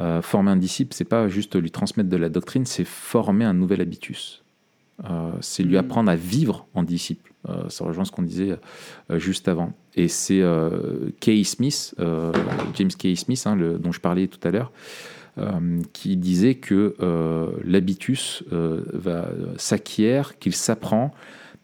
Euh, 0.00 0.22
former 0.22 0.52
un 0.52 0.56
disciple, 0.56 0.94
c'est 0.94 1.04
pas 1.04 1.26
juste 1.28 1.56
lui 1.60 1.72
transmettre 1.72 2.08
de 2.08 2.16
la 2.16 2.28
doctrine, 2.28 2.66
c'est 2.66 2.84
former 2.84 3.44
un 3.44 3.52
nouvel 3.54 3.80
habitus. 3.80 4.44
Euh, 5.10 5.32
c'est 5.40 5.64
lui 5.64 5.74
Mm. 5.74 5.78
apprendre 5.80 6.10
à 6.12 6.14
vivre 6.14 6.68
en 6.74 6.84
disciple. 6.84 7.32
Euh, 7.48 7.68
ça 7.68 7.84
rejoint 7.84 8.04
ce 8.04 8.10
qu'on 8.10 8.22
disait 8.22 8.56
euh, 9.10 9.18
juste 9.18 9.48
avant. 9.48 9.72
Et 9.94 10.08
c'est 10.08 10.40
euh, 10.40 11.10
Kay 11.20 11.44
Smith, 11.44 11.94
James 12.74 12.90
Kay 12.98 13.16
Smith, 13.16 13.42
hein, 13.46 13.56
dont 13.56 13.92
je 13.92 14.00
parlais 14.00 14.26
tout 14.26 14.46
à 14.46 14.50
l'heure, 14.50 14.72
qui 15.92 16.16
disait 16.16 16.54
que 16.54 16.94
l'habitus 17.64 18.42
s'acquiert, 19.56 20.38
qu'il 20.38 20.54
s'apprend 20.54 21.12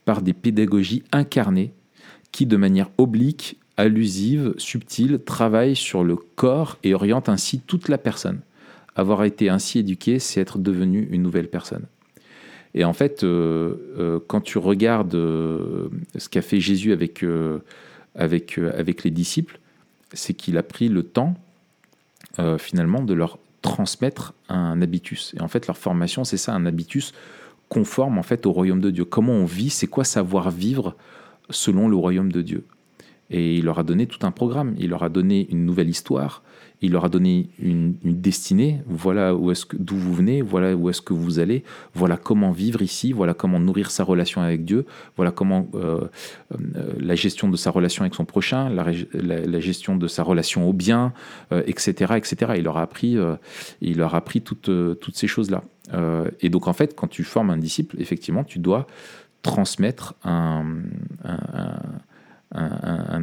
par 0.04 0.22
des 0.22 0.32
pédagogies 0.32 1.04
incarnées 1.12 1.72
qui, 2.32 2.46
de 2.46 2.56
manière 2.56 2.90
oblique, 2.98 3.58
allusive, 3.76 4.54
subtile, 4.58 5.20
travaillent 5.24 5.76
sur 5.76 6.04
le 6.04 6.16
corps 6.16 6.78
et 6.82 6.94
orientent 6.94 7.28
ainsi 7.28 7.60
toute 7.60 7.88
la 7.88 7.98
personne. 7.98 8.40
Avoir 8.94 9.24
été 9.24 9.48
ainsi 9.48 9.78
éduqué, 9.78 10.18
c'est 10.18 10.40
être 10.40 10.58
devenu 10.58 11.08
une 11.10 11.22
nouvelle 11.22 11.48
personne. 11.48 11.86
Et 12.74 12.84
en 12.84 12.92
fait, 12.92 13.22
euh, 13.22 13.74
euh, 13.98 14.20
quand 14.26 14.40
tu 14.40 14.58
regardes 14.58 15.14
euh, 15.14 15.88
ce 16.16 16.28
qu'a 16.28 16.42
fait 16.42 16.60
Jésus 16.60 16.92
avec, 16.92 17.24
avec, 18.14 18.58
avec 18.58 19.04
les 19.04 19.10
disciples, 19.10 19.58
c'est 20.12 20.34
qu'il 20.34 20.58
a 20.58 20.62
pris 20.62 20.88
le 20.88 21.02
temps, 21.02 21.34
finalement, 22.58 23.02
de 23.02 23.14
leur 23.14 23.38
transmettre 23.60 24.34
un 24.48 24.80
habitus. 24.82 25.34
Et 25.36 25.42
en 25.42 25.48
fait, 25.48 25.66
leur 25.66 25.76
formation, 25.76 26.24
c'est 26.24 26.36
ça, 26.36 26.54
un 26.54 26.66
habitus 26.66 27.12
conforme 27.68 28.18
en 28.18 28.22
fait 28.22 28.44
au 28.44 28.52
royaume 28.52 28.80
de 28.80 28.90
Dieu. 28.90 29.04
Comment 29.06 29.32
on 29.32 29.46
vit, 29.46 29.70
c'est 29.70 29.86
quoi 29.86 30.04
savoir 30.04 30.50
vivre 30.50 30.94
selon 31.48 31.88
le 31.88 31.96
royaume 31.96 32.30
de 32.30 32.42
Dieu. 32.42 32.64
Et 33.30 33.56
il 33.56 33.64
leur 33.64 33.78
a 33.78 33.82
donné 33.82 34.06
tout 34.06 34.26
un 34.26 34.30
programme. 34.30 34.74
Il 34.78 34.90
leur 34.90 35.02
a 35.02 35.08
donné 35.08 35.48
une 35.50 35.64
nouvelle 35.64 35.88
histoire. 35.88 36.42
Il 36.82 36.92
leur 36.92 37.04
a 37.04 37.08
donné 37.08 37.48
une, 37.60 37.94
destinée. 38.02 38.82
Voilà 38.86 39.34
où 39.34 39.52
est-ce 39.52 39.66
d'où 39.72 39.96
vous 39.96 40.12
venez. 40.12 40.42
Voilà 40.42 40.74
où 40.74 40.90
est-ce 40.90 41.00
que 41.00 41.14
vous 41.14 41.38
allez. 41.38 41.62
Voilà 41.94 42.16
comment 42.16 42.50
vivre 42.50 42.82
ici. 42.82 43.12
Voilà 43.12 43.34
comment 43.34 43.60
nourrir 43.60 43.90
sa 43.90 44.02
relation 44.04 44.42
avec 44.42 44.64
Dieu. 44.64 44.84
Voilà 45.16 45.30
comment 45.30 45.68
euh, 45.74 46.00
euh, 46.52 46.92
la 46.98 47.14
gestion 47.14 47.48
de 47.48 47.56
sa 47.56 47.70
relation 47.70 48.02
avec 48.02 48.14
son 48.14 48.24
prochain, 48.24 48.68
la, 48.68 49.60
gestion 49.60 49.96
de 49.96 50.08
sa 50.08 50.24
relation 50.24 50.68
au 50.68 50.72
bien, 50.72 51.12
euh, 51.52 51.62
etc., 51.66 52.14
etc. 52.16 52.52
Il 52.56 52.64
leur 52.64 52.76
a 52.76 52.82
appris, 52.82 53.16
toutes, 54.42 55.16
ces 55.16 55.26
choses-là. 55.28 55.62
Et 56.40 56.48
donc 56.48 56.66
en 56.66 56.72
fait, 56.72 56.96
quand 56.96 57.08
tu 57.08 57.22
formes 57.22 57.50
un 57.50 57.58
disciple, 57.58 57.96
effectivement, 58.00 58.44
tu 58.44 58.58
dois 58.58 58.86
transmettre 59.42 60.14
un 60.24 60.64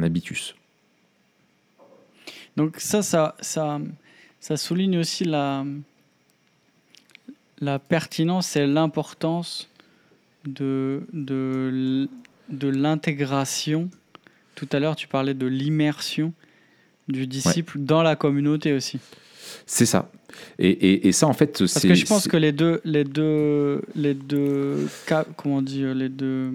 habitus. 0.02 0.54
Donc 2.56 2.76
ça, 2.78 3.02
ça, 3.02 3.36
ça, 3.40 3.80
ça 4.40 4.56
souligne 4.56 4.98
aussi 4.98 5.24
la, 5.24 5.64
la 7.60 7.78
pertinence 7.78 8.56
et 8.56 8.66
l'importance 8.66 9.68
de, 10.44 11.02
de, 11.12 12.08
de 12.48 12.68
l'intégration. 12.68 13.88
Tout 14.54 14.68
à 14.72 14.78
l'heure, 14.80 14.96
tu 14.96 15.08
parlais 15.08 15.34
de 15.34 15.46
l'immersion 15.46 16.32
du 17.08 17.26
disciple 17.26 17.78
dans 17.78 18.02
la 18.02 18.16
communauté 18.16 18.72
aussi. 18.72 18.98
C'est 19.66 19.86
ça. 19.86 20.10
Et, 20.58 20.68
et- 20.70 21.08
et 21.08 21.12
ça, 21.12 21.26
en 21.26 21.32
fait, 21.32 21.58
Parce 21.58 21.72
c'est. 21.72 21.88
que 21.88 21.94
je 21.94 22.06
pense 22.06 22.28
que 22.28 22.36
les 22.36 22.52
deux, 22.52 22.80
les 22.84 23.04
deux, 23.04 23.82
les 23.96 24.14
deux, 24.14 24.88
comment 25.36 25.56
on 25.56 25.62
dit, 25.62 25.82
les 25.94 26.08
deux, 26.08 26.52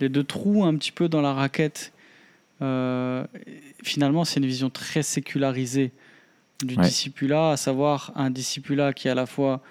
les 0.00 0.08
deux 0.08 0.24
trous 0.24 0.64
un 0.64 0.74
petit 0.76 0.92
peu 0.92 1.08
dans 1.08 1.20
la 1.20 1.34
raquette. 1.34 1.92
Euh, 2.62 3.24
finalement, 3.82 4.24
c'est 4.24 4.40
une 4.40 4.46
vision 4.46 4.70
très 4.70 5.02
sécularisée 5.02 5.92
du 6.64 6.76
Ouais. 6.76 6.84
discipulat, 6.84 7.52
à 7.52 7.56
savoir 7.56 8.12
un 8.16 8.30
discipulat 8.30 8.92
qui 8.92 9.08
est 9.08 9.10
à 9.10 9.14
la 9.14 9.26
fois 9.26 9.62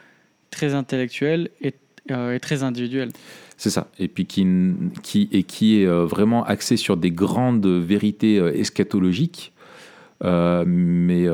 très 0.49 0.73
intellectuel 0.73 1.49
et, 1.61 1.75
euh, 2.11 2.33
et 2.33 2.39
très 2.39 2.63
individuel. 2.63 3.11
C'est 3.57 3.69
ça. 3.69 3.87
Et 3.99 4.07
puis 4.07 4.25
qui, 4.25 4.47
qui, 5.03 5.29
et 5.31 5.43
qui 5.43 5.81
est 5.81 5.85
euh, 5.85 6.05
vraiment 6.05 6.43
axé 6.45 6.77
sur 6.77 6.97
des 6.97 7.11
grandes 7.11 7.67
vérités 7.67 8.39
euh, 8.39 8.53
eschatologiques, 8.53 9.53
euh, 10.23 10.63
mais, 10.65 11.27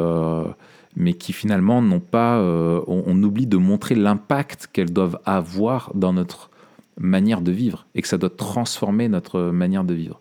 mais 0.96 1.13
qui 1.13 1.34
finalement 1.34 1.82
n'ont 1.82 2.00
pas. 2.02 2.39
on, 2.41 3.04
on 3.06 3.24
oublie 3.24 3.48
de 3.48 3.58
montrer 3.58 3.96
l'impact 3.96 4.68
qu'elles 4.74 4.91
doivent 4.91 5.20
avoir 5.26 5.91
dans 5.96 6.13
notre 6.13 6.50
manière 6.98 7.41
de 7.41 7.52
vivre 7.52 7.86
et 7.96 8.02
que 8.02 8.08
ça 8.08 8.18
doit 8.18 8.30
transformer 8.30 9.08
notre 9.10 9.41
manière 9.52 9.84
de 9.84 9.94
vivre. 9.94 10.20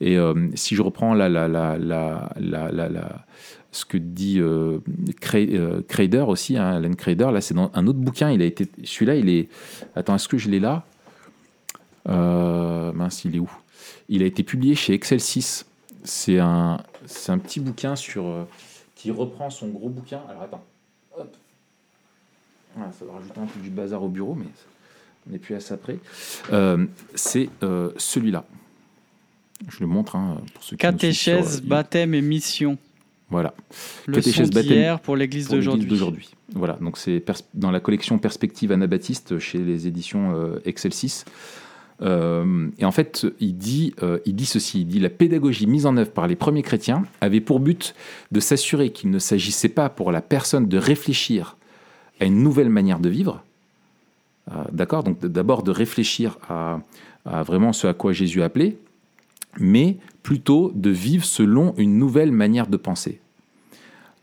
Et 0.00 0.16
euh, 0.16 0.48
si 0.54 0.74
je 0.74 0.82
reprends 0.82 1.14
ce 3.72 3.84
que 3.84 3.98
dit 3.98 4.40
euh, 4.40 4.78
euh, 5.34 5.82
Crader 5.86 6.24
aussi, 6.26 6.56
hein, 6.56 6.76
Alan 6.76 6.92
Crader, 6.92 7.30
là 7.32 7.40
c'est 7.40 7.54
dans 7.54 7.70
un 7.74 7.86
autre 7.86 7.98
bouquin, 7.98 8.30
il 8.30 8.42
a 8.42 8.44
été, 8.44 8.66
celui-là 8.82 9.16
il 9.16 9.28
est, 9.28 9.48
attends, 9.94 10.14
est-ce 10.16 10.28
que 10.28 10.38
je 10.38 10.50
l'ai 10.50 10.60
là? 10.60 10.84
Euh, 12.08 12.92
mince, 12.92 13.24
il 13.24 13.36
est 13.36 13.38
où? 13.38 13.50
Il 14.08 14.22
a 14.22 14.26
été 14.26 14.42
publié 14.42 14.74
chez 14.74 14.94
Excel 14.94 15.20
6. 15.20 15.66
C'est 16.02 16.38
un, 16.38 16.82
un 17.28 17.38
petit 17.38 17.60
bouquin 17.60 17.94
sur, 17.94 18.46
qui 18.94 19.10
reprend 19.10 19.50
son 19.50 19.68
gros 19.68 19.90
bouquin. 19.90 20.22
Alors 20.28 20.42
attends. 20.42 20.64
Hop. 21.16 21.36
Voilà, 22.74 22.92
ça 22.92 23.04
va 23.04 23.12
rajouter 23.12 23.38
un 23.38 23.46
peu 23.46 23.60
du 23.60 23.68
bazar 23.68 24.02
au 24.02 24.08
bureau, 24.08 24.34
mais 24.34 24.46
on 25.28 25.32
n'est 25.32 25.38
plus 25.38 25.60
ça 25.60 25.76
près. 25.76 25.98
C'est 27.14 27.50
celui-là. 27.98 28.44
Je 29.68 29.80
le 29.80 29.86
montre 29.86 30.16
hein, 30.16 30.38
pour 30.54 30.62
ceux 30.62 30.76
qui 30.76 30.86
sur, 30.86 30.90
Catéchèse, 30.92 31.62
euh, 31.64 31.68
baptême 31.68 32.14
et 32.14 32.22
mission. 32.22 32.78
Voilà. 33.28 33.54
Leçon 34.06 34.20
Catéchèse, 34.20 34.50
baptême 34.50 34.98
pour 35.02 35.16
l'Église 35.16 35.48
d'aujourd'hui. 35.48 36.30
Voilà, 36.54 36.78
donc 36.80 36.98
c'est 36.98 37.24
dans 37.54 37.70
la 37.70 37.78
collection 37.78 38.18
Perspective 38.18 38.72
Anabaptiste 38.72 39.38
chez 39.38 39.58
les 39.58 39.86
éditions 39.86 40.34
euh, 40.34 40.58
Excel 40.64 40.92
6. 40.92 41.24
Euh, 42.02 42.68
et 42.78 42.84
en 42.84 42.92
fait, 42.92 43.26
il 43.40 43.56
dit, 43.56 43.94
euh, 44.02 44.18
il 44.24 44.34
dit 44.34 44.46
ceci, 44.46 44.80
il 44.80 44.86
dit 44.86 45.00
la 45.00 45.10
pédagogie 45.10 45.66
mise 45.66 45.86
en 45.86 45.96
œuvre 45.96 46.10
par 46.10 46.26
les 46.26 46.36
premiers 46.36 46.62
chrétiens 46.62 47.04
avait 47.20 47.40
pour 47.40 47.60
but 47.60 47.94
de 48.32 48.40
s'assurer 48.40 48.90
qu'il 48.90 49.10
ne 49.10 49.18
s'agissait 49.18 49.68
pas 49.68 49.88
pour 49.88 50.10
la 50.12 50.22
personne 50.22 50.66
de 50.66 50.78
réfléchir 50.78 51.56
à 52.20 52.24
une 52.24 52.42
nouvelle 52.42 52.70
manière 52.70 53.00
de 53.00 53.08
vivre, 53.08 53.42
Euh, 54.50 54.64
d'accord 54.72 55.04
Donc 55.04 55.20
d'abord 55.20 55.62
de 55.62 55.70
réfléchir 55.70 56.38
à, 56.48 56.80
à 57.24 57.42
vraiment 57.42 57.72
ce 57.72 57.86
à 57.86 57.94
quoi 57.94 58.12
Jésus 58.12 58.42
a 58.42 58.46
appelé, 58.46 58.78
mais 59.58 59.96
plutôt 60.22 60.72
de 60.74 60.90
vivre 60.90 61.24
selon 61.24 61.74
une 61.76 61.98
nouvelle 61.98 62.32
manière 62.32 62.66
de 62.66 62.76
penser. 62.76 63.20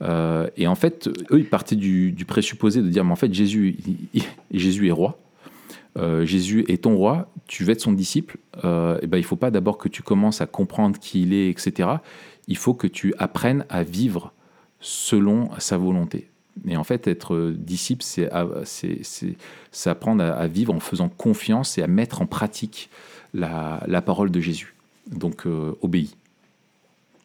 Euh, 0.02 0.48
et 0.58 0.68
en 0.68 0.76
fait, 0.76 1.10
eux, 1.32 1.40
ils 1.40 1.50
partaient 1.50 1.76
du, 1.76 2.12
du 2.12 2.26
présupposé 2.26 2.82
de 2.82 2.90
dire, 2.90 3.04
mais 3.04 3.12
en 3.12 3.16
fait, 3.16 3.34
Jésus, 3.34 3.78
Jésus 4.52 4.88
est 4.88 4.92
roi. 4.92 5.20
Euh, 5.98 6.26
Jésus 6.26 6.64
est 6.68 6.84
ton 6.84 6.96
roi, 6.96 7.28
tu 7.48 7.64
veux 7.64 7.72
être 7.72 7.82
son 7.82 7.92
disciple? 7.92 8.38
Euh, 8.64 9.00
et 9.02 9.08
ben, 9.08 9.18
il 9.18 9.24
faut 9.24 9.36
pas 9.36 9.50
d'abord 9.50 9.80
que 9.80 9.90
tu 9.90 10.04
commences 10.04 10.42
à 10.42 10.46
comprendre 10.46 11.00
qui 11.00 11.24
il 11.24 11.34
est, 11.34 11.50
etc. 11.50 11.90
Il 12.48 12.58
faut 12.58 12.76
que 12.76 12.86
tu 12.86 13.16
apprennes 13.18 13.66
à 13.70 13.82
vivre 13.82 14.32
selon 14.80 15.50
sa 15.58 15.78
volonté. 15.78 16.30
Et 16.68 16.78
en 16.78 16.84
fait, 16.84 17.08
être 17.08 17.52
disciple, 17.58 18.04
c'est 18.04 18.30
apprendre 19.86 20.24
à, 20.24 20.34
à 20.34 20.48
vivre 20.48 20.74
en 20.74 20.80
faisant 20.80 21.10
confiance 21.10 21.80
et 21.80 21.84
à 21.84 21.88
mettre 21.88 22.22
en 22.22 22.28
pratique 22.28 22.90
la, 23.34 23.84
la 23.88 24.02
parole 24.04 24.30
de 24.30 24.40
Jésus. 24.40 24.76
Donc, 25.12 25.46
euh, 25.46 25.74
obéis. 25.82 26.16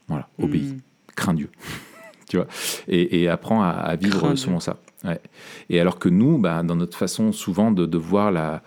Voilà, 0.08 0.28
obéis. 0.38 0.74
Hmm. 0.74 0.80
Crains 1.14 1.34
Dieu. 1.34 1.50
tu 2.28 2.36
vois? 2.36 2.46
Et, 2.88 3.22
et 3.22 3.28
apprends 3.28 3.62
à, 3.62 3.68
à 3.68 3.96
vivre 3.96 4.18
Crains 4.18 4.36
selon 4.36 4.60
ça. 4.60 4.78
Ouais. 5.04 5.20
Et 5.68 5.80
alors 5.80 5.98
que 5.98 6.08
nous, 6.08 6.38
bah, 6.38 6.62
dans 6.62 6.76
notre 6.76 6.96
façon 6.96 7.32
souvent 7.32 7.72
de, 7.72 7.86
de 7.86 7.98
voir 7.98 8.30
la, 8.30 8.62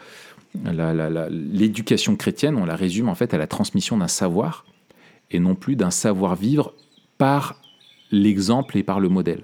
l'éducation 1.30 2.16
chrétienne, 2.16 2.55
on 2.55 2.66
la 2.66 2.76
résume 2.76 3.09
en 3.09 3.16
fait 3.16 3.34
à 3.34 3.38
la 3.38 3.47
transmission 3.47 3.97
d'un 3.97 4.07
savoir 4.07 4.66
et 5.32 5.39
non 5.39 5.55
plus 5.55 5.76
d'un 5.76 5.91
savoir-vivre 5.91 6.74
par 7.18 7.61
l'exemple 8.11 8.78
et 8.78 8.84
par 8.84 8.99
le 8.99 9.09
modèle. 9.09 9.43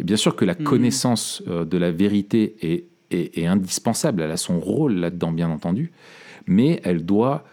Et 0.00 0.04
bien 0.04 0.16
sûr 0.16 0.36
que 0.36 0.44
la 0.44 0.54
mmh. 0.54 0.64
connaissance 0.64 1.42
euh, 1.48 1.64
de 1.64 1.76
la 1.76 1.90
vérité 1.90 2.56
est, 2.62 2.84
est, 3.10 3.46
indispensable, 3.46 4.22
elle 4.22 4.30
a 4.30 4.36
son 4.36 4.60
rôle 4.60 4.94
là-dedans, 4.94 5.32
bien 5.32 5.50
entendu, 5.50 5.92
mais 6.46 6.80
elle 6.84 7.04
doit 7.04 7.44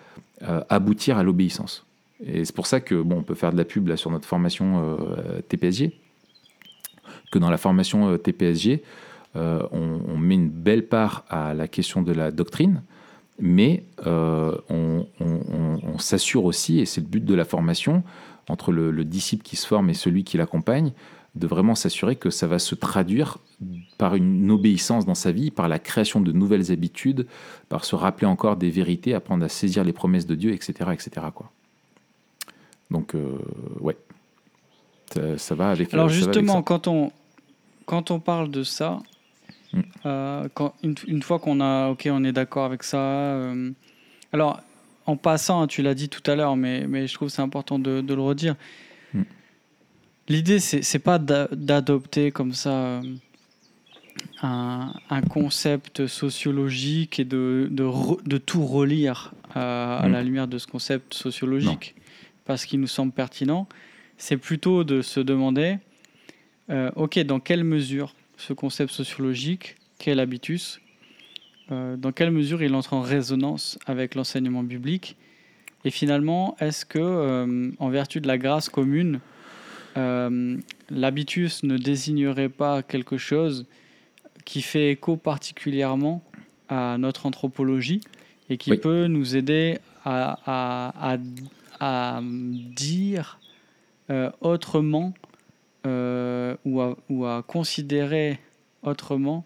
euh, 0.44 0.62
aboutir 0.70 1.18
à 1.18 1.24
l'obéissance. 1.24 1.86
Et 2.24 2.46
c'est 2.46 2.56
pour 2.56 2.68
ça 2.68 2.80
que, 2.80 3.02
bon, 3.02 3.18
on 3.18 3.24
peut 3.24 3.36
faire 3.36 3.52
de 3.52 3.58
la 3.58 3.66
pub 3.66 3.88
là, 3.88 3.98
sur 3.98 4.12
notre 4.12 4.28
formation 4.28 4.98
euh, 5.00 5.42
TPSG, 5.48 5.92
que 7.32 7.40
dans 7.40 7.50
la 7.50 7.58
formation 7.58 8.18
TPSG, 8.18 8.82
on, 9.36 10.18
met 10.18 10.36
une 10.36 10.50
belle 10.50 10.88
part 10.88 11.26
à 11.30 11.54
la 11.54 11.68
question 11.68 12.02
de 12.02 12.14
la 12.14 12.32
doctrine, 12.32 12.84
mais 13.38 13.84
on, 14.00 15.06
s'assure 15.98 16.46
aussi, 16.46 16.80
et 16.80 16.86
c'est 16.86 17.02
le 17.02 17.08
but 17.08 17.26
de 17.26 17.36
la 17.36 17.44
formation, 17.44 18.04
entre 18.48 18.72
le, 18.72 19.04
disciple 19.04 19.44
qui 19.44 19.58
se 19.58 19.68
forme 19.68 19.90
et 19.90 19.94
celui 19.94 20.24
qui 20.24 20.38
l'accompagne, 20.38 20.94
de 21.36 21.48
vraiment 21.48 21.76
s'assurer 21.76 22.16
que 22.16 22.30
ça 22.30 22.48
va 22.48 22.60
se 22.60 22.76
traduire 22.76 23.38
par 23.98 24.16
une 24.16 24.50
obéissance 24.52 25.06
dans 25.06 25.16
sa 25.16 25.32
vie, 25.32 25.52
par 25.52 25.68
la 25.68 25.80
création 25.80 26.22
de 26.22 26.32
nouvelles 26.32 26.72
habitudes, 26.72 27.28
par 27.70 27.86
se 27.86 27.96
rappeler 27.96 28.28
encore 28.28 28.56
des 28.56 28.70
vérités, 28.70 29.14
apprendre 29.14 29.44
à 29.44 29.50
saisir 29.50 29.84
les 29.84 29.94
promesses 29.94 30.26
de 30.26 30.36
Dieu, 30.36 30.54
etc. 30.54 30.92
etc. 30.94 31.28
Quoi. 31.34 31.52
Donc, 32.90 33.16
euh, 33.16 33.38
ouais, 33.82 33.98
ça, 35.38 35.56
va 35.56 35.72
avec 35.72 35.94
Alors, 35.94 36.10
justement, 36.10 36.62
Quand, 36.64 36.88
on, 36.88 37.12
quand 37.86 38.12
on 38.12 38.20
parle 38.20 38.50
de 38.50 38.64
ça, 38.64 39.00
hmm. 39.74 39.82
euh, 40.06 40.48
quand, 40.54 40.74
une, 40.84 41.22
fois 41.22 41.40
qu'on 41.40 41.60
a, 41.60 41.90
ok, 41.90 42.08
on 42.12 42.24
est 42.24 42.32
d'accord 42.32 42.66
avec 42.66 42.84
ça, 42.84 42.98
euh, 42.98 43.72
alors 44.32 44.62
en 45.06 45.18
passant, 45.18 45.62
hein, 45.62 45.68
tu 45.68 45.82
l'as 45.82 45.94
dit 45.94 46.10
tout 46.10 46.24
à 46.30 46.36
l'heure, 46.36 46.56
mais, 46.56 46.88
mais 46.88 47.08
je 47.08 47.14
trouve 47.14 47.30
c'est 47.30 47.42
important 47.42 47.78
de, 47.80 48.04
le 48.08 48.22
redire. 48.22 48.56
L'idée, 50.28 50.60
c'est, 50.60 51.00
pas 51.00 51.20
d'adopter 51.20 52.32
comme 52.32 52.54
ça 52.54 52.72
euh, 52.72 53.02
un, 54.42 54.94
un, 55.10 55.22
concept 55.22 56.08
sociologique 56.08 57.20
et 57.20 57.26
de, 57.26 57.68
de, 57.70 57.88
de 58.28 58.38
tout 58.38 58.66
relire 58.66 59.34
euh, 59.56 60.00
à, 60.00 60.08
hmm. 60.08 60.12
la 60.12 60.24
lumière 60.24 60.48
de 60.48 60.58
ce 60.58 60.66
concept 60.66 61.14
sociologique 61.14 61.96
parce 62.46 62.66
qu'il 62.66 62.80
nous 62.80 62.88
semble 62.88 63.12
pertinent. 63.12 63.68
C'est 64.18 64.38
plutôt 64.38 64.84
de 64.84 65.02
se 65.02 65.20
demander, 65.20 65.78
euh, 66.70 66.92
ok, 66.96 67.20
dans 67.20 67.40
quelle 67.40 67.64
mesure 67.64 68.14
ce 68.38 68.54
concept 68.54 68.92
sociologique, 68.92 69.76
quel 69.98 70.20
habitus, 70.20 70.80
euh, 71.72 71.98
dans 71.98 72.12
quelle 72.12 72.32
mesure 72.32 72.64
il 72.64 72.74
entre 72.76 72.94
en 72.94 73.02
résonance 73.02 73.78
avec 73.86 74.16
l'enseignement 74.16 74.64
biblique? 74.64 75.18
Et 75.84 75.92
finalement, 75.92 76.56
est-ce 76.60 76.86
que, 76.86 77.00
euh, 77.00 77.72
en 77.80 77.90
vertu 77.90 78.22
de 78.22 78.28
la 78.28 78.38
grâce 78.38 78.70
commune, 78.70 79.20
euh, 79.98 80.58
l'habitus 80.90 81.64
ne 81.64 81.78
désignerait 81.78 82.50
pas 82.50 82.84
quelque 82.84 83.18
chose 83.18 83.66
qui 84.44 84.62
fait 84.62 84.92
écho 84.92 85.16
particulièrement 85.16 86.24
à 86.70 86.98
notre 86.98 87.26
anthropologie 87.26 88.02
et 88.50 88.58
qui 88.58 88.76
peut 88.78 89.08
nous 89.08 89.36
aider 89.36 89.80
à, 90.04 91.18
à, 91.80 92.22
dire 92.22 93.40
autrement 94.42 95.14
ou, 95.84 96.82
ou, 97.10 97.26
à, 97.26 97.44
considérer 97.44 98.40
autrement 98.84 99.46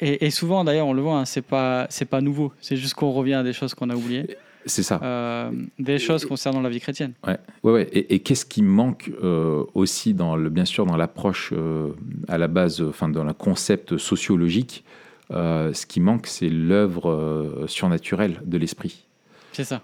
et, 0.00 0.30
souvent, 0.30 0.64
d'ailleurs, 0.64 0.86
on 0.86 0.92
le 0.92 1.02
voit, 1.02 1.18
hein, 1.18 1.24
c'est 1.24 1.42
pas 1.42 1.86
c'est 1.88 2.04
pas 2.04 2.20
nouveau. 2.20 2.52
C'est 2.60 2.76
juste 2.76 2.94
qu'on 2.94 3.12
revient 3.12 3.34
à 3.34 3.42
des 3.42 3.52
choses 3.52 3.74
qu'on 3.74 3.90
a 3.90 3.94
oubliées. 3.94 4.36
C'est 4.66 4.82
ça. 4.82 5.00
Euh, 5.02 5.50
des 5.78 5.98
choses 5.98 6.24
concernant 6.24 6.60
la 6.60 6.68
vie 6.68 6.80
chrétienne. 6.80 7.12
Ouais, 7.26 7.38
ouais, 7.62 7.72
ouais. 7.72 7.88
Et, 7.92 8.18
qu'est-ce 8.20 8.44
qui 8.44 8.62
manque 8.62 9.10
euh, 9.22 9.64
aussi 9.74 10.14
dans 10.14 10.36
le, 10.36 10.50
bien 10.50 10.64
sûr, 10.64 10.86
dans 10.86 10.96
l'approche 10.96 11.52
euh, 11.56 11.90
à 12.28 12.38
la 12.38 12.48
base, 12.48 12.82
enfin, 12.82 13.08
dans 13.08 13.24
le 13.24 13.32
concept 13.32 13.96
sociologique, 13.96 14.84
ce 15.30 15.86
qui 15.86 16.00
manque, 16.00 16.26
c'est 16.26 16.48
l'œuvre 16.48 17.64
surnaturelle 17.66 18.40
de 18.46 18.56
l'esprit. 18.56 19.04
C'est 19.52 19.64
ça. 19.64 19.82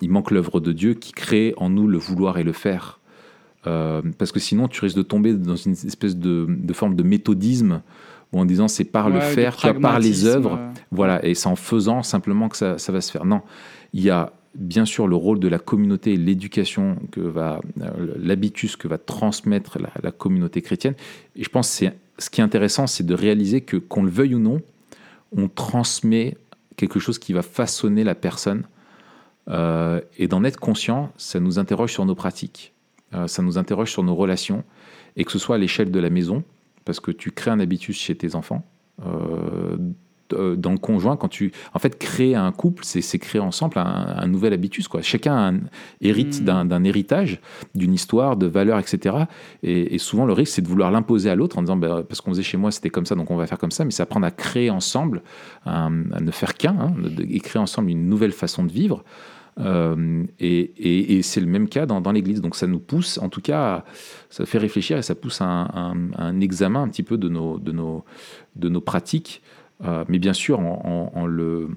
il 0.00 0.10
manque 0.10 0.30
l'œuvre 0.30 0.60
de 0.60 0.72
Dieu 0.72 0.94
qui 0.94 1.12
crée 1.12 1.52
en 1.56 1.68
nous 1.68 1.86
le 1.86 1.98
vouloir 1.98 2.38
et 2.38 2.44
le 2.44 2.52
faire. 2.52 2.98
parce 3.62 4.32
que 4.32 4.40
sinon, 4.40 4.68
tu 4.68 4.80
risques 4.80 4.96
de 4.96 5.02
tomber 5.02 5.34
dans 5.34 5.56
une 5.56 5.72
espèce 5.72 6.16
de, 6.16 6.46
de 6.48 6.72
forme 6.72 6.94
de 6.96 7.02
méthodisme 7.02 7.82
en 8.32 8.44
disant 8.44 8.68
c'est 8.68 8.84
par 8.84 9.08
le 9.08 9.20
faire, 9.20 9.56
par 9.80 9.98
les 9.98 10.26
œuvres, 10.26 10.58
euh. 10.60 10.68
voilà, 10.90 11.24
et 11.24 11.34
c'est 11.34 11.48
en 11.48 11.56
faisant 11.56 12.02
simplement 12.02 12.48
que 12.48 12.56
ça, 12.56 12.76
va 12.92 13.00
se 13.00 13.10
faire. 13.10 13.24
Non, 13.24 13.42
il 13.92 14.02
y 14.02 14.10
a 14.10 14.32
bien 14.54 14.84
sûr 14.84 15.06
le 15.06 15.16
rôle 15.16 15.38
de 15.38 15.48
la 15.48 15.58
communauté 15.58 16.14
et 16.14 16.16
l'éducation 16.16 16.96
que 17.10 17.20
va, 17.20 17.60
euh, 17.80 18.14
l'habitus 18.18 18.76
que 18.76 18.88
va 18.88 18.98
transmettre 18.98 19.78
la, 20.02 20.12
communauté 20.12 20.62
chrétienne. 20.62 20.94
Et 21.34 21.44
je 21.44 21.50
pense 21.50 21.78
que 21.78 21.86
ce 22.18 22.30
qui 22.30 22.40
est 22.40 22.44
intéressant, 22.44 22.86
c'est 22.86 23.04
de 23.04 23.14
réaliser 23.14 23.60
que, 23.60 23.76
qu'on 23.76 24.02
le 24.02 24.10
veuille 24.10 24.34
ou 24.34 24.38
non, 24.38 24.62
on 25.36 25.48
transmet 25.48 26.36
quelque 26.76 26.98
chose 26.98 27.18
qui 27.18 27.32
va 27.32 27.42
façonner 27.42 28.04
la 28.04 28.14
personne. 28.14 28.64
Euh, 29.48 30.00
et 30.18 30.26
d'en 30.26 30.42
être 30.42 30.58
conscient, 30.58 31.12
ça 31.16 31.38
nous 31.38 31.58
interroge 31.58 31.92
sur 31.92 32.04
nos 32.04 32.14
pratiques, 32.14 32.72
ça 33.26 33.42
nous 33.42 33.56
interroge 33.56 33.92
sur 33.92 34.02
nos 34.02 34.14
relations, 34.14 34.64
et 35.16 35.24
que 35.24 35.32
ce 35.32 35.38
soit 35.38 35.54
à 35.54 35.58
l'échelle 35.58 35.90
de 35.90 36.00
la 36.00 36.10
maison, 36.10 36.42
parce 36.84 37.00
que 37.00 37.10
tu 37.10 37.30
crées 37.30 37.50
un 37.50 37.60
habitus 37.60 37.96
chez 37.96 38.14
tes 38.16 38.34
enfants. 38.34 38.64
Euh, 39.04 39.06
euh, 39.06 39.76
dans 40.30 40.72
le 40.72 40.78
conjoint, 40.78 41.16
quand 41.16 41.28
tu. 41.28 41.52
En 41.74 41.78
fait, 41.78 41.98
créer 41.98 42.34
un 42.34 42.52
couple, 42.52 42.84
c'est 42.84 43.18
créer 43.18 43.40
ensemble 43.40 43.78
un, 43.78 44.26
nouvel 44.26 44.52
habitus. 44.52 44.88
Quoi. 44.88 45.02
Chacun 45.02 45.60
hérite 46.00 46.40
hmm. 46.40 46.68
d'un 46.68 46.84
héritage, 46.84 47.40
d'une 47.74 47.94
histoire, 47.94 48.36
de 48.36 48.46
valeurs, 48.46 48.78
etc. 48.78 49.16
Et, 49.62 49.98
souvent, 49.98 50.26
le 50.26 50.32
risque, 50.32 50.54
c'est 50.54 50.62
de 50.62 50.68
vouloir 50.68 50.90
l'imposer 50.90 51.30
à 51.30 51.34
l'autre 51.34 51.58
en 51.58 51.62
disant 51.62 51.76
bah, 51.76 52.02
parce 52.08 52.20
qu'on 52.20 52.30
faisait 52.30 52.42
chez 52.42 52.56
moi, 52.56 52.70
c'était 52.70 52.90
comme 52.90 53.06
ça, 53.06 53.14
donc 53.14 53.30
on 53.30 53.36
va 53.36 53.46
faire 53.46 53.58
comme 53.58 53.70
ça. 53.70 53.84
Mais 53.84 53.90
c'est 53.90 54.02
apprendre 54.02 54.26
à 54.26 54.30
créer 54.30 54.70
ensemble, 54.70 55.22
à 55.64 55.88
ne 55.90 56.30
faire 56.30 56.54
qu'un, 56.54 56.76
hein, 56.78 56.94
et 57.28 57.40
créer 57.40 57.60
ensemble 57.60 57.90
une 57.90 58.08
nouvelle 58.08 58.32
façon 58.32 58.64
de 58.64 58.72
vivre. 58.72 59.04
Euh, 59.58 60.24
et, 60.38 61.22
c'est 61.22 61.40
le 61.40 61.46
même 61.46 61.68
cas 61.68 61.86
dans, 61.86 62.12
l'Église. 62.12 62.40
Donc 62.40 62.56
ça 62.56 62.66
nous 62.66 62.78
pousse, 62.78 63.18
en 63.18 63.28
tout 63.28 63.40
cas, 63.40 63.84
ça 64.30 64.44
fait 64.46 64.58
réfléchir 64.58 64.98
et 64.98 65.02
ça 65.02 65.14
pousse 65.14 65.40
à 65.40 65.46
un, 65.46 66.40
examen 66.40 66.82
un 66.82 66.88
petit 66.88 67.02
peu 67.02 67.16
de 67.16 67.28
nos, 67.28 67.58
de 67.58 67.72
nos, 67.72 68.04
de 68.56 68.68
nos 68.68 68.80
pratiques, 68.80 69.42
euh, 69.84 70.04
mais 70.08 70.18
bien 70.18 70.32
sûr 70.32 70.60
en, 70.60 71.26
le, 71.26 71.68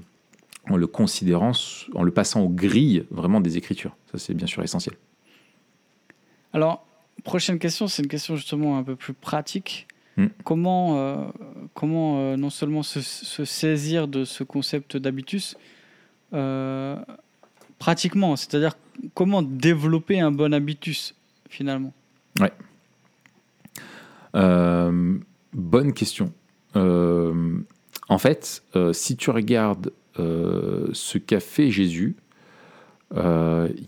en 0.70 0.78
le 0.78 0.88
considérant, 0.88 1.52
en 1.94 2.04
le 2.04 2.12
passant 2.12 2.42
aux 2.42 2.50
grilles 2.50 3.06
vraiment 3.12 3.42
des 3.42 3.58
Écritures. 3.58 3.96
Ça 4.12 4.18
c'est 4.18 4.34
bien 4.34 4.48
sûr 4.48 4.64
essentiel. 4.64 4.96
Alors, 6.54 6.86
prochaine 7.24 7.60
question, 7.60 7.88
c'est 7.88 8.02
une 8.02 8.08
question 8.08 8.36
justement 8.36 8.78
un 8.78 8.84
peu 8.84 8.96
plus 8.96 9.14
pratique. 9.14 9.88
Hmm. 10.18 10.28
Comment, 10.44 10.98
euh, 10.98 11.28
comment 11.74 12.36
non 12.38 12.50
seulement 12.50 12.84
se, 12.84 13.02
se, 13.02 13.46
saisir 13.46 14.08
de 14.08 14.26
ce 14.26 14.44
concept 14.44 14.98
d'habitus, 14.98 15.58
pratiquement, 17.78 18.36
c'est-à-dire 18.36 18.76
comment 19.14 19.42
développer 19.42 20.20
un 20.20 20.32
bon 20.32 20.54
habitus 20.54 21.16
finalement? 21.50 21.94
Ouais. 22.40 22.52
Euh, 24.36 25.18
bonne 25.54 25.94
question. 25.94 26.32
Euh, 28.20 28.22
en 28.22 28.22
fait, 28.22 28.64
euh, 28.76 28.94
si 28.94 29.16
tu 29.16 29.30
regardes 29.30 29.92
ce 30.18 31.18
qu'a 31.18 31.40
fait 31.40 31.72
Jésus, 31.72 32.18
il 33.16 33.86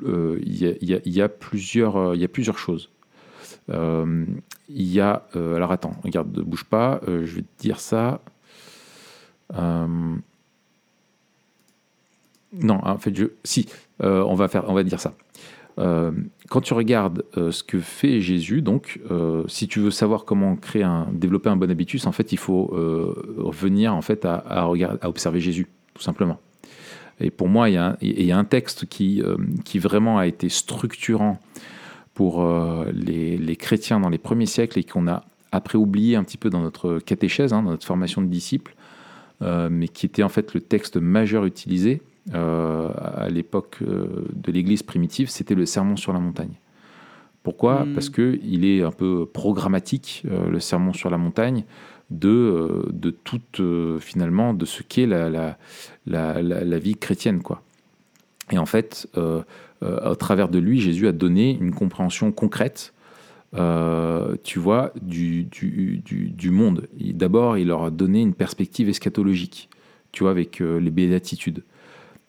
y 0.00 1.20
a 1.20 1.28
plusieurs 1.28 2.58
choses. 2.58 2.88
Il 3.68 4.42
y 4.68 5.00
a 5.00 5.22
alors 5.34 5.72
attends, 5.72 5.94
regarde, 6.02 6.34
ne 6.34 6.42
bouge 6.42 6.64
pas, 6.64 7.00
je 7.06 7.36
vais 7.36 7.42
te 7.42 7.60
dire 7.62 7.80
ça. 7.80 8.22
Non, 12.62 12.78
en 12.84 12.98
fait, 12.98 13.14
je, 13.14 13.26
si, 13.42 13.66
euh, 14.02 14.22
on, 14.22 14.34
va 14.34 14.48
faire, 14.48 14.64
on 14.68 14.74
va 14.74 14.82
dire 14.84 15.00
ça. 15.00 15.12
Euh, 15.78 16.12
quand 16.48 16.60
tu 16.60 16.74
regardes 16.74 17.24
euh, 17.36 17.50
ce 17.50 17.64
que 17.64 17.80
fait 17.80 18.20
Jésus, 18.20 18.62
donc, 18.62 19.00
si 19.48 19.68
tu 19.68 19.80
veux 19.80 19.90
savoir 19.90 20.24
comment 20.24 20.56
créer 20.56 20.82
un, 20.82 21.08
développer 21.12 21.48
un 21.48 21.56
bon 21.56 21.70
habitus, 21.70 22.06
en 22.06 22.12
fait, 22.12 22.32
il 22.32 22.38
faut 22.38 22.66
revenir 23.38 23.94
en 23.94 24.02
fait 24.02 24.24
à, 24.24 24.64
regarder, 24.64 24.98
à 25.00 25.08
observer 25.08 25.40
Jésus, 25.40 25.66
tout 25.94 26.02
simplement. 26.02 26.40
Et 27.20 27.30
pour 27.30 27.48
moi, 27.48 27.70
il 27.70 27.74
y 27.74 28.32
a, 28.32 28.38
un 28.38 28.44
texte 28.44 28.86
qui, 28.86 29.22
qui 29.64 29.78
vraiment 29.78 30.18
a 30.18 30.26
été 30.26 30.48
structurant 30.48 31.38
pour 32.14 32.44
les, 32.92 33.36
les, 33.36 33.56
chrétiens 33.56 34.00
dans 34.00 34.08
les 34.08 34.18
premiers 34.18 34.46
siècles 34.46 34.78
et 34.78 34.84
qu'on 34.84 35.08
a 35.08 35.24
après 35.52 35.78
oublié 35.78 36.16
un 36.16 36.24
petit 36.24 36.36
peu 36.36 36.50
dans 36.50 36.60
notre 36.60 36.98
catéchèse, 36.98 37.52
hein, 37.52 37.62
dans 37.62 37.70
notre 37.70 37.86
formation 37.86 38.20
de 38.20 38.26
disciples, 38.26 38.74
mais 39.40 39.88
qui 39.88 40.06
était 40.06 40.22
en 40.22 40.28
fait 40.28 40.54
le 40.54 40.60
texte 40.60 40.96
majeur 40.96 41.44
utilisé 41.44 42.02
euh, 42.32 42.90
à 42.96 43.28
l'époque 43.28 43.78
euh, 43.82 44.26
de 44.34 44.50
l'Église 44.50 44.82
primitive, 44.82 45.28
c'était 45.28 45.54
le 45.54 45.66
sermon 45.66 45.96
sur 45.96 46.12
la 46.12 46.20
montagne. 46.20 46.54
Pourquoi? 47.42 47.84
Hmm. 47.84 47.92
Parce 47.92 48.08
qu'il 48.08 48.64
est 48.64 48.82
un 48.82 48.90
peu 48.90 49.26
programmatique, 49.26 50.22
euh, 50.30 50.48
le 50.48 50.60
sermon 50.60 50.92
sur 50.92 51.10
la 51.10 51.18
montagne. 51.18 51.64
de, 52.10 52.86
de 52.92 53.10
toute, 53.10 53.62
finalement, 53.98 54.54
de 54.54 54.66
ce 54.66 54.82
qu'est 54.82 55.06
la, 55.06 55.30
la, 55.30 55.56
la, 56.06 56.42
la, 56.42 56.78
vie 56.78 56.96
chrétienne. 56.96 57.42
Quoi. 57.42 57.62
Et 58.50 58.58
en 58.58 58.66
fait, 58.66 59.08
au 59.16 60.14
travers 60.14 60.48
de 60.50 60.58
lui, 60.58 60.80
Jésus 60.80 61.08
a 61.08 61.12
donné 61.12 61.56
une 61.58 61.74
compréhension 61.74 62.30
concrète 62.30 62.92
tu 63.52 64.58
vois, 64.58 64.92
du, 65.00 65.44
du, 65.44 66.02
du, 66.04 66.28
du 66.28 66.50
monde. 66.50 66.88
D'abord, 67.00 67.56
il 67.56 67.68
leur 67.68 67.84
a 67.84 67.90
donné 67.90 68.20
une 68.20 68.34
perspective 68.34 68.90
eschatologique, 68.90 69.70
tu 70.12 70.24
vois, 70.24 70.30
avec 70.30 70.60
les 70.60 70.90
béatitudes. 70.90 71.64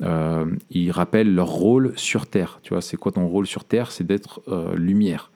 Euh, 0.02 0.46
il 0.70 0.92
rappelle 0.92 1.34
leur 1.34 1.48
rôle 1.48 1.94
sur 1.96 2.28
Terre. 2.28 2.60
Tu 2.64 2.74
vois, 2.74 2.82
c'est 2.82 2.98
quoi 2.98 3.12
ton 3.12 3.28
rôle 3.28 3.48
sur 3.48 3.64
Terre? 3.64 3.92
C'est 3.92 4.06
d'être 4.06 4.42
euh, 4.48 4.76
lumière. 4.76 5.32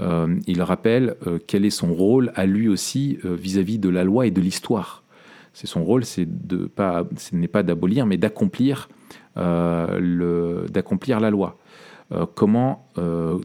Euh, 0.00 0.38
il 0.46 0.60
rappelle 0.62 1.16
quel 1.46 1.64
est 1.64 1.70
son 1.70 1.94
rôle 1.94 2.32
à 2.34 2.46
lui 2.46 2.68
aussi 2.68 3.18
vis-à-vis 3.22 3.78
de 3.78 3.88
la 3.88 4.04
loi 4.04 4.26
et 4.26 4.30
de 4.30 4.40
l'histoire. 4.40 5.04
C'est 5.52 5.68
son 5.68 5.84
rôle, 5.84 6.04
c'est 6.04 6.26
de 6.26 6.66
pas, 6.66 7.04
ce 7.16 7.36
n'est 7.36 7.48
pas 7.48 7.62
d'abolir, 7.62 8.04
mais 8.06 8.16
d'accomplir, 8.16 8.88
d'accomplir 9.36 11.20
la 11.20 11.30
loi. 11.30 11.58
comment, 12.34 12.88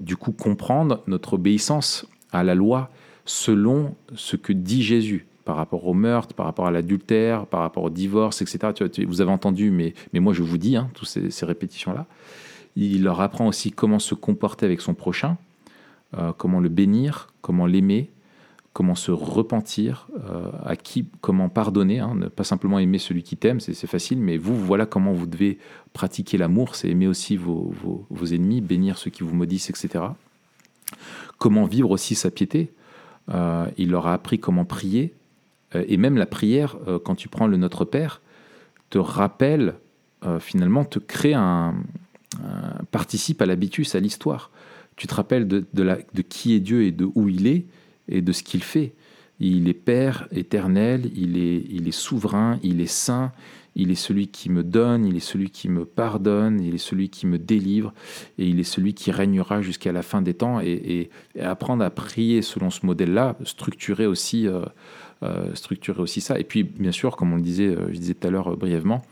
du 0.01 0.17
coup, 0.17 0.31
comprendre 0.31 1.03
notre 1.05 1.33
obéissance 1.33 2.07
à 2.31 2.43
la 2.43 2.55
loi 2.55 2.89
selon 3.25 3.95
ce 4.15 4.35
que 4.35 4.53
dit 4.53 4.81
Jésus? 4.81 5.28
Par 5.49 5.57
rapport 5.57 5.87
au 5.87 5.95
meurtre, 5.95 6.35
par 6.35 6.45
rapport 6.45 6.67
à 6.67 6.71
l'adultère, 6.71 7.47
par 7.47 7.61
rapport 7.61 7.81
au 7.81 7.89
divorce, 7.89 8.43
etc. 8.43 8.71
vous 9.07 9.19
avez 9.19 9.31
entendu, 9.31 9.71
mais, 9.71 9.95
mais 10.13 10.19
moi 10.19 10.31
je 10.31 10.43
vous 10.43 10.59
dis, 10.59 10.75
hein, 10.75 10.91
toutes 10.93 11.07
ces, 11.07 11.43
répétitions-là. 11.43 12.05
Il 12.75 13.01
leur 13.01 13.19
apprend 13.19 13.47
aussi 13.47 13.71
comment 13.71 13.97
se 13.97 14.13
comporter 14.13 14.67
avec 14.67 14.79
son 14.79 14.93
prochain, 14.93 15.37
euh, 16.15 16.33
comment 16.37 16.59
le 16.59 16.69
bénir, 16.69 17.33
comment 17.41 17.65
l'aimer, 17.65 18.11
comment 18.73 18.93
se 18.93 19.09
repentir, 19.09 20.07
euh, 20.29 20.51
à 20.63 20.75
qui, 20.75 21.07
comment 21.19 21.49
pardonner, 21.49 21.97
hein, 21.97 22.13
ne 22.13 22.27
pas 22.27 22.43
simplement 22.43 22.77
aimer 22.77 22.99
celui 22.99 23.23
qui 23.23 23.35
t'aime, 23.35 23.59
c'est 23.59 23.73
facile, 23.87 24.19
mais 24.19 24.37
vous, 24.37 24.55
voilà 24.55 24.85
comment 24.85 25.13
vous 25.13 25.25
devez 25.25 25.57
pratiquer 25.93 26.37
l'amour, 26.37 26.75
c'est 26.75 26.89
aimer 26.89 27.07
aussi 27.07 27.37
vos, 27.37 27.73
vos, 28.11 28.25
ennemis, 28.27 28.61
bénir 28.61 28.99
ceux 28.99 29.09
qui 29.09 29.23
vous 29.23 29.33
maudissent, 29.33 29.71
etc. 29.71 30.03
Comment 31.39 31.65
vivre 31.65 31.89
aussi 31.89 32.13
sa 32.13 32.29
piété. 32.29 32.71
Euh, 33.31 33.67
il 33.77 33.91
leur 33.91 34.05
a 34.07 34.13
appris 34.13 34.39
comment 34.39 34.65
prier, 34.65 35.15
et 35.73 35.97
même 35.97 36.17
la 36.17 36.25
prière, 36.25 36.77
euh, 36.87 36.99
quand 36.99 37.15
tu 37.15 37.29
prends 37.29 37.47
le 37.47 37.57
Notre 37.57 37.85
Père, 37.85 38.21
te 38.89 38.97
rappelle, 38.97 39.75
euh, 40.25 40.39
finalement, 40.39 40.83
te 40.83 40.99
crée 40.99 41.33
un, 41.33 41.75
participe 42.91 43.41
à 43.41 43.45
l'habitus, 43.45 43.95
à 43.95 43.99
l'histoire. 43.99 44.51
Tu 44.95 45.07
te 45.07 45.15
rappelles 45.15 45.47
de, 45.47 46.21
qui 46.21 46.53
est 46.53 46.59
Dieu 46.59 46.83
et 46.83 46.91
de 46.91 47.09
où 47.15 47.27
il 47.27 47.47
est 47.47 47.65
et 48.07 48.21
de 48.21 48.31
ce 48.31 48.43
qu'il 48.43 48.63
fait. 48.63 48.93
Il 49.39 49.67
est 49.69 49.73
Père 49.73 50.27
éternel, 50.31 51.09
il 51.15 51.37
est, 51.37 51.91
souverain, 51.91 52.59
il 52.61 52.81
est 52.81 52.91
saint, 52.91 53.31
il 53.75 53.89
est 53.89 53.95
celui 53.95 54.27
qui 54.27 54.49
me 54.49 54.63
donne, 54.63 55.05
il 55.05 55.15
est 55.15 55.21
celui 55.21 55.49
qui 55.49 55.69
me 55.69 55.85
pardonne, 55.85 56.59
il 56.59 56.75
est 56.75 56.79
celui 56.79 57.09
qui 57.09 57.25
me 57.25 57.39
délivre, 57.39 57.93
et 58.37 58.47
il 58.47 58.59
est 58.59 58.63
celui 58.63 58.93
qui 58.93 59.11
régnera 59.11 59.61
jusqu'à 59.61 59.93
la 59.93 60.01
fin 60.01 60.21
des 60.21 60.33
temps. 60.33 60.59
Et, 60.59 61.09
apprendre 61.39 61.83
à 61.83 61.89
prier 61.89 62.41
selon 62.41 62.69
ce 62.69 62.85
modèle-là, 62.85 63.37
structurer 63.45 64.05
aussi 64.05 64.47
euh, 64.47 64.65
structurer 65.53 66.01
aussi 66.01 66.21
ça. 66.21 66.39
Et 66.39 66.43
puis, 66.43 66.63
bien 66.63 66.91
sûr, 66.91 67.15
comme 67.17 67.33
on 67.33 67.35
le 67.35 67.41
disait, 67.41 67.67
euh, 67.67 67.87
je 67.91 67.99
disais 67.99 68.13
tout 68.13 68.27
à 68.27 68.29
l'heure 68.29 68.53
euh, 68.53 68.55
brièvement, 68.55 69.03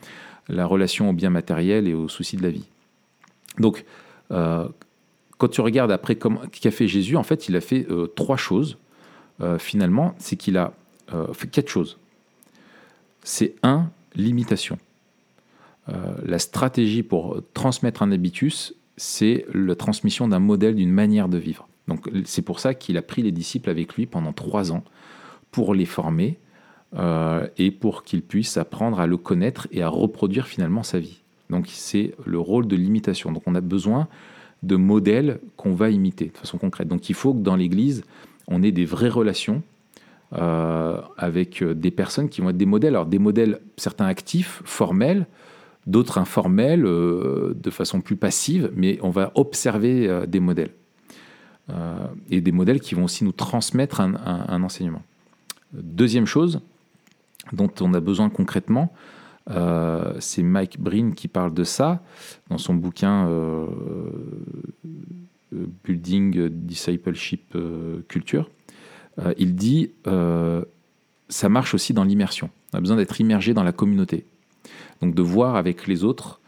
la 0.47 0.65
relation 0.65 1.09
au 1.09 1.13
bien 1.13 1.29
matériel 1.29 1.87
et 1.87 1.93
aux 1.93 2.07
soucis 2.07 2.37
de 2.37 2.43
la 2.43 2.49
vie. 2.49 2.65
Donc, 3.59 3.83
quand 4.29 5.47
tu 5.49 5.61
regardes 5.61 5.91
après 5.91 6.15
qu'a 6.15 6.71
fait 6.71 6.87
Jésus, 6.87 7.17
en 7.17 7.23
fait, 7.23 7.49
il 7.49 7.55
a 7.55 7.61
fait 7.61 7.85
trois 8.15 8.37
choses. 8.37 8.77
finalement, 9.57 10.15
c'est 10.19 10.37
qu'il 10.37 10.57
a 10.57 10.73
fait 11.33 11.47
quatre 11.47 11.67
choses. 11.67 11.97
C'est 13.23 13.55
un, 13.63 13.89
l'imitation. 14.15 14.77
la 15.87 16.39
stratégie 16.39 17.03
pour 17.03 17.41
transmettre 17.53 18.03
un 18.03 18.11
habitus, 18.11 18.73
c'est 18.95 19.45
la 19.53 19.75
transmission 19.75 20.29
d'un 20.29 20.39
modèle, 20.39 20.75
d'une 20.75 20.91
manière 20.91 21.27
de 21.27 21.37
vivre. 21.37 21.67
Donc 21.87 22.09
c'est 22.25 22.41
pour 22.41 22.59
ça 22.59 22.73
qu'il 22.73 22.97
a 22.97 23.01
pris 23.01 23.21
les 23.21 23.31
disciples 23.31 23.69
avec 23.69 23.95
lui 23.95 24.05
pendant 24.05 24.33
trois 24.33 24.71
ans 24.71 24.83
pour 25.57 25.73
les 25.73 25.87
former 25.87 26.37
euh, 26.95 27.47
et 27.57 27.71
pour 27.71 28.03
qu'ils 28.03 28.21
puissent 28.21 28.57
apprendre 28.57 28.99
à 28.99 29.07
le 29.07 29.17
connaître 29.17 29.67
et 29.71 29.81
à 29.81 29.89
reproduire 29.89 30.45
finalement 30.45 30.83
sa 30.83 30.99
vie. 30.99 31.23
Donc 31.49 31.65
c'est 31.69 32.13
le 32.27 32.37
rôle 32.37 32.67
de 32.67 32.75
l'imitation. 32.75 33.31
Donc 33.31 33.41
on 33.47 33.55
a 33.55 33.61
besoin 33.61 34.07
de 34.61 34.75
modèles 34.75 35.39
qu'on 35.55 35.73
va 35.73 35.89
imiter 35.89 36.25
de 36.25 36.37
façon 36.37 36.59
concrète. 36.59 36.87
Donc 36.87 37.09
il 37.09 37.15
faut 37.15 37.33
que 37.33 37.39
dans 37.39 37.55
l'Église, 37.55 38.03
on 38.47 38.61
ait 38.61 38.71
des 38.71 38.85
vraies 38.85 39.09
relations 39.09 39.63
euh, 40.33 41.01
avec 41.17 41.63
des 41.63 41.89
personnes 41.89 42.29
qui 42.29 42.41
vont 42.41 42.51
être 42.51 42.57
des 42.57 42.67
modèles. 42.67 42.93
Alors 42.93 43.07
des 43.07 43.17
modèles, 43.17 43.59
certains 43.77 44.05
actifs, 44.05 44.61
formels, 44.63 45.25
d'autres 45.87 46.19
informels, 46.19 46.85
euh, 46.85 47.55
de 47.59 47.71
façon 47.71 47.99
plus 47.99 48.15
passive, 48.15 48.71
mais 48.75 48.99
on 49.01 49.09
va 49.09 49.31
observer 49.33 50.21
des 50.27 50.39
modèles. 50.39 50.73
et 52.29 52.41
des 52.41 52.51
modèles 52.51 52.79
qui 52.79 52.93
vont 52.93 53.05
aussi 53.05 53.23
nous 53.23 53.33
transmettre 53.33 54.01
un 54.01 54.61
enseignement. 54.61 55.01
Deuxième 55.73 56.25
chose 56.25 56.61
dont 57.53 57.71
on 57.81 57.93
a 57.93 57.99
besoin 57.99 58.29
concrètement, 58.29 58.93
euh, 59.49 60.13
c'est 60.19 60.43
Mike 60.43 60.79
Breen 60.79 61.13
qui 61.13 61.27
parle 61.27 61.53
de 61.53 61.63
ça 61.63 62.01
dans 62.49 62.57
son 62.57 62.73
bouquin 62.73 63.27
euh, 63.29 63.67
Building 65.85 66.49
Discipleship 66.49 67.55
euh, 67.55 68.01
Culture. 68.07 68.49
il 69.37 69.55
dit 69.55 69.91
ça 71.29 71.49
marche 71.49 71.73
aussi 71.73 71.93
dans 71.93 72.03
l'immersion. 72.03 72.49
On 72.73 72.77
a 72.77 72.81
besoin 72.81 72.97
d'être 72.97 73.19
immergé 73.19 73.53
dans 73.53 73.63
la 73.63 73.71
communauté. 73.71 74.25
Donc 75.01 75.15
de 75.15 75.21
voir 75.21 75.55
avec 75.55 75.87
les 75.87 76.03
autres 76.03 76.39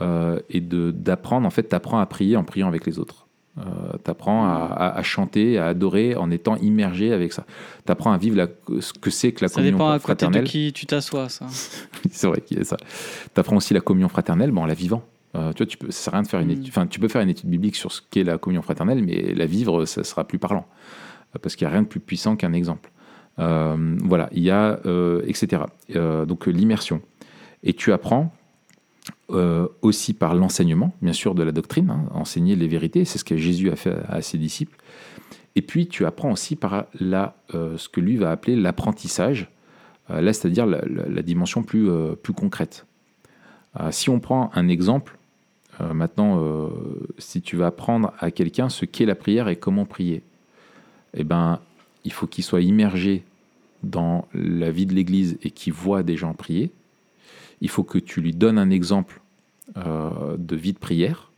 et 0.00 0.60
d'apprendre. 0.60 1.46
En 1.46 1.50
fait, 1.50 1.68
tu 1.68 1.74
à 1.74 2.06
prier 2.06 2.36
en 2.36 2.44
priant 2.44 2.68
avec 2.68 2.86
les 2.86 2.98
autres. 2.98 3.27
Euh, 3.58 3.92
tu 4.04 4.10
apprends 4.10 4.46
à, 4.46 5.02
chanter, 5.02 5.58
à 5.58 5.66
adorer 5.66 6.14
en 6.16 6.30
étant 6.30 6.56
immergé 6.56 7.12
avec 7.12 7.32
ça. 7.32 7.44
Tu 7.84 7.92
apprends 7.92 8.12
à 8.12 8.18
vivre 8.18 8.48
ce 8.80 8.92
que 8.92 9.10
c'est 9.10 9.32
que 9.32 9.44
la 9.44 9.48
communion 9.48 9.78
fraternelle. 9.98 10.00
Ça 10.00 10.14
dépend 10.14 10.28
à 10.28 10.38
côté 10.38 10.40
de 10.40 10.46
qui 10.46 10.72
tu 10.72 10.86
t'assois, 10.86 11.28
ça. 11.28 11.46
c'est 12.10 12.26
vrai 12.26 12.40
qu'il 12.40 12.58
y 12.58 12.60
a 12.60 12.64
ça. 12.64 12.76
Tu 12.76 13.40
apprends 13.40 13.56
aussi 13.56 13.74
la 13.74 13.80
communion 13.80 14.08
fraternelle 14.08 14.50
bon, 14.52 14.62
en 14.62 14.66
la 14.66 14.74
vivant. 14.74 15.02
Euh, 15.34 15.52
tu 15.52 15.58
vois, 15.58 15.66
tu 15.66 15.76
peux, 15.76 15.90
ça 15.90 16.04
sert 16.04 16.14
à 16.14 16.16
rien 16.18 16.22
de 16.22 16.28
faire 16.28 16.40
une 16.40 16.48
mm. 16.48 16.52
étude. 16.52 16.68
Enfin, 16.68 16.86
tu 16.86 17.00
peux 17.00 17.08
faire 17.08 17.22
une 17.22 17.30
étude 17.30 17.50
biblique 17.50 17.76
sur 17.76 17.92
ce 17.92 18.00
qu'est 18.10 18.24
la 18.24 18.38
communion 18.38 18.62
fraternelle, 18.62 19.02
mais 19.02 19.34
la 19.34 19.46
vivre, 19.46 19.84
ça 19.84 20.04
sera 20.04 20.26
plus 20.26 20.38
parlant. 20.38 20.66
Euh, 21.34 21.38
parce 21.42 21.56
qu'il 21.56 21.66
n'y 21.66 21.70
a 21.70 21.72
rien 21.72 21.82
de 21.82 21.88
plus 21.88 22.00
puissant 22.00 22.36
qu'un 22.36 22.52
exemple. 22.52 22.90
voilà, 23.36 24.28
il 24.32 24.42
y 24.42 24.50
a, 24.50 24.78
etc. 25.26 25.62
donc 26.26 26.46
l'immersion. 26.46 27.00
Et 27.64 27.72
tu 27.72 27.92
apprends 27.92 28.32
euh, 29.30 29.68
aussi 29.82 30.14
par 30.14 30.34
l'enseignement, 30.34 30.94
bien 31.02 31.12
sûr, 31.12 31.34
de 31.34 31.42
la 31.42 31.52
doctrine, 31.52 31.90
hein, 31.90 32.06
enseigner 32.14 32.56
les 32.56 32.66
vérités, 32.66 33.04
c'est 33.04 33.18
ce 33.18 33.24
que 33.24 33.36
Jésus 33.36 33.70
a 33.70 33.76
fait 33.76 33.94
à, 34.08 34.22
ses 34.22 34.38
disciples. 34.38 34.78
Et 35.54 35.60
puis 35.60 35.86
tu 35.86 36.06
apprends 36.06 36.32
aussi 36.32 36.56
par 36.56 36.86
la, 36.98 37.36
euh, 37.54 37.76
ce 37.76 37.90
que 37.90 38.00
lui 38.00 38.16
va 38.16 38.30
appeler 38.30 38.56
l'apprentissage, 38.56 39.50
euh, 40.08 40.22
là 40.22 40.32
c'est-à-dire 40.32 40.64
la, 40.64 41.22
dimension 41.22 41.62
plus, 41.62 41.90
plus 42.22 42.32
concrète. 42.32 42.86
si 43.90 44.08
on 44.08 44.18
prend 44.18 44.50
un 44.54 44.66
exemple, 44.66 45.18
maintenant, 45.92 46.70
si 47.18 47.42
tu 47.42 47.56
vas 47.56 47.66
apprendre 47.66 48.14
à 48.18 48.30
quelqu'un 48.30 48.70
ce 48.70 48.86
qu'est 48.86 49.04
la 49.04 49.14
prière 49.14 49.48
et 49.48 49.56
comment 49.56 49.84
prier, 49.84 50.22
eh 51.12 51.22
ben, 51.22 51.60
il 52.04 52.12
faut 52.12 52.26
qu'il 52.26 52.44
soit 52.44 52.62
immergé 52.62 53.24
dans 53.82 54.26
la 54.32 54.70
vie 54.70 54.86
de 54.86 54.94
l'Église 54.94 55.36
et 55.42 55.50
qu'il 55.50 55.74
voit 55.74 56.02
des 56.02 56.16
gens 56.16 56.32
prier 56.32 56.72
il 57.60 57.68
faut 57.68 57.84
que 57.84 57.98
tu 57.98 58.20
lui 58.20 58.32
donnes 58.32 58.58
un 58.58 58.70
exemple 58.70 59.20
euh, 59.76 60.36
de 60.38 60.56
vie 60.56 60.72
de 60.72 60.78
prière, 60.78 61.32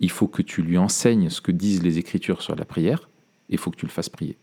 il 0.00 0.10
faut 0.10 0.28
que 0.28 0.42
tu 0.42 0.62
lui 0.62 0.76
enseignes 0.76 1.30
ce 1.30 1.40
que 1.40 1.52
disent 1.52 1.82
les 1.82 1.98
Écritures 1.98 2.42
sur 2.42 2.54
la 2.54 2.64
prière, 2.64 3.08
et 3.48 3.54
il 3.54 3.58
faut 3.58 3.70
que 3.70 3.76
tu 3.76 3.86
le 3.86 3.92
fasses 3.92 4.08
prier. 4.08 4.36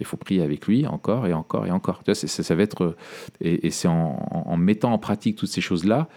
Il 0.00 0.06
faut 0.06 0.16
prier 0.16 0.42
avec 0.42 0.66
lui 0.66 0.86
encore 0.86 1.26
et 1.26 1.32
encore 1.32 1.66
et 1.66 1.70
encore. 1.70 2.02
Vois, 2.04 2.14
ça, 2.14 2.54
va 2.54 2.62
être 2.62 2.96
et, 3.40 3.70
c'est 3.70 3.88
en, 3.88 4.56
mettant 4.58 4.92
en 4.92 4.98
pratique 4.98 5.36
toutes 5.36 5.48
ces 5.48 5.62
choses-là 5.62 6.08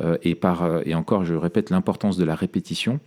euh, 0.00 0.16
et 0.22 0.34
par 0.34 0.80
et 0.84 0.94
encore, 0.94 1.24
je 1.24 1.34
répète 1.34 1.70
l'importance 1.70 2.16
de 2.16 2.24
la 2.24 2.34
répétition 2.34 2.98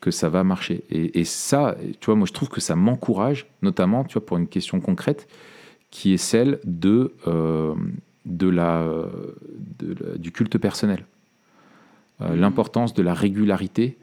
que 0.00 0.10
ça 0.10 0.28
va 0.28 0.44
marcher. 0.44 0.84
Et, 0.90 1.24
ça, 1.24 1.76
tu 2.00 2.06
vois, 2.06 2.14
moi 2.14 2.26
je 2.26 2.32
trouve 2.32 2.48
que 2.48 2.60
ça 2.60 2.76
m'encourage, 2.76 3.46
notamment, 3.62 4.04
tu 4.04 4.14
vois, 4.14 4.24
pour 4.24 4.36
une 4.36 4.48
question 4.48 4.80
concrète 4.80 5.26
qui 5.90 6.12
est 6.12 6.18
celle 6.18 6.60
de 6.64 7.14
euh, 7.26 7.74
de 8.26 8.48
la, 8.48 8.84
du 10.16 10.32
culte 10.32 10.58
personnel. 10.58 11.06
Euh, 12.20 12.34
mmh. 12.34 12.40
L'importance 12.40 12.94
de 12.94 13.02
la 13.02 13.14
régularité 13.14 13.98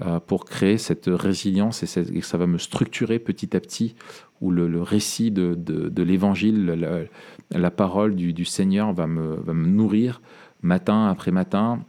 euh, 0.00 0.20
pour 0.20 0.44
créer 0.44 0.78
cette 0.78 1.06
résilience 1.06 1.82
et, 1.82 2.20
ça 2.22 2.38
va 2.38 2.46
me 2.46 2.58
structurer 2.58 3.18
petit 3.18 3.56
à 3.56 3.60
petit, 3.60 3.94
où 4.40 4.50
le, 4.50 4.82
récit 4.82 5.30
de, 5.30 6.02
l'évangile, 6.02 7.08
la, 7.50 7.70
parole 7.70 8.16
du, 8.16 8.44
Seigneur 8.44 8.92
va 8.92 9.06
me, 9.06 9.36
me, 9.52 9.66
nourrir 9.66 10.20
matin 10.62 11.08
après 11.08 11.30
matin, 11.30 11.84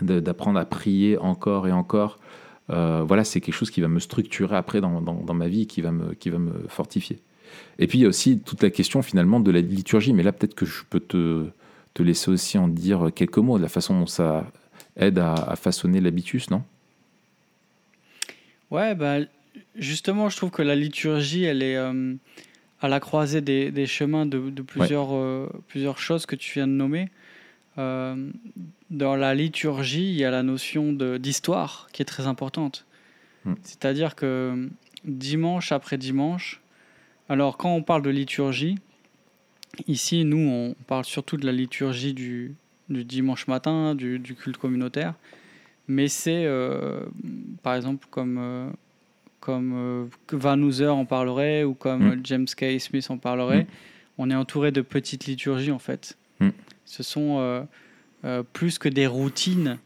d'apprendre 0.00 0.58
à 0.58 0.64
prier 0.64 1.18
encore 1.18 1.68
et 1.68 1.72
encore. 1.72 2.18
Euh, 2.70 3.04
voilà, 3.06 3.24
c'est 3.24 3.40
quelque 3.40 3.54
chose 3.54 3.70
qui 3.70 3.80
va 3.80 3.88
me 3.88 3.98
structurer 3.98 4.56
après 4.56 4.80
dans, 4.80 5.34
ma 5.34 5.48
vie, 5.48 5.66
qui 5.66 5.82
va 5.82 5.92
me, 5.92 6.14
qui 6.14 6.30
va 6.30 6.38
me 6.38 6.66
fortifier. 6.68 7.20
Et 7.78 7.86
puis 7.86 7.98
il 7.98 8.02
y 8.02 8.04
a 8.04 8.08
aussi 8.08 8.38
toute 8.38 8.62
la 8.62 8.70
question 8.70 9.02
finalement 9.02 9.40
de 9.40 9.50
la 9.50 9.60
liturgie, 9.60 10.12
mais 10.12 10.22
là 10.22 10.32
peut-être 10.32 10.54
que 10.54 10.66
je 10.66 10.82
peux 10.88 11.00
te, 11.00 11.46
te 11.94 12.02
laisser 12.02 12.30
aussi 12.30 12.58
en 12.58 12.68
dire 12.68 13.10
quelques 13.14 13.38
mots, 13.38 13.58
de 13.58 13.62
la 13.62 13.68
façon 13.68 13.98
dont 13.98 14.06
ça 14.06 14.50
aide 14.96 15.18
à, 15.18 15.54
façonner 15.56 16.00
l'habitus, 16.00 16.50
non? 16.50 16.62
Ouais, 18.70 18.94
bah, 18.94 19.18
justement, 19.76 20.28
je 20.28 20.36
trouve 20.36 20.50
que 20.50 20.62
la 20.62 20.74
liturgie, 20.74 21.44
elle 21.44 21.62
est 21.62 21.76
euh, 21.76 22.14
à 22.80 22.88
la 22.88 23.00
croisée 23.00 23.40
des, 23.40 23.86
chemins 23.86 24.26
de, 24.26 24.62
plusieurs, 24.62 25.14
euh, 25.14 25.48
plusieurs 25.68 25.98
choses 25.98 26.26
que 26.26 26.36
tu 26.36 26.54
viens 26.54 26.66
de 26.66 26.72
nommer. 26.72 27.08
Euh, 27.78 28.30
dans 28.90 29.16
la 29.16 29.34
liturgie, 29.34 30.10
il 30.10 30.16
y 30.16 30.24
a 30.24 30.30
la 30.30 30.42
notion 30.42 30.92
d'histoire 30.92 31.88
qui 31.92 32.02
est 32.02 32.06
très 32.06 32.26
importante. 32.26 32.86
Hmm. 33.44 33.54
C'est-à-dire 33.62 34.14
que 34.14 34.68
dimanche 35.04 35.72
après 35.72 35.98
dimanche, 35.98 36.60
alors 37.32 37.56
quand 37.56 37.74
on 37.74 37.82
parle 37.82 38.02
de 38.02 38.10
liturgie, 38.10 38.76
ici, 39.86 40.24
nous, 40.26 40.36
on 40.36 40.74
parle 40.86 41.06
surtout 41.06 41.38
de 41.38 41.46
la 41.46 41.52
liturgie 41.52 42.12
du, 42.12 42.54
du 42.90 43.04
dimanche 43.04 43.46
matin, 43.46 43.94
du, 43.94 44.20
culte 44.38 44.58
communautaire. 44.58 45.14
Mais 45.88 46.08
c'est, 46.08 46.44
euh, 46.44 47.00
par 47.62 47.74
exemple, 47.74 48.06
comme, 48.10 48.36
euh, 48.38 48.70
comme 49.40 49.72
euh, 49.74 50.04
Van 50.30 50.60
Hooser 50.60 50.88
en 50.88 51.06
parlerait 51.06 51.64
ou 51.64 51.72
comme 51.72 52.16
mm. 52.16 52.20
James 52.24 52.46
K. 52.46 52.78
Smith 52.78 53.10
en 53.10 53.16
parlerait, 53.16 53.62
mm. 53.62 53.66
on 54.18 54.30
est 54.30 54.34
entouré 54.34 54.70
de 54.70 54.82
petites 54.82 55.24
liturgies 55.24 55.72
en 55.72 55.78
fait. 55.78 56.18
Mm. 56.40 56.50
Ce 56.84 57.02
sont 57.02 57.66
plus 58.52 58.78
que 58.78 58.90
des 58.90 59.06
routines, 59.06 59.78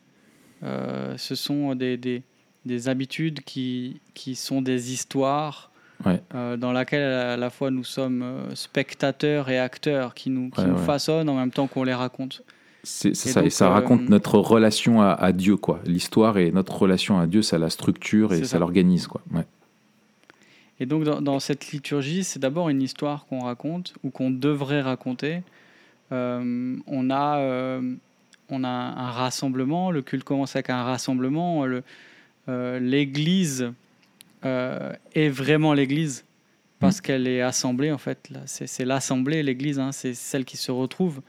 ce 0.63 1.35
sont 1.37 1.77
des, 1.77 1.97
des, 1.97 2.23
des, 2.65 2.89
habitudes 2.89 3.43
qui, 3.43 4.01
qui 4.15 4.35
sont 4.35 4.61
des 4.61 4.93
histoires. 4.93 5.71
Dans 6.05 6.73
laquelle 6.73 7.03
à 7.03 7.37
la 7.37 7.51
fois 7.51 7.71
nous 7.71 7.85
sommes 7.85 8.25
spectateurs 8.55 9.49
et 9.49 9.59
acteurs 9.59 10.15
qui 10.15 10.31
nous, 10.31 10.51
qui 10.51 10.65
nous 10.65 10.79
façonnent 10.79 11.29
en 11.29 11.37
même 11.37 11.51
temps 11.51 11.67
qu'on 11.67 11.85
les 11.85 11.95
raconte. 11.95 12.43
C'est 12.87 13.15
ça, 13.15 13.45
et 13.45 13.51
ça 13.51 13.69
raconte 13.69 14.03
euh, 14.03 14.09
notre 14.09 14.39
relation 14.39 15.03
à, 15.03 15.33
Dieu, 15.33 15.57
quoi. 15.57 15.81
L'histoire 15.87 16.39
et 16.39 16.53
notre 16.53 16.79
relation 16.79 17.19
à 17.19 17.27
Dieu, 17.27 17.43
ça 17.43 17.59
la 17.59 17.69
structure 17.69 18.33
et 18.33 18.45
ça, 18.45 18.61
l'organise, 18.61 19.09
quoi. 19.09 19.21
Et 20.79 20.87
donc, 20.87 21.03
dans, 21.03 21.41
cette 21.41 21.73
liturgie, 21.73 22.23
c'est 22.23 22.39
d'abord 22.39 22.69
une 22.69 22.81
histoire 22.81 23.27
qu'on 23.27 23.41
raconte 23.41 23.95
ou 24.05 24.11
qu'on 24.11 24.31
devrait 24.31 24.83
raconter. 24.83 25.43
Euh, 26.13 26.77
on, 26.87 27.11
a, 27.11 27.39
euh, 27.39 27.95
on 28.51 28.63
a 28.63 28.69
un 28.69 29.11
rassemblement, 29.11 29.91
le 29.91 30.03
culte 30.03 30.23
commence 30.23 30.55
avec 30.55 30.71
un 30.71 30.85
rassemblement. 30.85 31.67
L'Église 32.47 33.73
est 35.15 35.29
vraiment 35.29 35.75
l'Église 35.75 36.25
parce 36.79 37.01
qu'elle 37.01 37.27
est 37.27 37.41
assemblée, 37.41 37.91
en 37.91 37.99
fait. 37.99 38.31
C'est 38.45 38.85
l'assemblée, 38.85 39.43
l'Église, 39.43 39.79
hein, 39.79 39.93
c'est 39.93 40.15
celle 40.15 40.45
qui 40.45 40.57
se 40.57 40.71
retrouve. 40.71 41.23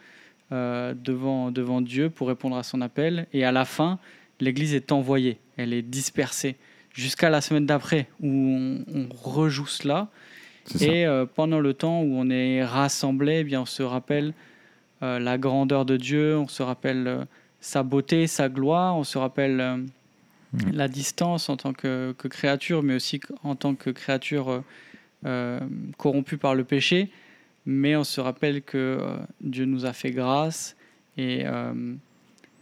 Euh, 0.53 0.93
devant, 0.93 1.51
devant 1.51 1.82
Dieu 1.82 2.09
pour 2.09 2.30
répondre 2.30 2.55
à 2.55 2.63
son 2.63 2.80
appel. 2.80 3.28
Et 3.34 3.43
à 3.43 3.51
la 3.51 3.65
fin, 3.65 3.99
l'Église 4.39 4.74
est 4.74 4.93
envoyée, 4.93 5.39
elle 5.57 5.74
est 5.74 5.82
dispersée, 5.82 6.55
jusqu'à 6.93 7.30
la 7.30 7.41
semaine 7.41 7.65
d'après, 7.65 8.07
où 8.22 8.30
on, 8.88 9.09
rejoue 9.11 9.68
cela. 9.68 10.07
Et 10.80 11.05
euh, 11.05 11.26
pendant 11.26 11.59
le 11.59 11.74
temps 11.74 12.01
où 12.01 12.15
on 12.15 12.30
est 12.30 12.63
rassemblé, 12.63 13.39
eh 13.39 13.43
bien, 13.43 13.61
on 13.61 13.65
se 13.65 13.84
rappelle 13.84 14.34
euh, 15.03 15.20
la 15.20 15.38
grandeur 15.38 15.84
de 15.84 15.97
Dieu, 15.97 16.38
on 16.38 16.47
se 16.47 16.63
rappelle 16.63 17.28
sa 17.59 17.84
beauté, 17.84 18.26
sa 18.26 18.47
gloire, 18.47 18.95
on 18.95 19.03
se 19.03 19.18
rappelle. 19.18 19.84
La 20.74 20.88
distance 20.88 21.49
en 21.49 21.58
tant 21.58 21.74
que, 21.74 22.14
que, 22.18 22.28
créature, 22.28 22.84
mais 22.84 22.95
aussi 22.95 23.20
en 23.43 23.55
tant 23.55 23.76
que 23.76 23.89
créature 23.89 24.64
corrompue 25.97 26.38
par 26.38 26.55
le 26.55 26.64
péché 26.64 27.12
mais 27.68 27.97
on 27.97 28.05
se 28.05 28.22
rappelle 28.22 28.64
que 28.64 28.78
euh, 28.78 29.18
Dieu 29.41 29.66
nous 29.66 29.86
a 29.86 29.91
fait 29.91 30.12
grâce 30.12 30.78
et, 31.18 31.41
euh, 31.45 31.93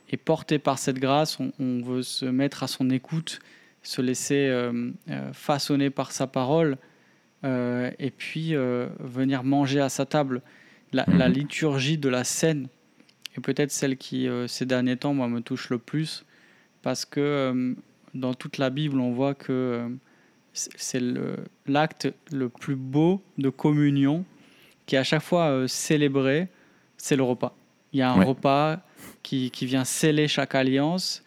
et 0.09 0.17
porté 0.17 0.57
par 0.57 0.79
cette 0.79 0.97
grâce, 0.97 1.37
on, 1.39 1.81
veut 1.83 2.01
se 2.01 2.25
mettre 2.25 2.63
à 2.63 2.67
son 2.67 2.89
écoute, 2.89 3.39
se 3.83 4.01
laisser 4.01 4.47
euh, 4.47 4.91
façonner 5.31 5.91
par 5.91 6.11
sa 6.11 6.27
parole 6.27 6.77
et 7.43 8.09
puis 8.09 8.55
venir 8.55 9.43
manger 9.43 9.79
à 9.79 9.89
sa 9.89 10.07
table. 10.07 10.41
La, 10.93 11.05
mhm. 11.07 11.31
liturgie 11.31 11.99
de 11.99 12.09
la 12.09 12.23
scène 12.23 12.69
est 13.37 13.39
peut-être 13.39 13.69
celle 13.69 13.97
qui, 13.97 14.27
ces 14.47 14.65
derniers 14.65 14.97
temps, 14.97 15.13
moi, 15.13 15.27
me 15.27 15.41
touche 15.41 15.69
le 15.69 15.77
plus 15.77 16.25
parce 16.85 17.03
que 17.03 17.75
dans 18.13 18.35
toute 18.35 18.59
la 18.59 18.69
Bible, 18.69 18.99
on 18.99 19.11
voit 19.11 19.33
que 19.33 19.89
c'est 20.53 21.01
l'acte 21.65 22.13
le, 22.31 22.47
plus 22.47 22.75
beau 22.75 23.23
de 23.39 23.49
communion 23.49 24.23
qui 24.85 24.95
est 24.95 24.99
à 24.99 25.03
chaque 25.03 25.23
fois 25.23 25.47
euh, 25.47 25.67
célébré, 25.67 26.47
c'est 26.95 27.15
le 27.15 27.23
repas. 27.23 27.55
Il 27.91 27.97
y 27.97 28.03
a 28.03 28.11
un 28.11 28.23
repas 28.23 28.81
qui, 29.23 29.49
qui, 29.49 29.65
vient 29.65 29.83
sceller 29.83 30.27
chaque 30.27 30.53
alliance 30.53 31.23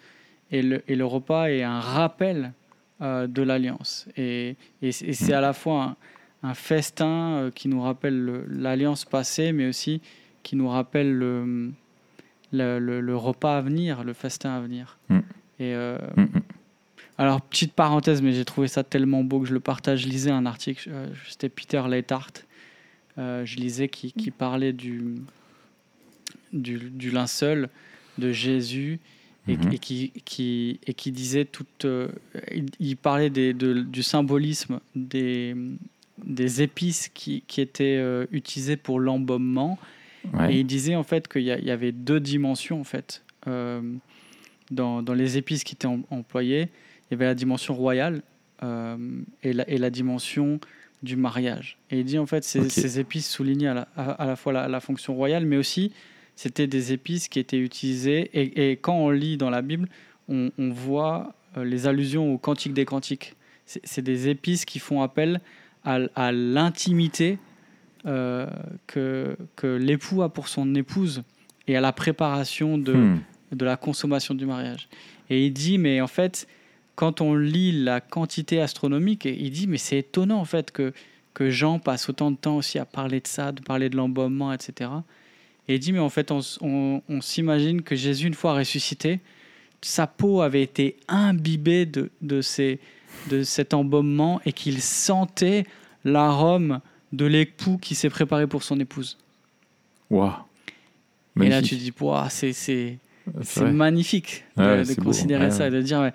et 0.52 0.62
le, 0.62 0.84
et 0.86 0.94
le 0.94 1.04
repas 1.04 1.48
est 1.48 1.64
un 1.64 1.80
rappel 1.80 2.52
euh, 3.00 3.26
de 3.26 3.42
l'alliance. 3.42 4.06
Et, 4.16 4.54
et 4.80 4.92
c'est 4.92 5.32
à 5.32 5.40
la 5.40 5.54
fois 5.54 5.96
un, 6.44 6.54
festin 6.54 7.32
euh, 7.32 7.50
qui 7.50 7.66
nous 7.66 7.82
rappelle 7.82 8.44
l'alliance 8.48 9.04
passée, 9.04 9.50
mais 9.50 9.66
aussi 9.66 10.00
qui 10.44 10.54
nous 10.54 10.68
rappelle 10.68 11.12
le, 11.12 11.72
le, 12.52 12.78
le, 12.78 13.16
repas 13.16 13.58
à 13.58 13.60
venir, 13.60 14.04
le 14.04 14.12
festin 14.12 14.54
à 14.54 14.60
venir. 14.60 14.98
Mm. 15.08 15.18
Et, 15.60 15.74
mm, 15.74 16.22
mm. 16.22 16.42
Alors, 17.18 17.40
petite 17.40 17.72
parenthèse, 17.72 18.22
mais 18.22 18.32
j'ai 18.32 18.44
trouvé 18.44 18.68
ça 18.68 18.84
tellement 18.84 19.24
beau 19.24 19.40
que 19.40 19.48
je 19.48 19.54
le 19.54 19.60
partage. 19.60 20.02
Je 20.02 20.08
lisais 20.08 20.30
un 20.30 20.46
article, 20.46 20.88
c'était 21.28 21.48
Peter 21.48 21.82
Leithart, 21.88 22.30
euh, 23.18 23.44
je 23.44 23.56
lisais, 23.56 23.88
qui, 23.88 24.12
qui 24.12 24.30
parlait 24.30 24.72
du, 24.72 25.16
du, 26.52 27.10
linceul 27.10 27.68
de 28.18 28.30
Jésus 28.30 29.00
et, 29.48 29.56
mhm. 29.56 29.78
qui, 29.80 30.12
qui, 30.24 30.78
et 30.86 30.94
qui 30.94 31.10
disait 31.10 31.44
tout. 31.44 31.66
Euh, 31.84 32.08
il, 32.78 32.96
parlait 32.96 33.30
des, 33.30 33.52
du 33.52 34.02
symbolisme 34.04 34.78
des, 34.94 35.56
des 36.24 36.62
épices 36.62 37.08
qui, 37.08 37.42
qui 37.48 37.60
étaient 37.60 37.98
euh, 37.98 38.26
utilisées 38.30 38.76
pour 38.76 39.00
l'embaumement. 39.00 39.78
Et 40.50 40.60
il 40.60 40.66
disait 40.66 40.94
en 40.94 41.04
fait 41.04 41.26
qu'il 41.26 41.42
y, 41.42 41.70
avait 41.70 41.92
deux 41.92 42.20
dimensions 42.20 42.80
en 42.80 42.84
fait 42.84 43.24
dans, 44.70 45.02
dans, 45.02 45.14
les 45.14 45.38
épices 45.38 45.64
qui 45.64 45.74
étaient 45.74 45.88
employées. 46.10 46.68
Il 47.10 47.12
y 47.12 47.14
avait 47.14 47.26
la 47.26 47.34
dimension 47.34 47.74
royale 47.74 48.22
et, 48.62 49.52
la, 49.52 49.68
et 49.70 49.78
la 49.78 49.90
dimension 49.90 50.60
du 51.02 51.16
mariage. 51.16 51.78
Et 51.90 52.00
il 52.00 52.04
dit 52.04 52.18
en 52.18 52.26
fait 52.26 52.44
ces, 52.44 52.68
ces 52.68 52.98
épices 52.98 53.28
soulignaient 53.30 53.68
à 53.68 53.74
la, 53.74 53.88
à, 53.96 54.26
la 54.26 54.36
fois 54.36 54.52
la, 54.52 54.80
fonction 54.80 55.14
royale, 55.14 55.46
mais 55.46 55.56
aussi 55.56 55.92
c'était 56.34 56.66
des 56.66 56.92
épices 56.92 57.28
qui 57.28 57.38
étaient 57.38 57.58
utilisées. 57.58 58.30
Et, 58.32 58.72
quand 58.72 58.94
on 58.94 59.10
lit 59.10 59.36
dans 59.36 59.50
la 59.50 59.62
Bible, 59.62 59.88
on, 60.28 60.50
voit 60.58 61.34
euh, 61.56 61.64
les 61.64 61.86
allusions 61.86 62.32
au 62.32 62.38
Cantique 62.38 62.74
des 62.74 62.84
Cantiques. 62.84 63.34
C'est 63.66 64.02
des 64.02 64.28
épices 64.28 64.64
qui 64.64 64.78
font 64.78 65.02
appel 65.02 65.40
à, 65.84 66.32
l'intimité 66.32 67.38
euh, 68.06 68.46
que, 68.86 69.36
que 69.56 69.66
l'époux 69.66 70.22
a 70.22 70.32
pour 70.32 70.48
son 70.48 70.74
épouse 70.74 71.22
et 71.66 71.76
à 71.76 71.80
la 71.80 71.92
préparation 71.92 72.78
de, 72.78 72.94
hmm. 72.94 73.20
De 73.52 73.64
la 73.64 73.76
consommation 73.76 74.34
du 74.34 74.46
mariage. 74.46 74.88
Et 75.30 75.46
il 75.46 75.52
dit, 75.52 75.78
mais 75.78 76.00
en 76.00 76.06
fait, 76.06 76.46
quand 76.98 77.20
on 77.20 77.36
lit 77.36 77.70
la 77.84 78.00
quantité 78.00 78.60
astronomique, 78.60 79.24
il 79.24 79.52
dit 79.52 79.68
mais 79.68 79.78
c'est 79.78 79.98
étonnant 79.98 80.40
en 80.40 80.44
fait 80.44 80.72
que, 80.72 80.92
que 81.32 81.48
Jean 81.48 81.78
passe 81.78 82.08
autant 82.08 82.32
de 82.32 82.36
temps 82.36 82.56
aussi 82.56 82.76
à 82.80 82.84
parler 82.84 83.20
de 83.20 83.28
ça, 83.28 83.52
de 83.52 83.62
parler 83.62 83.88
de 83.88 83.96
l'embaumement, 83.96 84.52
etc. 84.52 84.90
Et 85.68 85.76
il 85.76 85.78
dit 85.78 85.92
mais 85.92 86.00
en 86.00 86.08
fait 86.08 86.32
on, 86.32 87.20
s'imagine 87.20 87.82
que 87.82 87.94
Jésus 87.94 88.26
une 88.26 88.34
fois 88.34 88.54
ressuscité, 88.54 89.20
sa 89.80 90.08
peau 90.08 90.40
avait 90.40 90.60
été 90.60 90.96
imbibée 91.06 91.86
de, 91.86 92.10
de, 92.20 92.40
ces, 92.40 92.80
de 93.30 93.44
cet 93.44 93.74
embaumement 93.74 94.40
et 94.44 94.52
qu'il 94.52 94.82
sentait 94.82 95.66
l'arôme 96.04 96.80
de 97.12 97.26
l'époux 97.26 97.78
qui 97.78 97.94
s'est 97.94 98.10
préparé 98.10 98.48
pour 98.48 98.64
son 98.64 98.80
épouse. 98.80 99.18
Waouh 100.10 100.32
Et 101.40 101.48
là 101.48 101.62
tu 101.62 101.76
dis, 101.76 101.92
c'est, 102.30 102.98
c'est, 103.42 103.70
magnifique 103.70 104.44
de, 104.56 105.00
considérer 105.00 105.50
ça 105.50 105.68
et 105.68 105.70
de 105.70 105.82
dire, 105.82 106.10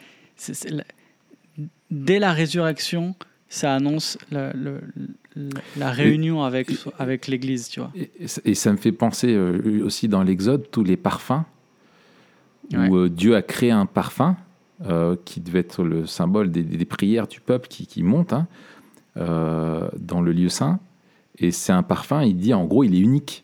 dès 1.92 2.20
la 2.20 2.34
résurrection, 2.34 3.16
ça 3.54 3.76
annonce 3.76 4.18
la, 4.32 5.92
réunion 5.92 6.44
avec, 6.44 6.72
avec 6.98 7.28
l'Église, 7.28 7.70
tu 7.70 7.80
vois. 7.80 7.92
Et, 8.46 8.56
ça 8.56 8.72
me 8.72 8.78
fait 8.78 8.92
penser 8.92 9.34
euh, 9.34 9.84
aussi 9.86 10.08
dans 10.08 10.24
l'Exode, 10.24 10.70
tous 10.72 10.84
les 10.84 10.98
parfums, 10.98 11.44
où 12.74 12.98
euh, 12.98 13.10
Dieu 13.10 13.36
a 13.36 13.44
créé 13.44 13.70
un 13.70 13.86
parfum 13.86 14.36
euh, 14.88 15.16
qui 15.24 15.40
devait 15.40 15.60
être 15.60 15.84
le 15.84 16.08
symbole 16.08 16.50
des, 16.50 16.86
prières 16.86 17.28
du 17.28 17.42
peuple 17.42 17.68
qui, 17.68 17.86
qui 17.86 18.02
monte 18.02 18.34
hein, 18.34 18.48
dans 19.16 20.22
le 20.22 20.32
lieu 20.32 20.50
saint. 20.50 20.80
Et 21.38 21.52
c'est 21.52 21.74
un 21.74 21.84
parfum, 21.84 22.24
il 22.24 22.38
dit 22.38 22.54
en 22.54 22.66
gros, 22.66 22.84
il 22.84 22.96
est 22.96 23.00
unique. 23.00 23.44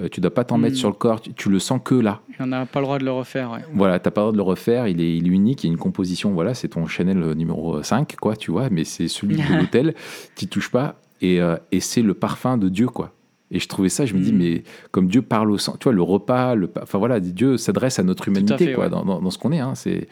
Euh, 0.00 0.08
tu 0.10 0.20
dois 0.20 0.32
pas 0.32 0.44
t'en 0.44 0.58
mettre 0.58 0.74
hmm. 0.74 0.78
sur 0.78 0.88
le 0.88 0.94
corps, 0.94 1.20
tu, 1.20 1.48
le 1.50 1.58
sens 1.58 1.80
que 1.84 1.94
là. 1.94 2.20
on 2.38 2.46
n'a 2.46 2.66
pas 2.66 2.80
le 2.80 2.86
droit 2.86 2.98
de 2.98 3.04
le 3.04 3.12
refaire. 3.12 3.58
Voilà, 3.74 3.98
tu 3.98 4.06
n'as 4.06 4.10
pas 4.10 4.20
le 4.20 4.24
droit 4.26 4.32
de 4.32 4.36
le 4.38 4.42
refaire, 4.42 4.88
il 4.88 5.00
est, 5.00 5.16
il 5.16 5.26
est 5.26 5.30
unique, 5.30 5.64
il 5.64 5.66
y 5.66 5.70
a 5.70 5.72
une 5.72 5.78
composition, 5.78 6.32
voilà, 6.32 6.54
c'est 6.54 6.68
ton 6.68 6.86
Chanel 6.86 7.18
numéro 7.34 7.82
5, 7.82 8.16
quoi, 8.16 8.36
tu 8.36 8.50
vois, 8.50 8.70
mais 8.70 8.84
c'est 8.84 9.08
celui 9.08 9.36
de 9.36 9.42
l'hôtel, 9.58 9.94
tu 10.36 10.46
touches 10.46 10.70
pas. 10.70 10.96
Et, 11.20 11.40
euh, 11.40 11.56
et 11.70 11.80
c'est 11.80 12.02
le 12.02 12.14
parfum 12.14 12.56
de 12.56 12.68
Dieu, 12.68 12.86
quoi. 12.86 13.12
Et 13.50 13.58
je 13.58 13.68
trouvais 13.68 13.88
ça, 13.88 14.06
je 14.06 14.14
me 14.14 14.20
dis, 14.20 14.32
Mm. 14.32 14.38
mais 14.38 14.62
comme 14.92 15.08
Dieu 15.08 15.22
parle 15.22 15.50
au 15.50 15.58
sang, 15.58 15.76
tu 15.78 15.84
vois, 15.84 15.92
le 15.92 16.02
repas, 16.02 16.54
le, 16.54 16.70
enfin 16.80 16.98
voilà, 16.98 17.18
Dieu 17.20 17.56
s'adresse 17.56 17.98
à 17.98 18.04
notre 18.04 18.28
humanité, 18.28 18.56
fait, 18.66 18.72
quoi, 18.74 18.84
ouais. 18.84 18.90
dans, 18.90 19.04
dans- 19.04 19.20
dans 19.20 19.30
ce 19.30 19.38
qu'on 19.38 19.52
est. 19.52 19.58
Hein, 19.58 19.74
c'est, 19.74 20.08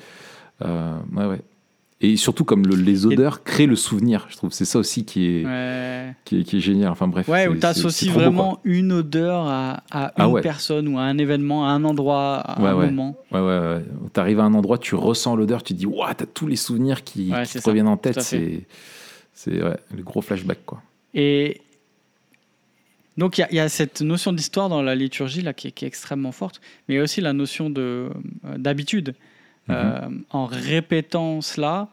euh, 0.64 0.96
ouais, 1.16 1.24
ouais. 1.26 1.40
Et 2.00 2.16
surtout, 2.16 2.44
comme 2.44 2.64
le- 2.64 2.76
les 2.76 3.06
odeurs 3.06 3.42
créent 3.42 3.66
le 3.66 3.74
souvenir, 3.74 4.26
je 4.30 4.36
trouve. 4.36 4.52
C'est 4.52 4.64
ça 4.64 4.78
aussi 4.78 5.04
qui 5.04 5.26
est, 5.40 5.44
Ouais, 5.44 6.14
qui 6.24 6.40
est, 6.40 6.44
qui 6.44 6.58
est 6.58 6.60
génial. 6.60 6.90
Enfin 6.92 7.08
bref. 7.08 7.26
ouais 7.28 7.48
où 7.48 7.56
tu 7.56 7.66
associes 7.66 8.10
beau, 8.12 8.20
vraiment 8.20 8.60
une 8.62 8.92
odeur 8.92 9.46
à, 9.48 9.82
à 9.90 10.12
Ah 10.14 10.26
une 10.26 10.32
ouais. 10.34 10.40
personne 10.40 10.86
ou 10.86 10.96
à 10.96 11.02
un 11.02 11.18
événement, 11.18 11.66
à 11.66 11.70
un 11.72 11.82
endroit, 11.82 12.36
à 12.36 12.62
Ouais, 12.62 12.68
un 12.68 12.86
moment. 12.92 13.16
Ouais, 13.32 13.40
ouais, 13.40 13.58
ouais. 13.58 13.82
T'arrives 14.12 14.38
à 14.38 14.44
un 14.44 14.54
endroit, 14.54 14.78
tu 14.78 14.94
ressens 14.94 15.34
l'odeur, 15.34 15.64
tu 15.64 15.74
te 15.74 15.78
dis, 15.80 15.86
waouh, 15.86 16.14
t'as 16.16 16.26
tous 16.26 16.46
les 16.46 16.54
souvenirs 16.54 17.02
qui, 17.02 17.30
te 17.30 17.44
ça, 17.58 17.60
reviennent 17.68 17.88
en 17.88 17.96
tête. 17.96 18.20
C'est, 18.20 18.64
le 19.46 20.02
gros 20.04 20.20
flashback, 20.22 20.58
quoi. 20.64 20.80
Et 21.14 21.60
donc, 23.16 23.38
il 23.38 23.40
y 23.40 23.44
a- 23.44 23.48
il 23.50 23.56
y, 23.56 23.60
a 23.60 23.68
cette 23.68 24.02
notion 24.02 24.32
d'histoire 24.32 24.68
dans 24.68 24.82
la 24.82 24.94
liturgie 24.94 25.42
là, 25.42 25.52
qui, 25.52 25.68
est, 25.68 25.72
qui 25.72 25.84
est 25.84 25.88
extrêmement 25.88 26.30
forte, 26.30 26.60
mais 26.88 26.94
il 26.94 26.98
y 26.98 27.00
a 27.00 27.02
aussi 27.02 27.20
la 27.20 27.32
notion 27.32 27.68
de, 27.70 28.08
euh, 28.44 28.56
d'habitude. 29.68 30.10
Mhm. 30.10 30.18
Euh, 30.18 30.24
en 30.30 30.46
répétant 30.46 31.40
cela, 31.40 31.88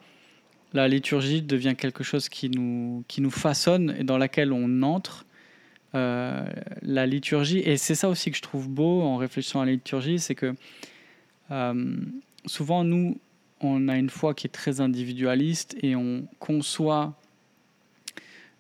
la 0.74 0.88
liturgie 0.88 1.42
devient 1.42 1.76
quelque 1.78 2.04
chose 2.04 2.30
qui 2.30 2.50
nous, 2.50 3.04
qui 3.08 3.22
nous 3.22 3.32
façonne 3.32 3.96
et 3.98 4.04
dans 4.04 4.18
laquelle 4.18 4.52
on 4.54 4.82
entre. 4.84 5.26
Euh, 5.94 6.46
la 6.82 7.06
liturgie, 7.06 7.60
et 7.60 7.78
c'est 7.78 7.96
ça 7.96 8.10
aussi 8.10 8.30
que 8.30 8.36
je 8.36 8.42
trouve 8.42 8.68
beau 8.68 9.02
en 9.02 9.16
réfléchissant 9.16 9.62
à 9.62 9.66
la 9.66 9.72
liturgie, 9.72 10.20
c'est 10.20 10.36
que 10.36 10.54
euh, 11.52 11.96
souvent, 12.46 12.84
nous, 12.84 13.18
on 13.62 13.88
a 13.88 13.96
une 13.98 14.10
foi 14.10 14.34
qui 14.34 14.48
est 14.48 14.50
très 14.50 14.82
individualiste 14.82 15.78
et 15.82 15.96
on 15.96 16.28
conçoit 16.40 17.14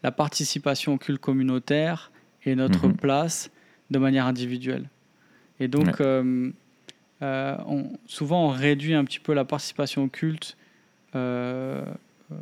la 0.01 0.11
participation 0.13 0.93
au 0.93 0.97
culte 0.97 1.19
communautaire 1.19 2.11
et 2.45 2.55
notre 2.55 2.87
Mhm. 2.87 2.95
place 2.95 3.51
de 3.91 3.99
manière 3.99 4.27
individuelle. 4.27 4.89
Et 5.59 5.67
donc, 5.67 5.99
Ouais. 5.99 6.51
Euh, 7.21 7.55
on- 7.67 7.89
souvent, 8.05 8.45
on 8.45 8.49
réduit 8.49 8.93
un 8.93 9.05
petit 9.05 9.19
peu 9.19 9.33
la 9.33 9.45
participation 9.45 10.03
au 10.03 10.07
culte 10.07 10.57
euh, 11.15 11.83
euh, 12.31 12.35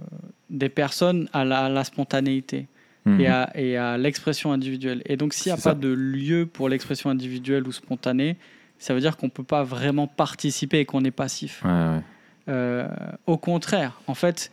des 0.50 0.70
personnes 0.70 1.30
à 1.34 1.46
la, 1.46 1.66
à 1.66 1.70
la 1.70 1.84
spontanéité 1.84 2.68
Mhm. 3.06 3.20
et 3.20 3.28
à, 3.28 3.52
et 3.56 3.78
à 3.78 3.98
l'expression 3.98 4.54
individuelle. 4.54 5.02
Et 5.06 5.18
donc, 5.18 5.34
s'il 5.34 5.50
n'y 5.50 5.54
a 5.54 5.58
pas 5.58 5.62
ça. 5.62 5.74
de 5.76 5.90
lieu 5.90 6.46
pour 6.46 6.70
l'expression 6.70 7.10
individuelle 7.10 7.68
ou 7.68 7.72
spontanée, 7.74 8.38
ça 8.80 8.94
veut 8.94 9.02
dire 9.02 9.18
qu'on 9.18 9.26
ne 9.28 9.32
peut 9.32 9.44
pas 9.44 9.64
vraiment 9.64 10.08
participer 10.08 10.80
et 10.80 10.86
qu'on 10.86 11.04
est 11.04 11.12
passif. 11.12 11.62
Ouais, 11.66 11.70
ouais. 11.72 12.02
Euh, 12.50 12.88
au 13.28 13.38
contraire, 13.38 14.00
en 14.08 14.14
fait, 14.16 14.52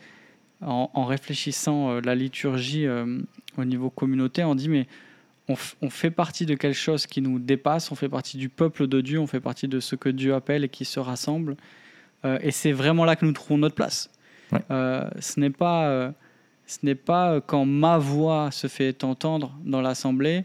en, 0.61 0.89
en 0.93 1.05
réfléchissant 1.05 1.99
la 2.01 2.13
liturgie 2.13 2.85
au 3.57 3.65
niveau 3.65 3.89
communautaire, 3.89 4.47
on 4.49 4.55
dit 4.55 4.69
mais 4.69 4.85
on, 5.81 5.89
fait 5.89 6.11
partie 6.11 6.45
de 6.45 6.55
quelque 6.55 6.77
chose 6.77 7.05
qui 7.07 7.21
nous 7.21 7.39
dépasse, 7.39 7.91
on 7.91 7.95
fait 7.95 8.09
partie 8.09 8.37
du 8.37 8.49
peuple 8.49 8.87
de 8.87 9.01
Dieu, 9.01 9.19
on 9.19 9.27
fait 9.27 9.39
partie 9.39 9.67
de 9.67 9.79
ce 9.79 9.95
que 9.95 10.09
Dieu 10.09 10.33
appelle 10.33 10.63
et 10.63 10.69
qui 10.69 10.85
se 10.85 10.99
rassemble. 10.99 11.55
Euh, 12.25 12.37
et 12.41 12.51
c'est 12.51 12.71
vraiment 12.71 13.05
là 13.05 13.15
que 13.15 13.25
nous 13.25 13.31
trouvons 13.31 13.57
notre 13.57 13.75
place. 13.75 14.09
Ouais. 14.51 14.59
Euh, 14.69 15.09
ce 15.19 15.39
n'est 15.39 15.49
pas, 15.49 15.87
euh, 15.87 16.11
ce 16.65 16.79
n'est 16.83 16.95
pas 16.95 17.41
quand 17.41 17.65
ma 17.65 17.97
voix 17.97 18.51
se 18.51 18.67
fait 18.67 19.03
entendre 19.03 19.55
dans 19.63 19.81
l'assemblée, 19.81 20.43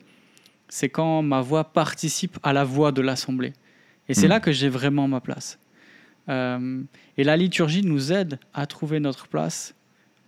c'est 0.68 0.88
quand 0.88 1.22
ma 1.22 1.40
voix 1.40 1.64
participe 1.64 2.38
à 2.42 2.52
la 2.52 2.64
voix 2.64 2.92
de 2.92 3.02
l'assemblée. 3.02 3.52
Et 4.08 4.14
c'est 4.14 4.22
Mhm. 4.22 4.30
là 4.30 4.40
que 4.40 4.52
j'ai 4.52 4.68
vraiment 4.68 5.08
ma 5.08 5.20
place. 5.20 5.58
Et 6.28 7.22
la 7.22 7.36
liturgie 7.36 7.84
nous 7.84 8.12
aide 8.12 8.40
à 8.52 8.66
trouver 8.66 8.98
notre 8.98 9.28
place 9.28 9.76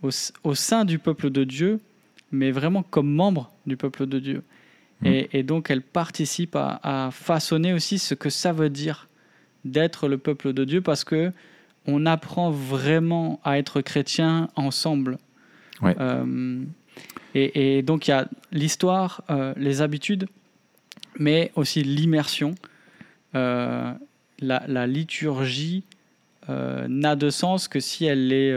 au, 0.03 0.11
au 0.45 0.55
sein 0.55 0.85
du 0.85 1.01
peuple 1.01 1.29
de 1.29 1.43
Dieu, 1.43 1.81
mais 2.31 2.53
vraiment 2.53 2.85
comme 2.85 3.13
membre 3.13 3.51
du 3.67 3.77
peuple 3.77 4.07
de 4.07 4.21
Dieu. 4.21 4.45
Mhm. 5.03 5.13
Et, 5.13 5.29
et 5.33 5.43
donc 5.43 5.71
elle 5.71 5.83
participe 5.83 6.57
à, 6.57 6.81
à 6.83 7.11
façonner 7.11 7.73
aussi 7.73 7.99
ce 7.99 8.15
que 8.15 8.31
ça 8.31 8.53
veut 8.53 8.71
dire 8.71 9.09
d'être 9.65 10.09
le 10.09 10.19
peuple 10.19 10.53
de 10.53 10.65
Dieu, 10.65 10.81
parce 10.81 11.05
que 11.05 11.33
on 11.87 12.05
apprend 12.07 12.51
vraiment 12.51 13.41
à 13.45 13.59
être 13.59 13.81
chrétien 13.81 14.51
ensemble. 14.57 15.19
Ouais. 15.81 15.97
Euh, 15.99 16.63
et, 17.35 17.79
et 17.79 17.83
donc 17.83 18.09
il 18.09 18.11
y 18.11 18.15
a 18.15 18.29
l'histoire, 18.53 19.23
euh, 19.31 19.55
les 19.57 19.81
habitudes, 19.81 20.27
mais 21.19 21.51
aussi 21.55 21.83
l'immersion. 21.83 22.55
Euh, 23.35 23.93
la, 24.41 24.63
la 24.67 24.87
liturgie 24.87 25.85
n'a 26.49 27.15
de 27.15 27.29
sens 27.29 27.69
que 27.69 27.79
si 27.79 28.07
elle 28.07 28.33
est. 28.33 28.55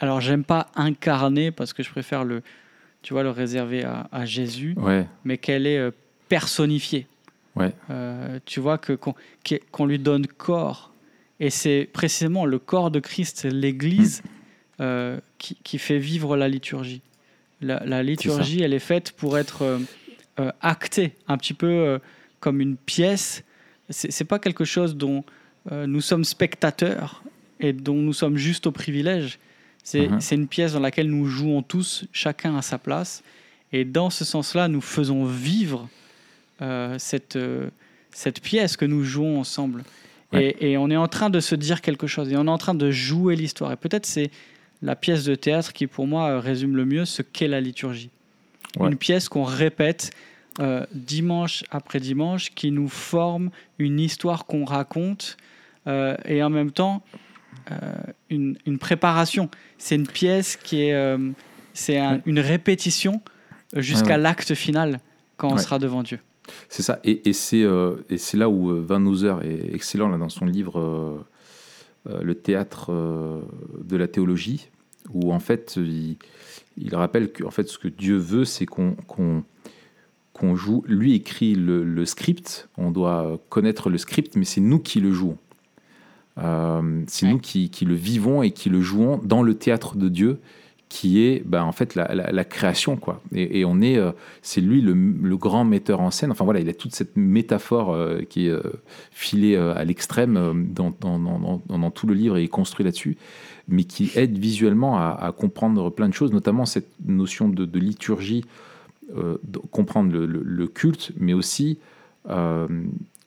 alors, 0.00 0.20
j'aime 0.20 0.42
pas 0.42 0.66
incarner 0.74 1.52
parce 1.52 1.72
que 1.72 1.84
je 1.84 1.90
préfère 1.90 2.24
le, 2.24 2.42
tu 3.02 3.12
vois, 3.14 3.22
le 3.22 3.30
réserver 3.30 3.84
à, 3.84 4.08
à 4.12 4.24
Jésus, 4.24 4.74
Ouais, 4.78 5.06
mais 5.24 5.38
qu'elle 5.38 5.66
est 5.66 5.78
euh, 5.78 5.90
personnifiée. 6.28 7.06
Ouais. 7.56 7.72
Euh, 7.90 8.38
tu 8.46 8.60
vois 8.60 8.78
que 8.78 8.92
qu'on 9.70 9.86
lui 9.86 9.98
donne 9.98 10.26
corps, 10.26 10.92
et 11.40 11.50
c'est 11.50 11.88
précisément 11.92 12.46
le 12.46 12.58
corps 12.58 12.90
de 12.90 13.00
Christ, 13.00 13.44
l'Église, 13.44 14.22
euh, 14.80 15.20
qui, 15.38 15.56
qui 15.62 15.78
fait 15.78 15.98
vivre 15.98 16.36
la 16.36 16.48
liturgie. 16.48 17.02
La, 17.60 17.84
la 17.84 18.02
liturgie, 18.02 18.62
elle 18.62 18.72
est 18.72 18.78
faite 18.78 19.12
pour 19.12 19.38
être 19.38 19.78
euh, 20.40 20.50
actée, 20.60 21.12
un 21.28 21.36
petit 21.36 21.54
peu 21.54 22.00
comme 22.40 22.60
une 22.60 22.76
pièce. 22.76 23.44
C'est 23.90 24.10
c'est 24.10 24.24
pas 24.24 24.38
quelque 24.38 24.64
chose 24.64 24.96
dont 24.96 25.24
nous 25.70 26.00
sommes 26.00 26.24
spectateurs 26.24 27.22
et 27.60 27.72
dont 27.72 27.94
nous 27.94 28.12
sommes 28.12 28.36
juste 28.36 28.66
au 28.66 28.72
privilège. 28.72 29.38
C'est 29.84 30.08
Mhm. 30.08 30.20
c'est 30.20 30.34
une 30.36 30.46
pièce 30.48 30.72
dans 30.74 30.80
laquelle 30.80 31.08
nous 31.10 31.26
jouons 31.26 31.62
tous, 31.62 32.04
chacun 32.12 32.56
à 32.56 32.62
sa 32.62 32.78
place. 32.78 33.22
Et 33.72 33.84
dans 33.84 34.10
ce 34.10 34.24
sens-là, 34.24 34.68
nous 34.68 34.80
faisons 34.80 35.24
vivre 35.24 35.88
euh, 36.60 36.96
cette, 36.98 37.36
euh, 37.36 37.68
cette 38.12 38.40
pièce 38.40 38.76
que 38.76 38.84
nous 38.84 39.02
jouons 39.02 39.40
ensemble. 39.40 39.82
Ouais. 40.32 40.54
Et, 40.60 40.72
et 40.72 40.76
on 40.78 40.88
est 40.90 40.96
en 40.96 41.08
train 41.08 41.30
de 41.30 41.40
se 41.40 41.54
dire 41.56 41.80
quelque 41.80 42.06
chose, 42.06 42.30
et 42.32 42.36
on 42.36 42.46
est 42.46 42.50
en 42.50 42.58
train 42.58 42.74
de 42.74 42.90
jouer 42.90 43.34
l'histoire. 43.34 43.72
Et 43.72 43.76
peut-être 43.76 44.06
c'est 44.06 44.30
la 44.82 44.94
pièce 44.94 45.24
de 45.24 45.34
théâtre 45.34 45.72
qui, 45.72 45.86
pour 45.86 46.06
moi, 46.06 46.28
euh, 46.28 46.38
résume 46.40 46.76
le 46.76 46.84
mieux 46.84 47.04
ce 47.04 47.22
qu'est 47.22 47.48
la 47.48 47.60
liturgie. 47.60 48.10
Ouais. 48.78 48.88
Une 48.88 48.96
pièce 48.96 49.28
qu'on 49.28 49.44
répète 49.44 50.10
euh, 50.60 50.84
dimanche 50.92 51.64
après 51.70 51.98
dimanche, 51.98 52.50
qui 52.54 52.70
nous 52.70 52.88
forme 52.88 53.50
une 53.78 53.98
histoire 53.98 54.44
qu'on 54.46 54.64
raconte, 54.64 55.36
et 56.26 56.42
en 56.44 56.50
même 56.50 56.70
temps 56.70 57.02
une, 58.30 58.56
une 58.66 58.78
préparation. 58.78 59.48
C'est 59.78 59.94
une 59.96 60.06
pièce 60.06 60.56
qui 60.56 60.82
est, 60.84 60.94
euh, 60.94 61.18
c'est 61.74 61.98
un- 61.98 62.20
une 62.26 62.40
répétition 62.40 63.20
jusqu'à 63.74 64.16
l'acte 64.18 64.54
final 64.54 65.00
quand 65.36 65.48
on 65.48 65.56
sera 65.58 65.78
devant 65.78 66.02
Dieu. 66.02 66.18
C'est 66.68 66.82
ça, 66.82 66.98
et, 67.04 67.28
et 67.28 67.32
c'est 67.32 67.62
euh, 67.62 67.96
et 68.10 68.18
c'est 68.18 68.36
là 68.36 68.48
où 68.48 68.70
euh, 68.70 68.84
Van 68.86 69.00
Hooser 69.06 69.36
est 69.44 69.74
excellent 69.74 70.08
là, 70.08 70.18
dans 70.18 70.28
son 70.28 70.44
livre 70.44 70.78
euh, 70.80 72.10
euh, 72.10 72.20
Le 72.22 72.34
théâtre 72.34 72.90
euh, 72.90 73.40
de 73.84 73.96
la 73.96 74.08
théologie, 74.08 74.68
où 75.14 75.32
en 75.32 75.38
fait 75.38 75.74
il, 75.76 76.16
il 76.76 76.94
rappelle 76.96 77.30
que 77.32 77.44
en 77.44 77.50
fait, 77.52 77.68
ce 77.68 77.78
que 77.78 77.86
Dieu 77.88 78.16
veut, 78.16 78.44
c'est 78.44 78.66
qu'on 78.66 79.44
joue. 80.56 80.82
Lui 80.88 81.14
écrit 81.14 81.54
le, 81.54 81.84
le 81.84 82.04
script, 82.06 82.68
on 82.76 82.90
doit 82.90 83.40
connaître 83.48 83.88
le 83.88 83.98
script, 83.98 84.34
mais 84.34 84.44
c'est 84.44 84.60
nous 84.60 84.80
qui 84.80 85.00
le 85.00 85.12
jouons. 85.12 85.38
Euh, 86.38 87.02
c'est 87.08 87.26
Ouais. 87.26 87.32
nous 87.32 87.38
qui, 87.38 87.68
qui 87.70 87.84
le 87.84 87.94
vivons 87.94 88.42
et 88.42 88.50
qui 88.52 88.70
le 88.70 88.80
jouons 88.80 89.20
dans 89.22 89.42
le 89.42 89.54
théâtre 89.54 89.96
de 89.96 90.08
Dieu, 90.08 90.38
qui 90.88 91.22
est 91.22 91.42
ben, 91.46 91.62
en 91.62 91.72
fait 91.72 91.94
la, 91.94 92.14
la- 92.14 92.30
la 92.32 92.44
création. 92.44 92.96
Quoi. 92.96 93.22
Et, 93.34 93.60
et 93.60 93.64
on 93.64 93.80
est, 93.80 93.96
euh, 93.98 94.12
c'est 94.42 94.60
lui 94.60 94.80
le, 94.82 94.92
le 94.94 95.36
grand 95.36 95.64
metteur 95.64 96.00
en 96.00 96.10
scène. 96.10 96.30
Enfin 96.30 96.44
voilà, 96.44 96.60
il 96.60 96.68
a 96.68 96.74
toute 96.74 96.94
cette 96.94 97.16
métaphore 97.16 97.92
euh, 97.94 98.20
qui 98.22 98.46
est 98.48 98.54
filée 99.10 99.56
à 99.56 99.84
l'extrême 99.84 100.66
dans, 100.72 100.92
dans, 101.00 101.18
dans- 101.18 101.60
dans- 101.66 101.78
dans 101.78 101.90
tout 101.90 102.06
le 102.06 102.14
livre 102.14 102.36
et 102.36 102.44
est 102.44 102.48
construit 102.48 102.84
là-dessus, 102.84 103.16
mais 103.68 103.84
qui 103.84 104.10
aide 104.16 104.36
visuellement 104.38 104.98
à, 104.98 105.10
à 105.20 105.32
comprendre 105.32 105.88
plein 105.90 106.08
de 106.08 106.14
choses, 106.14 106.32
notamment 106.32 106.66
cette 106.66 106.88
notion 107.06 107.48
de, 107.48 107.64
de 107.64 107.78
liturgie, 107.78 108.44
de 109.14 109.58
comprendre 109.70 110.12
le, 110.12 110.24
le- 110.26 110.42
le 110.44 110.66
culte, 110.66 111.12
mais 111.18 111.32
aussi 111.34 111.78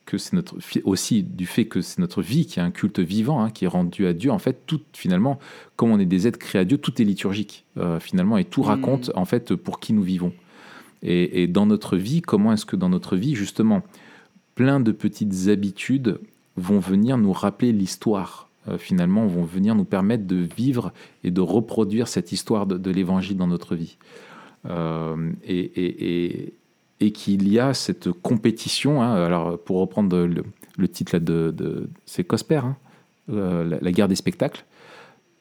que 0.06 0.16
c'est 0.18 0.32
notre 0.34 0.56
aussi 0.84 1.22
du 1.22 1.46
fait 1.46 1.66
que 1.66 1.80
c'est 1.82 1.98
notre 1.98 2.22
vie 2.22 2.46
qui 2.46 2.58
est 2.60 2.62
un 2.62 2.70
culte 2.70 3.00
vivant, 3.00 3.42
hein, 3.42 3.50
qui 3.50 3.64
est 3.66 3.68
rendu 3.68 4.06
à 4.06 4.12
Dieu. 4.12 4.30
En 4.30 4.38
fait, 4.38 4.62
tout 4.66 4.80
finalement, 4.94 5.38
comme 5.76 5.90
on 5.90 5.98
est 5.98 6.06
des 6.06 6.26
êtres 6.26 6.38
créés 6.38 6.62
à 6.62 6.64
Dieu, 6.64 6.78
tout 6.78 7.02
est 7.02 7.04
liturgique 7.04 7.64
euh, 7.76 8.00
finalement, 8.00 8.38
et 8.38 8.44
tout 8.44 8.62
Mm. 8.62 8.66
raconte 8.66 9.10
en 9.14 9.24
fait 9.26 9.54
pour 9.54 9.80
qui 9.80 9.92
nous 9.92 10.02
vivons. 10.02 10.32
Et, 11.02 11.42
et 11.42 11.46
dans 11.48 11.66
notre 11.66 11.96
vie, 11.96 12.22
comment 12.22 12.52
est-ce 12.52 12.64
que 12.64 12.76
dans 12.76 12.88
notre 12.88 13.16
vie, 13.16 13.34
justement, 13.34 13.82
plein 14.54 14.80
de 14.80 14.92
petites 14.92 15.48
habitudes 15.48 16.18
vont 16.56 16.78
venir 16.78 17.18
nous 17.18 17.32
rappeler 17.32 17.72
l'histoire. 17.72 18.44
euh, 18.68 18.78
finalement, 18.78 19.26
vont 19.28 19.44
venir 19.44 19.74
nous 19.76 19.84
permettre 19.84 20.26
de 20.26 20.36
vivre 20.56 20.92
et 21.22 21.30
de 21.30 21.40
reproduire 21.40 22.08
cette 22.08 22.32
histoire 22.32 22.66
de, 22.66 22.76
de 22.78 22.90
l'évangile 22.90 23.36
dans 23.36 23.46
notre 23.46 23.76
vie. 23.76 23.96
Euh, 24.68 25.30
et, 25.44 25.58
et- 25.60 26.24
et- 26.44 26.52
et 27.00 27.12
qu'il 27.12 27.48
y 27.48 27.58
a 27.58 27.74
cette 27.74 28.10
compétition. 28.10 29.02
hein, 29.02 29.14
alors, 29.14 29.58
pour 29.58 29.78
reprendre 29.80 30.16
le, 30.18 30.44
le 30.78 30.88
titre 30.88 31.14
là 31.14 31.20
de, 31.20 31.52
de 31.56 31.88
c'est 32.04 32.24
Cosper, 32.24 32.56
hein, 32.56 32.76
euh, 33.30 33.64
la, 33.64 33.78
la 33.80 33.92
guerre 33.92 34.08
des 34.08 34.16
spectacles. 34.16 34.64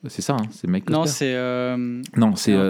C'est 0.08 0.22
ça, 0.22 0.34
hein, 0.40 0.46
c'est 0.52 0.68
Mike 0.68 0.90
Non, 0.90 1.02
Cosper. 1.02 1.18
c'est 1.18 1.34
euh, 1.36 2.02
Non, 2.16 2.36
c'est 2.36 2.54
euh, 2.54 2.70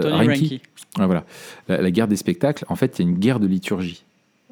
voilà. 0.98 1.26
La, 1.68 1.82
la 1.82 1.92
guerre 1.92 2.08
des 2.08 2.16
spectacles, 2.16 2.64
en 2.70 2.76
fait, 2.76 2.98
il 3.00 3.04
y 3.04 3.08
a 3.08 3.12
une 3.12 3.18
guerre 3.18 3.40
de 3.42 3.48
liturgie 3.48 4.06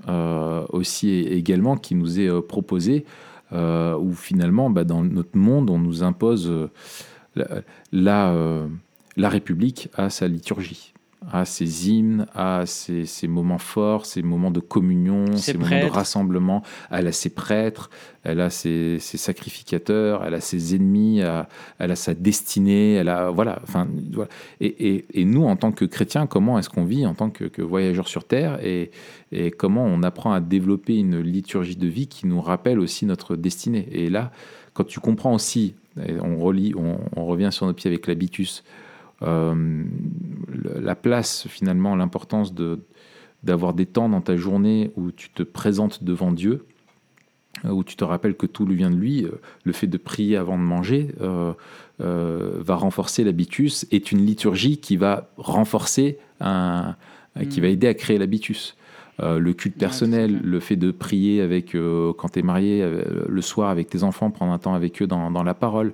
euh, 0.09 0.65
aussi 0.69 1.09
également 1.11 1.77
qui 1.77 1.95
nous 1.95 2.19
est 2.19 2.29
proposée, 2.41 3.05
où 3.53 4.13
finalement, 4.15 4.69
bah, 4.69 4.83
dans 4.83 5.03
notre 5.03 5.37
monde, 5.37 5.69
on 5.69 5.77
nous 5.77 6.03
impose 6.03 6.51
la, 7.35 7.47
la, 7.91 8.35
la 9.15 9.29
République 9.29 9.89
à 9.95 10.09
sa 10.09 10.27
liturgie, 10.27 10.92
à 11.31 11.45
ses 11.45 11.89
hymnes, 11.89 12.25
à 12.35 12.65
ses, 12.65 13.05
ses 13.05 13.27
moments 13.27 13.57
forts, 13.57 14.05
ses 14.05 14.21
moments 14.21 14.51
de 14.51 14.59
communion, 14.59 15.25
Ses 15.35 15.53
ses 15.53 15.57
moments 15.57 15.69
de 15.69 15.75
rassemblement. 15.93 16.63
Elle 16.91 17.07
a 17.07 17.11
ses 17.11 17.29
prêtres, 17.29 17.89
elle 18.23 18.39
a 18.41 18.49
ses, 18.49 18.97
ses 18.99 19.17
sacrificateurs, 19.17 20.23
elle 20.25 20.33
a 20.33 20.41
ses 20.41 20.75
ennemis, 20.75 21.19
elle- 21.19 21.45
elle 21.79 21.91
a 21.91 21.95
sa 21.95 22.13
destinée, 22.13 22.93
elle 22.93 23.09
a 23.09 23.29
voilà. 23.29 23.59
Enfin, 23.63 23.87
voilà. 24.11 24.29
Et, 24.61 24.67
et- 24.95 25.05
et 25.13 25.25
nous, 25.25 25.43
en 25.45 25.55
tant 25.55 25.71
que 25.71 25.85
chrétiens, 25.85 26.27
comment 26.27 26.59
est-ce 26.59 26.69
qu'on 26.69 26.85
vit 26.85 27.05
en 27.05 27.13
tant 27.13 27.29
que, 27.29 27.45
que 27.45 27.61
voyageurs 27.61 28.07
sur 28.07 28.23
Terre 28.25 28.59
et, 28.63 28.91
et 29.31 29.51
comment 29.51 29.85
on 29.85 30.03
apprend 30.03 30.33
à 30.33 30.39
développer 30.41 30.97
une 30.97 31.19
liturgie 31.19 31.75
de 31.75 31.87
vie 31.87 32.07
qui 32.07 32.27
nous 32.27 32.41
rappelle 32.41 32.79
aussi 32.79 33.05
notre 33.05 33.35
destinée? 33.35 33.87
Et 33.91 34.09
là, 34.09 34.31
quand 34.73 34.83
tu 34.85 34.99
comprends 34.99 35.33
aussi, 35.33 35.75
on, 35.97 36.37
relie, 36.37 36.73
on, 36.75 36.97
on 37.15 37.25
revient 37.25 37.49
sur 37.51 37.67
nos 37.67 37.73
pieds 37.73 37.87
avec 37.89 38.07
l'habitus, 38.07 38.63
la 39.25 40.95
place 40.95 41.47
finalement, 41.47 41.95
l'importance 41.95 42.53
de 42.53 42.79
d'avoir 43.43 43.73
des 43.73 43.85
temps 43.85 44.09
dans 44.09 44.21
ta 44.21 44.37
journée 44.37 44.91
où 44.95 45.11
tu 45.11 45.29
te 45.29 45.43
présentes 45.43 46.03
devant 46.03 46.31
Dieu, 46.31 46.65
euh, 47.65 47.69
où 47.69 47.83
tu 47.83 47.95
te 47.95 48.03
rappelles 48.03 48.35
que 48.35 48.45
tout 48.45 48.65
lui 48.65 48.75
vient 48.75 48.89
de 48.89 48.95
lui, 48.95 49.25
euh, 49.25 49.31
le 49.63 49.73
fait 49.73 49.87
de 49.87 49.97
prier 49.97 50.37
avant 50.37 50.57
de 50.57 50.63
manger 50.63 51.09
euh, 51.21 51.53
euh, 52.01 52.53
va 52.59 52.75
renforcer 52.75 53.23
l'habitus, 53.23 53.85
est 53.91 54.11
une 54.11 54.25
liturgie 54.25 54.77
qui 54.77 54.97
va 54.97 55.29
renforcer, 55.37 56.17
un, 56.39 56.95
euh, 57.37 57.45
qui 57.45 57.59
Mm. 57.59 57.63
va 57.63 57.69
aider 57.69 57.87
à 57.87 57.93
créer 57.93 58.17
l'habitus. 58.17 58.75
Euh, 59.19 59.37
le 59.37 59.53
culte 59.53 59.77
personnel, 59.77 60.39
le 60.43 60.59
fait 60.59 60.75
de 60.75 60.89
prier 60.89 61.41
avec, 61.41 61.75
euh, 61.75 62.13
quand 62.17 62.29
tu 62.29 62.39
es 62.39 62.41
marié, 62.41 62.81
euh, 62.81 63.03
le 63.27 63.41
soir 63.41 63.69
avec 63.69 63.87
tes 63.87 64.01
enfants, 64.01 64.31
prendre 64.31 64.51
un 64.51 64.57
temps 64.57 64.73
avec 64.73 65.03
eux 65.03 65.07
dans, 65.07 65.29
dans 65.29 65.43
la 65.43 65.53
parole, 65.53 65.93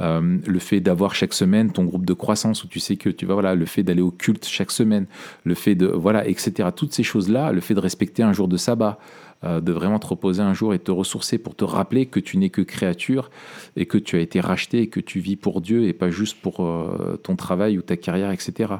Euh, 0.00 0.38
le 0.46 0.58
fait 0.58 0.80
d'avoir 0.80 1.14
chaque 1.14 1.34
semaine 1.34 1.72
ton 1.72 1.84
groupe 1.84 2.06
de 2.06 2.14
croissance 2.14 2.64
où 2.64 2.68
tu 2.68 2.80
sais 2.80 2.96
que 2.96 3.08
tu 3.10 3.26
vas, 3.26 3.34
voilà, 3.34 3.54
le 3.54 3.66
fait 3.66 3.82
d'aller 3.82 4.02
au 4.02 4.10
culte 4.10 4.46
chaque 4.46 4.70
semaine, 4.70 5.06
le 5.44 5.54
fait 5.54 5.74
de, 5.74 5.86
voilà, 5.86 6.26
etc. 6.26 6.68
Toutes 6.74 6.92
ces 6.92 7.02
choses-là, 7.02 7.52
le 7.52 7.60
fait 7.60 7.74
de 7.74 7.80
respecter 7.80 8.22
un 8.22 8.32
jour 8.32 8.48
de 8.48 8.56
sabbat, 8.56 8.98
euh, 9.42 9.62
de 9.62 9.72
vraiment 9.72 9.98
te 9.98 10.06
reposer 10.06 10.42
un 10.42 10.52
jour 10.52 10.74
et 10.74 10.78
te 10.78 10.90
ressourcer 10.90 11.38
pour 11.38 11.54
te 11.54 11.64
rappeler 11.64 12.04
que 12.04 12.20
tu 12.20 12.36
n'es 12.36 12.50
que 12.50 12.60
créature 12.60 13.30
et 13.74 13.86
que 13.86 13.96
tu 13.96 14.16
as 14.16 14.18
été 14.18 14.38
racheté 14.38 14.82
et 14.82 14.88
que 14.88 15.00
tu 15.00 15.18
vis 15.18 15.36
pour 15.36 15.62
Dieu 15.62 15.84
et 15.84 15.94
pas 15.94 16.10
juste 16.10 16.38
pour 16.42 16.60
euh, 16.60 17.18
ton 17.22 17.36
travail 17.36 17.78
ou 17.78 17.82
ta 17.82 17.96
carrière, 17.96 18.32
etc. 18.32 18.74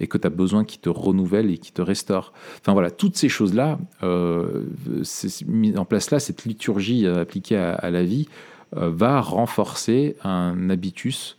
Et 0.00 0.06
que 0.06 0.16
tu 0.16 0.26
as 0.26 0.30
besoin 0.30 0.64
qu'il 0.64 0.80
te 0.80 0.88
renouvelle 0.88 1.50
et 1.50 1.58
qu'il 1.58 1.74
te 1.74 1.82
restaure. 1.82 2.32
Enfin 2.62 2.72
voilà, 2.72 2.90
toutes 2.90 3.14
ces 3.14 3.28
choses-là, 3.28 3.78
euh, 4.04 4.64
c'est 5.02 5.46
mis 5.46 5.76
en 5.76 5.84
place 5.84 6.10
là, 6.10 6.18
cette 6.18 6.46
liturgie 6.46 7.06
appliquée 7.06 7.56
à, 7.58 7.90
la 7.90 8.02
vie, 8.02 8.26
va 8.72 9.20
renforcer 9.20 10.16
un 10.24 10.70
habitus 10.70 11.36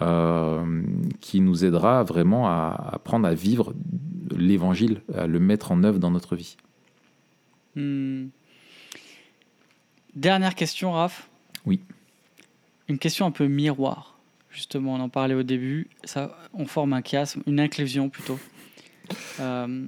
euh, 0.00 0.82
qui 1.20 1.40
nous 1.40 1.64
aidera 1.64 2.04
vraiment 2.04 2.46
à 2.46 2.90
apprendre 2.92 3.26
à 3.26 3.34
vivre 3.34 3.74
l'évangile, 4.30 5.02
à 5.12 5.26
le 5.26 5.40
mettre 5.40 5.72
en 5.72 5.82
œuvre 5.82 5.98
dans 5.98 6.12
notre 6.12 6.36
vie. 6.36 6.56
Hmm. 7.74 8.28
Dernière 10.14 10.54
question, 10.54 10.92
Raph. 10.92 11.28
Oui. 11.66 11.80
Une 12.88 12.98
question 12.98 13.26
un 13.26 13.32
peu 13.32 13.48
miroir. 13.48 14.16
Justement, 14.52 14.94
on 14.94 15.00
en 15.00 15.08
parlait 15.08 15.34
au 15.34 15.42
début. 15.42 15.88
Ça, 16.04 16.38
on 16.54 16.66
forme 16.66 16.92
un 16.92 17.02
chiasme, 17.02 17.42
une 17.46 17.60
inclusion 17.60 18.08
plutôt. 18.08 18.38
Euh, 19.40 19.86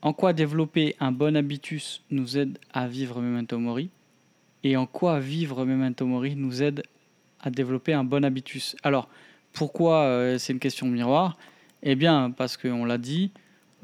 en 0.00 0.14
quoi 0.14 0.32
développer 0.32 0.96
un 0.98 1.12
bon 1.12 1.36
habitus 1.36 2.02
nous 2.10 2.38
aide 2.38 2.56
à 2.72 2.88
vivre 2.88 3.20
Memento 3.20 3.58
Mori? 3.58 3.90
Et 4.64 4.76
en 4.76 4.86
quoi 4.86 5.20
vivre 5.20 5.64
Memento 5.64 6.06
Mori 6.06 6.36
nous 6.36 6.62
aide 6.62 6.82
à 7.40 7.50
développer 7.50 7.92
un 7.92 8.04
bon 8.04 8.24
habitus? 8.24 8.76
Alors, 8.82 9.08
pourquoi 9.52 10.02
euh, 10.02 10.38
c'est 10.38 10.52
une 10.52 10.58
question 10.58 10.86
miroir? 10.86 11.36
Eh 11.82 11.94
bien, 11.94 12.30
parce 12.30 12.56
qu'on 12.56 12.84
l'a 12.84 12.98
dit, 12.98 13.32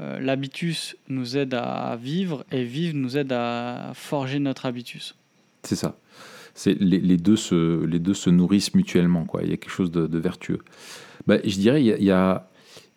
euh, 0.01 0.18
l'habitus 0.20 0.97
nous 1.09 1.37
aide 1.37 1.55
à 1.55 1.97
vivre 1.97 2.45
et 2.53 2.64
vivre 2.64 2.95
nous 2.95 3.16
aide 3.16 3.33
à 3.33 3.93
forger 3.95 4.39
notre 4.39 4.66
habitus. 4.66 5.14
C'est 5.62 5.77
ça. 5.77 5.97
Les, 6.66 7.16
deux 7.16 7.37
se, 7.37 7.85
les 7.85 7.99
deux 7.99 8.14
se 8.14 8.31
nourrissent 8.31 8.74
mutuellement. 8.74 9.24
Quoi. 9.24 9.43
Il 9.43 9.51
y 9.51 9.53
a 9.53 9.57
quelque 9.57 9.70
chose 9.70 9.91
de, 9.91 10.18
vertueux. 10.18 10.61
Bah, 11.27 11.37
je 11.45 11.57
dirais 11.57 11.83
il 11.83 12.05
y 12.05 12.11
a, 12.11 12.49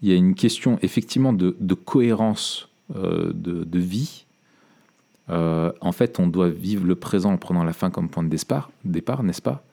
y 0.02 0.14
une 0.14 0.36
question 0.36 0.80
effectivement 0.82 1.34
de, 1.34 1.58
de 1.60 1.74
cohérence 1.74 2.70
euh, 2.96 3.32
de, 3.34 3.64
de 3.64 3.80
vie. 3.80 4.26
Euh, 5.30 5.72
en 5.82 5.92
fait, 5.92 6.20
on 6.20 6.28
doit 6.28 6.50
vivre 6.50 6.86
le 6.86 6.96
présent 6.96 7.32
en 7.34 7.38
prenant 7.38 7.64
la 7.64 7.74
fin 7.74 7.90
comme 7.90 8.10
point 8.10 8.24
de 8.24 8.30
départ, 8.30 8.72
départ 8.84 9.24
n'est-ce 9.24 9.42
pas? 9.42 9.64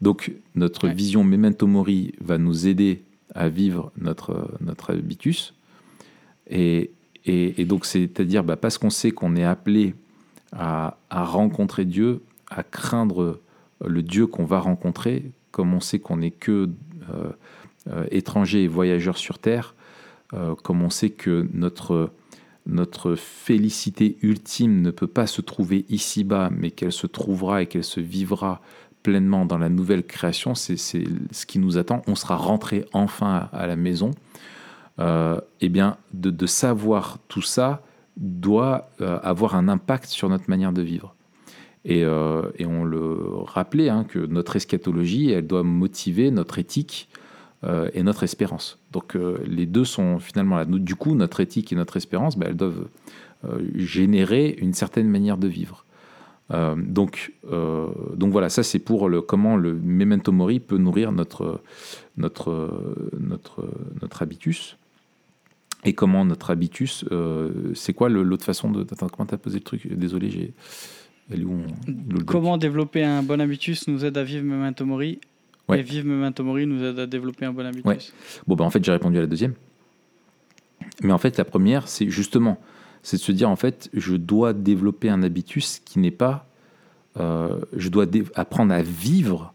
Donc, 0.00 0.32
notre 0.54 0.86
Ouais. 0.86 0.94
vision 0.94 1.24
memento 1.24 1.66
mori 1.66 2.12
va 2.20 2.38
nous 2.38 2.66
aider 2.66 3.02
à 3.34 3.48
vivre 3.48 3.92
notre, 3.98 4.50
notre 4.60 4.92
habitus. 4.94 5.54
Et, 6.48 6.90
et, 7.26 7.60
et 7.60 7.64
donc, 7.64 7.84
c'est-à-dire, 7.84 8.42
bah, 8.44 8.56
parce 8.56 8.78
qu'on 8.78 8.90
sait 8.90 9.10
qu'on 9.10 9.36
est 9.36 9.44
appelé 9.44 9.94
à, 10.52 10.96
à 11.10 11.24
rencontrer 11.24 11.84
Dieu, 11.84 12.22
à 12.50 12.62
craindre 12.62 13.40
le 13.84 14.02
Dieu 14.02 14.26
qu'on 14.26 14.44
va 14.44 14.58
rencontrer, 14.60 15.30
comme 15.50 15.74
on 15.74 15.80
sait 15.80 15.98
qu'on 15.98 16.18
n'est 16.18 16.30
que 16.30 16.68
euh, 17.12 17.30
euh, 17.88 18.06
étrangers 18.10 18.64
et 18.64 18.68
voyageurs 18.68 19.16
sur 19.18 19.38
Terre, 19.38 19.74
euh, 20.32 20.54
comme 20.54 20.82
on 20.82 20.90
sait 20.90 21.10
que 21.10 21.48
notre, 21.52 22.10
notre 22.70 23.16
félicité 23.16 24.16
ultime 24.22 24.80
ne 24.80 24.90
peut 24.90 25.06
pas 25.06 25.26
se 25.26 25.40
trouver 25.40 25.84
ici-bas, 25.88 26.50
mais 26.56 26.70
qu'elle 26.70 26.92
se 26.92 27.06
trouvera 27.06 27.62
et 27.62 27.66
qu'elle 27.66 27.84
se 27.84 28.00
vivra 28.00 28.60
pleinement 29.02 29.44
dans 29.44 29.58
la 29.58 29.68
nouvelle 29.68 30.04
création, 30.04 30.54
c'est 30.54 30.76
ce 30.76 31.46
qui 31.46 31.58
nous 31.58 31.78
attend. 31.78 32.02
On 32.06 32.14
sera 32.14 32.36
rentré 32.36 32.84
enfin 32.92 33.48
à, 33.52 33.66
la 33.66 33.76
maison. 33.76 34.12
Euh, 34.98 35.40
eh 35.60 35.68
bien, 35.68 35.96
de, 36.12 36.46
savoir 36.46 37.18
tout 37.28 37.42
ça 37.42 37.82
doit 38.16 38.90
euh, 39.00 39.18
avoir 39.22 39.54
un 39.54 39.68
impact 39.68 40.06
sur 40.06 40.28
notre 40.28 40.48
manière 40.48 40.72
de 40.72 40.82
vivre. 40.82 41.14
Et, 41.84 42.04
euh, 42.04 42.42
on 42.60 42.84
le 42.84 43.18
rappelait 43.44 43.88
hein, 43.88 44.04
que 44.04 44.18
notre 44.18 44.56
eschatologie, 44.56 45.30
elle 45.30 45.46
doit 45.46 45.62
motiver 45.62 46.30
notre 46.30 46.58
éthique 46.58 47.08
euh, 47.62 47.90
et 47.92 48.02
notre 48.02 48.22
espérance. 48.22 48.78
Donc 48.90 49.16
euh, 49.16 49.38
les 49.46 49.66
deux 49.66 49.84
sont 49.84 50.18
finalement 50.18 50.56
là. 50.56 50.64
Du 50.64 50.94
coup, 50.94 51.14
notre 51.14 51.40
éthique 51.40 51.72
et 51.72 51.76
notre 51.76 51.96
espérance, 51.96 52.38
ben, 52.38 52.48
elles 52.48 52.56
doivent 52.56 52.88
euh, 53.44 53.60
générer 53.74 54.56
une 54.58 54.72
certaine 54.72 55.08
manière 55.08 55.36
de 55.36 55.48
vivre. 55.48 55.84
Donc, 56.76 57.32
donc 58.16 58.32
voilà, 58.32 58.48
ça 58.48 58.64
c'est 58.64 58.80
pour 58.80 59.08
le, 59.08 59.20
comment 59.20 59.56
le 59.56 59.72
memento 59.72 60.32
mori 60.32 60.58
peut 60.58 60.78
nourrir 60.78 61.12
notre, 61.12 61.60
notre, 62.16 62.96
notre, 63.20 63.70
notre 64.02 64.22
habitus. 64.22 64.76
Et 65.84 65.92
comment 65.92 66.24
notre 66.24 66.50
habitus, 66.50 67.04
c'est 67.74 67.92
quoi 67.92 68.08
l'autre 68.08 68.44
façon 68.44 68.68
de... 68.72 68.80
Attends, 68.80 69.08
comment 69.08 69.26
t'as 69.26 69.36
posé 69.36 69.58
le 69.58 69.62
truc? 69.62 69.86
Désolé, 69.94 70.28
j'ai... 70.28 70.52
Comment 72.26 72.58
développer 72.58 73.04
un 73.04 73.22
bon 73.22 73.40
habitus 73.40 73.86
nous 73.86 74.04
aide 74.04 74.18
à 74.18 74.24
vivre 74.24 74.44
Memento 74.44 74.84
Mori 74.84 75.20
Ouais. 75.70 75.80
et 75.80 75.82
vivre 75.82 76.06
Memento 76.06 76.44
Mori 76.44 76.66
nous 76.66 76.82
aide 76.84 76.98
à 76.98 77.06
développer 77.06 77.44
un 77.46 77.52
bon 77.52 77.64
habitus. 77.64 77.84
Ouais. 77.84 77.98
Bon, 78.46 78.56
ben 78.56 78.64
en 78.64 78.70
fait, 78.70 78.84
j'ai 78.84 78.92
répondu 78.92 79.18
à 79.18 79.22
la 79.22 79.26
deuxième. 79.26 79.54
Mais 81.02 81.12
en 81.12 81.18
fait, 81.18 81.36
la 81.36 81.44
première, 81.44 81.88
c'est 81.88 82.10
justement, 82.10 82.60
c'est 83.02 83.16
de 83.16 83.22
se 83.22 83.32
dire, 83.32 83.48
en 83.48 83.56
fait, 83.56 83.88
je 83.94 84.16
dois 84.16 84.52
développer 84.52 85.08
un 85.08 85.22
habitus 85.22 85.80
qui 85.84 85.98
n'est 85.98 86.10
pas... 86.10 86.46
euh, 87.16 87.60
je 87.76 87.88
dois 87.88 88.06
apprendre 88.34 88.72
à 88.72 88.82
vivre 88.82 89.52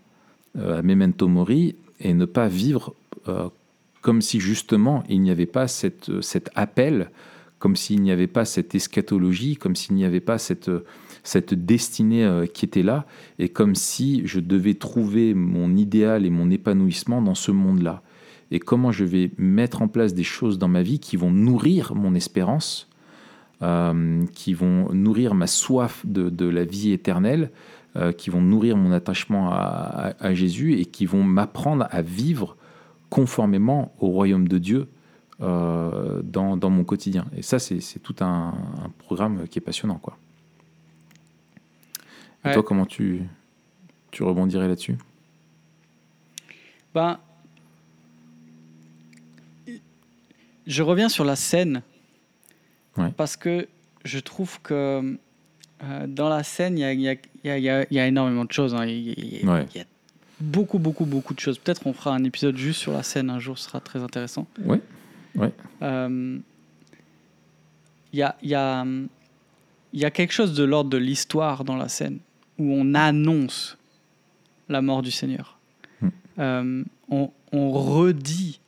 euh, 0.58 0.80
à 0.80 0.82
Memento 0.82 1.28
Mori 1.28 1.76
et 2.00 2.14
ne 2.14 2.26
pas 2.26 2.48
vivre 2.48 2.94
euh, 3.28 3.48
comme 4.02 4.22
si 4.22 4.40
justement 4.40 5.04
il 5.08 5.22
n'y 5.22 5.32
avait 5.32 5.46
pas 5.46 5.68
cette, 5.68 6.22
cet 6.22 6.50
appel, 6.56 7.10
comme 7.60 7.76
s'il 7.76 8.02
n'y 8.02 8.12
avait 8.12 8.28
pas 8.28 8.46
cette 8.46 8.76
eschatologie, 8.76 9.56
comme 9.56 9.76
s'il 9.76 9.96
n'y 9.96 10.06
avait 10.06 10.20
pas 10.20 10.38
cette, 10.38 10.70
cette 11.26 11.54
destinée 11.54 12.24
euh, 12.24 12.46
qui 12.46 12.66
était 12.66 12.84
là, 12.84 13.06
et 13.40 13.50
comme 13.50 13.76
si 13.76 14.26
je 14.26 14.40
devais 14.40 14.76
trouver 14.76 15.34
mon 15.34 15.76
idéal 15.76 16.26
et 16.26 16.30
mon 16.30 16.50
épanouissement 16.50 17.22
dans 17.22 17.36
ce 17.36 17.52
monde-là. 17.52 18.02
Et 18.52 18.60
comment 18.60 18.92
je 18.92 19.04
vais 19.04 19.32
mettre 19.38 19.82
en 19.82 19.88
place 19.88 20.14
des 20.14 20.24
choses 20.24 20.60
dans 20.60 20.68
ma 20.68 20.84
vie 20.84 21.00
qui 21.00 21.18
vont 21.18 21.32
nourrir 21.32 21.96
mon 21.96 22.14
espérance, 22.14 22.90
euh, 23.64 24.24
qui 24.34 24.54
vont 24.54 24.94
nourrir 24.94 25.34
ma 25.34 25.48
soif 25.48 26.06
de, 26.06 26.46
la 26.46 26.64
vie 26.64 26.92
éternelle, 26.92 27.50
euh, 27.96 28.12
qui 28.12 28.30
vont 28.30 28.42
nourrir 28.42 28.78
mon 28.78 28.92
attachement 28.92 29.50
à, 29.52 30.34
Jésus 30.34 30.80
et 30.80 30.86
qui 30.86 31.08
vont 31.08 31.24
m'apprendre 31.24 31.88
à 31.90 32.04
vivre 32.04 32.56
conformément 33.10 33.96
au 34.00 34.10
royaume 34.10 34.48
de 34.48 34.60
Dieu 34.60 34.88
dans, 35.40 36.70
mon 36.70 36.84
quotidien. 36.84 37.26
Et 37.36 37.42
ça, 37.42 37.58
c'est 37.58 37.82
c'est 37.82 38.00
tout 38.00 38.16
un, 38.22 38.54
un 38.84 38.90
programme 39.00 39.48
qui 39.50 39.60
est 39.60 39.62
passionnant. 39.62 39.98
Quoi. 39.98 40.18
Et 42.46 42.50
Ouais. 42.50 42.54
toi, 42.54 42.64
comment 42.64 42.86
tu, 42.86 43.24
tu 44.12 44.22
rebondirais 44.24 44.68
là-dessus 44.68 44.98
Ben, 46.94 47.20
je 50.68 50.84
reviens 50.84 51.10
sur 51.10 51.26
la 51.26 51.36
scène 51.36 51.82
Ouais. 52.98 53.12
parce 53.18 53.36
que 53.36 53.68
je 54.06 54.20
trouve 54.20 54.62
que 54.62 55.18
euh, 55.84 56.08
dans 56.08 56.30
la 56.30 56.44
scène, 56.44 56.78
il 56.78 56.82
y 56.82 57.10
a, 57.10 57.14
y 57.14 57.20
y 57.44 57.86
y 57.92 57.98
énormément 58.00 58.46
de 58.46 58.52
choses. 58.52 58.74
hein. 58.74 58.86
Il 58.86 59.10
y 59.10 59.38
a- 59.38 59.44
y 59.44 59.46
Ouais. 59.46 59.86
beaucoup, 60.40 60.80
beaucoup, 60.80 61.06
beaucoup 61.06 61.34
de 61.34 61.40
choses. 61.40 61.58
Peut-être 61.60 61.86
on 61.86 61.92
fera 61.94 62.16
un 62.16 62.24
épisode 62.24 62.56
juste 62.56 62.80
sur 62.80 62.94
la 62.94 63.04
scène 63.04 63.30
un 63.30 63.40
jour, 63.40 63.58
ce 63.58 63.66
sera 63.66 63.82
très 63.82 64.00
intéressant. 64.02 64.48
Ouais. 64.64 64.80
Ouais. 65.36 65.52
Euh, 65.82 66.40
Il 68.14 68.20
y, 68.20 68.24
a, 68.24 68.38
il 68.42 68.48
y, 68.50 68.56
a, 68.56 68.86
il 69.92 70.00
y 70.00 70.06
a 70.06 70.12
quelque 70.12 70.32
chose 70.32 70.54
de 70.54 70.64
l'ordre 70.64 70.90
de 70.90 70.98
l'histoire 70.98 71.66
dans 71.66 71.76
la 71.76 71.90
scène 71.90 72.20
où 72.58 72.72
on 72.72 72.94
annonce 72.94 73.78
la 74.70 74.82
mort 74.82 75.02
du 75.02 75.12
Seigneur. 75.12 75.58
Hmm. 76.02 76.10
Euh, 76.40 76.84
on, 77.10 77.32
on 77.52 77.72
redit 77.72 78.60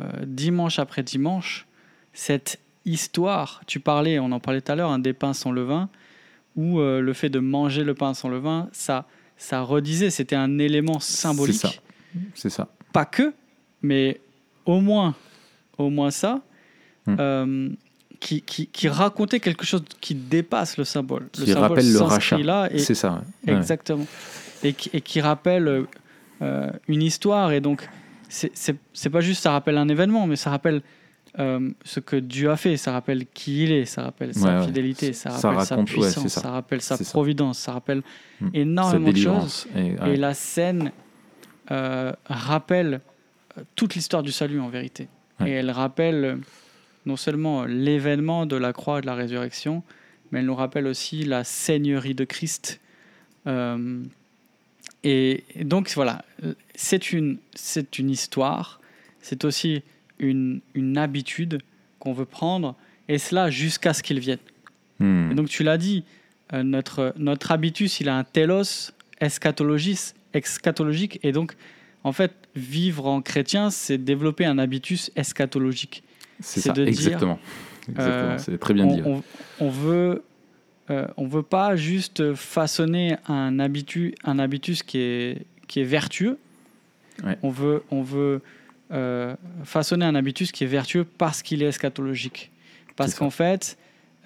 euh, 0.00 0.24
dimanche 0.26 0.78
après 0.78 1.02
dimanche 1.02 1.66
cette 2.12 2.60
histoire. 2.84 3.62
Tu 3.66 3.80
parlais, 3.80 4.18
on 4.18 4.32
en 4.32 4.40
parlait 4.40 4.60
tout 4.60 4.72
à 4.72 4.76
l'heure, 4.76 4.90
un 4.90 4.98
des 4.98 5.12
pains 5.12 5.34
sans 5.34 5.52
levain, 5.52 5.88
où 6.56 6.78
euh, 6.78 7.00
le 7.00 7.12
fait 7.12 7.30
de 7.30 7.38
manger 7.40 7.84
le 7.84 7.94
pain 7.94 8.14
sans 8.14 8.28
levain, 8.28 8.68
ça, 8.72 9.06
ça 9.36 9.60
redisait, 9.62 10.10
c'était 10.10 10.36
un 10.36 10.58
élément 10.58 11.00
symbolique 11.00 11.56
ça. 11.56 11.70
C'est 12.34 12.50
ça. 12.50 12.68
pas 12.92 13.04
que, 13.04 13.34
mais 13.82 14.20
au 14.66 14.80
moins, 14.80 15.16
au 15.78 15.90
moins 15.90 16.10
ça, 16.10 16.42
Hmm. 17.06 17.74
Qui, 18.24 18.40
qui, 18.40 18.66
qui 18.68 18.88
racontait 18.88 19.38
quelque 19.38 19.66
chose 19.66 19.82
qui 20.00 20.14
dépasse 20.14 20.78
le 20.78 20.84
symbole. 20.84 21.28
Qui 21.32 21.52
rappelle 21.52 21.92
le 21.92 22.00
rachat. 22.00 22.38
là 22.38 22.68
et 22.72 22.78
C'est 22.78 22.94
ça. 22.94 23.20
ouais. 23.46 23.52
Exactement, 23.54 24.06
et 24.62 24.72
qui, 24.72 24.88
et 24.94 25.00
qui 25.02 25.20
rappelle 25.20 25.84
euh, 26.42 26.70
une 26.88 27.02
histoire 27.02 27.52
et 27.52 27.60
donc 27.60 27.86
c'est- 28.30 28.50
c'est 28.54 28.76
c'est 28.94 29.10
pas 29.10 29.20
juste 29.20 29.42
ça 29.42 29.50
rappelle 29.52 29.76
un 29.78 29.88
événement, 29.88 30.26
mais 30.26 30.36
ça 30.36 30.48
rappelle 30.50 30.80
euh, 31.38 31.70
ce 31.84 32.00
que 32.00 32.16
Dieu 32.16 32.48
a 32.50 32.56
fait, 32.56 32.76
ça 32.78 32.92
rappelle 32.92 33.26
qui 33.34 33.64
il 33.64 33.72
est, 33.72 33.84
ça 33.84 34.02
rappelle 34.02 34.32
sa 34.34 34.60
Ouais, 34.60 34.66
fidélité, 34.66 35.12
ça 35.12 35.30
Ça 35.30 35.50
rappelle 35.50 35.66
sa 35.66 35.74
raconte, 35.74 35.88
puissance, 35.88 36.28
ça. 36.28 36.40
ça. 36.42 36.50
rappelle 36.52 36.80
sa 36.80 36.96
C'est 36.96 37.10
providence, 37.10 37.58
ça 37.58 37.72
rappelle 37.72 38.02
Hmm. 38.40 38.48
Énormément 38.54 39.10
de 39.12 39.16
choses. 39.16 39.66
Et, 39.76 40.16
la 40.16 40.32
scène 40.34 40.90
euh, 41.70 42.12
rappelle 42.26 43.00
toute 43.76 43.94
l'histoire 43.96 44.22
du 44.22 44.32
salut 44.32 44.60
en 44.60 44.68
vérité. 44.68 45.08
Et 45.44 45.50
elle 45.50 45.70
rappelle 45.70 46.38
non 47.06 47.16
seulement 47.16 47.64
l'événement 47.64 48.46
de 48.46 48.56
la 48.56 48.72
croix 48.72 48.98
et 48.98 49.02
de 49.02 49.06
la 49.06 49.14
résurrection, 49.14 49.82
mais 50.30 50.40
elle 50.40 50.46
nous 50.46 50.54
rappelle 50.54 50.86
aussi 50.86 51.24
la 51.24 51.44
seigneurie 51.44 52.14
de 52.14 52.24
Christ. 52.24 52.80
Euh, 53.46 54.02
et, 55.02 55.44
et 55.54 55.64
donc 55.64 55.92
voilà, 55.94 56.24
c'est 56.74 57.12
une, 57.12 57.38
c'est 57.54 57.98
une 57.98 58.10
histoire, 58.10 58.80
c'est 59.20 59.44
aussi 59.44 59.82
une, 60.18 60.60
une 60.74 60.98
habitude 60.98 61.60
qu'on 61.98 62.12
veut 62.12 62.24
prendre, 62.24 62.74
et 63.08 63.18
cela 63.18 63.50
jusqu'à 63.50 63.92
ce 63.92 64.02
qu'il 64.02 64.20
vienne. 64.20 64.38
Hmm. 64.98 65.30
Et 65.30 65.34
donc 65.34 65.48
tu 65.48 65.62
l'as 65.62 65.78
dit, 65.78 66.04
euh, 66.52 66.62
notre, 66.62 67.14
notre 67.16 67.52
habitus, 67.52 68.00
il 68.00 68.08
a 68.08 68.16
un 68.16 68.24
telos 68.24 68.92
eschatologique. 69.20 71.20
Et 71.22 71.32
donc, 71.32 71.54
en 72.02 72.12
fait, 72.12 72.32
vivre 72.54 73.06
en 73.06 73.22
chrétien, 73.22 73.70
c'est 73.70 73.98
développer 73.98 74.44
un 74.44 74.58
habitus 74.58 75.10
eschatologique. 75.16 76.02
C'est 76.40 76.60
ça. 76.60 76.72
de 76.72 76.80
dire, 76.84 76.88
Exactement. 76.88 77.38
Exactement. 77.88 78.14
euh, 78.32 78.38
C'est 78.38 78.58
très 78.58 78.74
bien 78.74 78.84
on, 78.86 78.94
dit. 78.94 79.02
ouais. 79.02 79.08
on- 79.60 79.66
on 79.66 79.70
veut, 79.70 80.22
euh, 80.90 81.06
on 81.16 81.26
veut 81.26 81.42
pas 81.42 81.76
juste 81.76 82.34
façonner 82.34 83.16
un 83.28 83.58
habitus, 83.58 84.14
un 84.24 84.38
habitus 84.38 84.82
qui 84.82 84.98
est, 84.98 85.46
qui 85.68 85.80
est 85.80 85.84
vertueux. 85.84 86.38
Ouais. 87.24 87.38
On 87.42 87.50
veut, 87.50 87.82
on 87.90 88.02
veut 88.02 88.42
euh, 88.92 89.34
façonner 89.64 90.04
un 90.04 90.14
habitus 90.14 90.50
qui 90.52 90.64
est 90.64 90.68
vertueux 90.68 91.04
parce 91.04 91.42
qu'il 91.42 91.62
est 91.62 91.66
eschatologique. 91.66 92.50
Parce 92.96 93.14
qu'en 93.14 93.30
fait, 93.30 93.76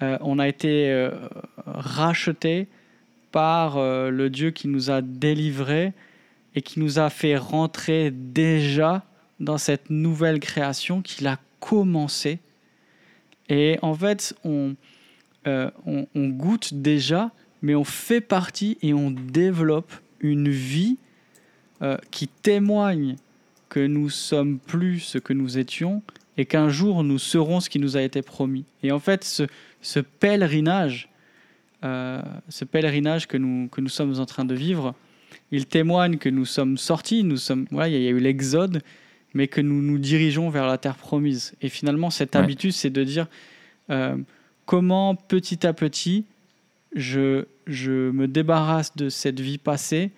euh, 0.01 0.17
on 0.21 0.39
a 0.39 0.47
été 0.47 0.89
euh, 0.91 1.11
racheté 1.65 2.67
par 3.31 3.77
le 3.79 4.27
Dieu 4.29 4.49
qui 4.49 4.67
nous 4.67 4.89
a 4.89 5.01
délivrés 5.01 5.93
et 6.55 6.61
qui 6.63 6.79
nous 6.79 6.97
a 6.97 7.09
fait 7.11 7.37
rentrer 7.37 8.09
déjà 8.11 9.03
dans 9.39 9.59
cette 9.59 9.89
nouvelle 9.91 10.39
création 10.39 11.01
qu'il 11.03 11.27
a 11.27 11.37
commencé. 11.59 12.39
Et 13.49 13.77
en 13.81 13.93
fait, 13.93 14.35
on, 14.43 14.75
euh, 15.47 15.69
on, 15.85 16.07
on 16.15 16.29
goûte 16.29 16.73
déjà, 16.73 17.31
mais 17.61 17.75
on 17.75 17.83
fait 17.83 18.21
partie 18.21 18.77
et 18.81 18.93
on 18.93 19.11
développe 19.11 19.91
une 20.19 20.49
vie 20.49 20.97
euh, 21.81 21.97
qui 22.11 22.27
témoigne 22.27 23.15
que 23.69 23.79
nous 23.79 24.09
sommes 24.09 24.59
plus 24.59 24.99
ce 24.99 25.17
que 25.17 25.33
nous 25.33 25.57
étions 25.57 26.01
et 26.37 26.45
qu'un 26.45 26.69
jour 26.69 27.03
nous 27.03 27.19
serons 27.19 27.59
ce 27.59 27.69
qui 27.69 27.79
nous 27.79 27.97
a 27.97 28.01
été 28.01 28.21
promis. 28.21 28.65
Et 28.83 28.91
en 28.91 28.99
fait, 28.99 29.23
ce, 29.23 29.43
ce 29.81 29.99
pèlerinage, 29.99 31.09
euh, 31.83 32.21
ce 32.49 32.65
pèlerinage 32.65 33.27
que 33.27 33.37
nous, 33.37 33.67
que 33.69 33.81
nous 33.81 33.89
sommes 33.89 34.19
en 34.19 34.25
train 34.25 34.45
de 34.45 34.55
vivre, 34.55 34.95
il 35.51 35.65
témoigne 35.65 36.17
que 36.17 36.29
nous 36.29 36.45
sommes 36.45 36.77
sortis, 36.77 37.23
nous 37.23 37.37
sommes, 37.37 37.65
voilà, 37.71 37.89
il 37.89 38.01
y 38.01 38.07
a 38.07 38.11
eu 38.11 38.19
l'exode, 38.19 38.81
mais 39.33 39.47
que 39.47 39.61
nous 39.61 39.81
nous 39.81 39.97
dirigeons 39.97 40.49
vers 40.49 40.65
la 40.67 40.77
terre 40.77 40.95
promise. 40.95 41.53
Et 41.61 41.69
finalement, 41.69 42.09
cette 42.09 42.35
Ouais. 42.35 42.41
habitude, 42.41 42.71
c'est 42.73 42.89
de 42.89 43.03
dire 43.03 43.27
euh, 43.89 44.17
comment 44.65 45.15
petit 45.15 45.65
à 45.65 45.73
petit 45.73 46.25
je, 46.95 47.45
je 47.67 48.09
me 48.11 48.27
débarrasse 48.27 48.95
de 48.95 49.09
cette 49.09 49.39
vie 49.39 49.57
passée, 49.59 50.09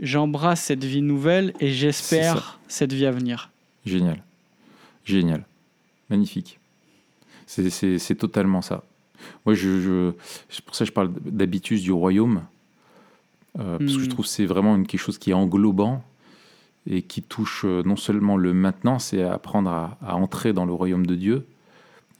j'embrasse 0.00 0.60
cette 0.62 0.84
vie 0.84 1.02
nouvelle 1.02 1.52
et 1.60 1.70
j'espère 1.72 2.60
cette 2.68 2.92
vie 2.92 3.06
à 3.06 3.10
venir. 3.10 3.50
Génial. 3.84 4.22
Génial. 5.04 5.44
Magnifique. 6.10 6.58
C'est- 7.46 8.14
totalement 8.14 8.62
ça. 8.62 8.84
Moi, 9.44 9.54
je, 9.54 10.12
pour 10.64 10.74
ça 10.74 10.84
que 10.84 10.88
je 10.88 10.92
parle 10.92 11.12
d'habitus 11.24 11.82
du 11.82 11.92
royaume. 11.92 12.42
euh, 13.58 13.76
parce 13.78 13.92
que 13.96 14.00
je 14.00 14.06
Mm. 14.06 14.08
trouve 14.08 14.24
que 14.24 14.30
c'est 14.30 14.46
vraiment 14.46 14.74
une- 14.76 14.86
quelque 14.86 15.00
chose 15.00 15.18
qui 15.18 15.28
est 15.30 15.34
englobant 15.34 16.02
et 16.86 17.02
qui 17.02 17.22
touche 17.22 17.64
euh, 17.64 17.82
non 17.84 17.96
seulement 17.96 18.36
le 18.36 18.52
maintenant, 18.52 18.98
c'est 18.98 19.22
apprendre 19.22 19.70
à, 19.70 20.16
entrer 20.16 20.52
dans 20.52 20.64
le 20.64 20.72
royaume 20.72 21.06
de 21.06 21.14
Dieu, 21.14 21.46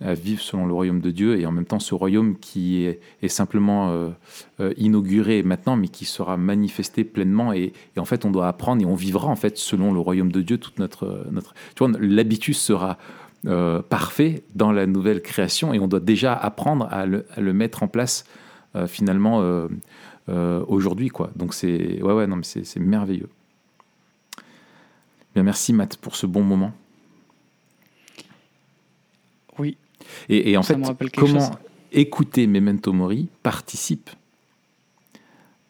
à 0.01 0.15
vivre 0.15 0.41
selon 0.41 0.67
le 0.67 0.73
royaume 0.73 1.01
de 1.01 1.11
Dieu, 1.11 1.39
et 1.39 1.47
en 1.47 1.53
même 1.53 1.65
temps 1.65 1.79
ce 1.79 1.95
royaume 1.95 2.37
qui 2.39 2.85
est, 2.85 3.29
simplement 3.29 3.91
euh, 3.91 4.11
euh, 4.61 4.73
inauguré 4.77 5.43
maintenant, 5.43 5.77
mais 5.77 5.89
qui 5.89 6.05
sera 6.05 6.37
manifesté 6.37 7.05
pleinement. 7.05 7.53
Et, 7.53 7.73
en 7.97 8.05
fait, 8.05 8.25
on 8.25 8.31
doit 8.31 8.49
apprendre 8.49 8.83
et 8.83 8.85
on 8.87 8.95
vivra 8.95 9.29
en 9.29 9.37
fait 9.37 9.59
selon 9.59 9.93
le 9.93 10.01
royaume 10.01 10.33
de 10.33 10.43
Dieu 10.43 10.59
toute 10.59 10.79
notre 10.79 11.27
notre. 11.31 11.55
L'habitus 11.99 12.59
sera 12.59 12.99
parfait 13.89 14.45
dans 14.55 14.71
la 14.71 14.87
nouvelle 14.87 15.21
création, 15.21 15.75
et 15.75 15.81
on 15.81 15.89
doit 15.89 16.01
déjà 16.01 16.33
apprendre 16.33 16.87
à 16.91 17.07
le, 17.07 17.53
mettre 17.53 17.83
en 17.83 17.89
place 17.89 18.25
finalement 18.87 19.43
aujourd'hui, 20.29 21.09
quoi. 21.09 21.31
Donc 21.35 21.53
c'est 21.53 22.01
ouais 22.03 22.13
ouais 22.13 22.29
non 22.29 22.37
mais 22.37 22.45
c'est 22.45 22.81
merveilleux. 22.81 23.29
Bien, 25.35 25.43
merci 25.43 25.72
Matt 25.72 25.97
pour 25.97 26.16
ce 26.16 26.26
bon 26.26 26.43
moment. 26.43 26.72
Oui, 29.59 29.76
Et, 30.28 30.51
et 30.53 30.57
en 30.57 30.62
Ça 30.62 30.74
fait, 30.74 31.11
comment 31.16 31.41
chose. 31.41 31.59
écouter 31.93 32.47
Memento 32.47 32.93
Mori 32.93 33.28
participe 33.43 34.11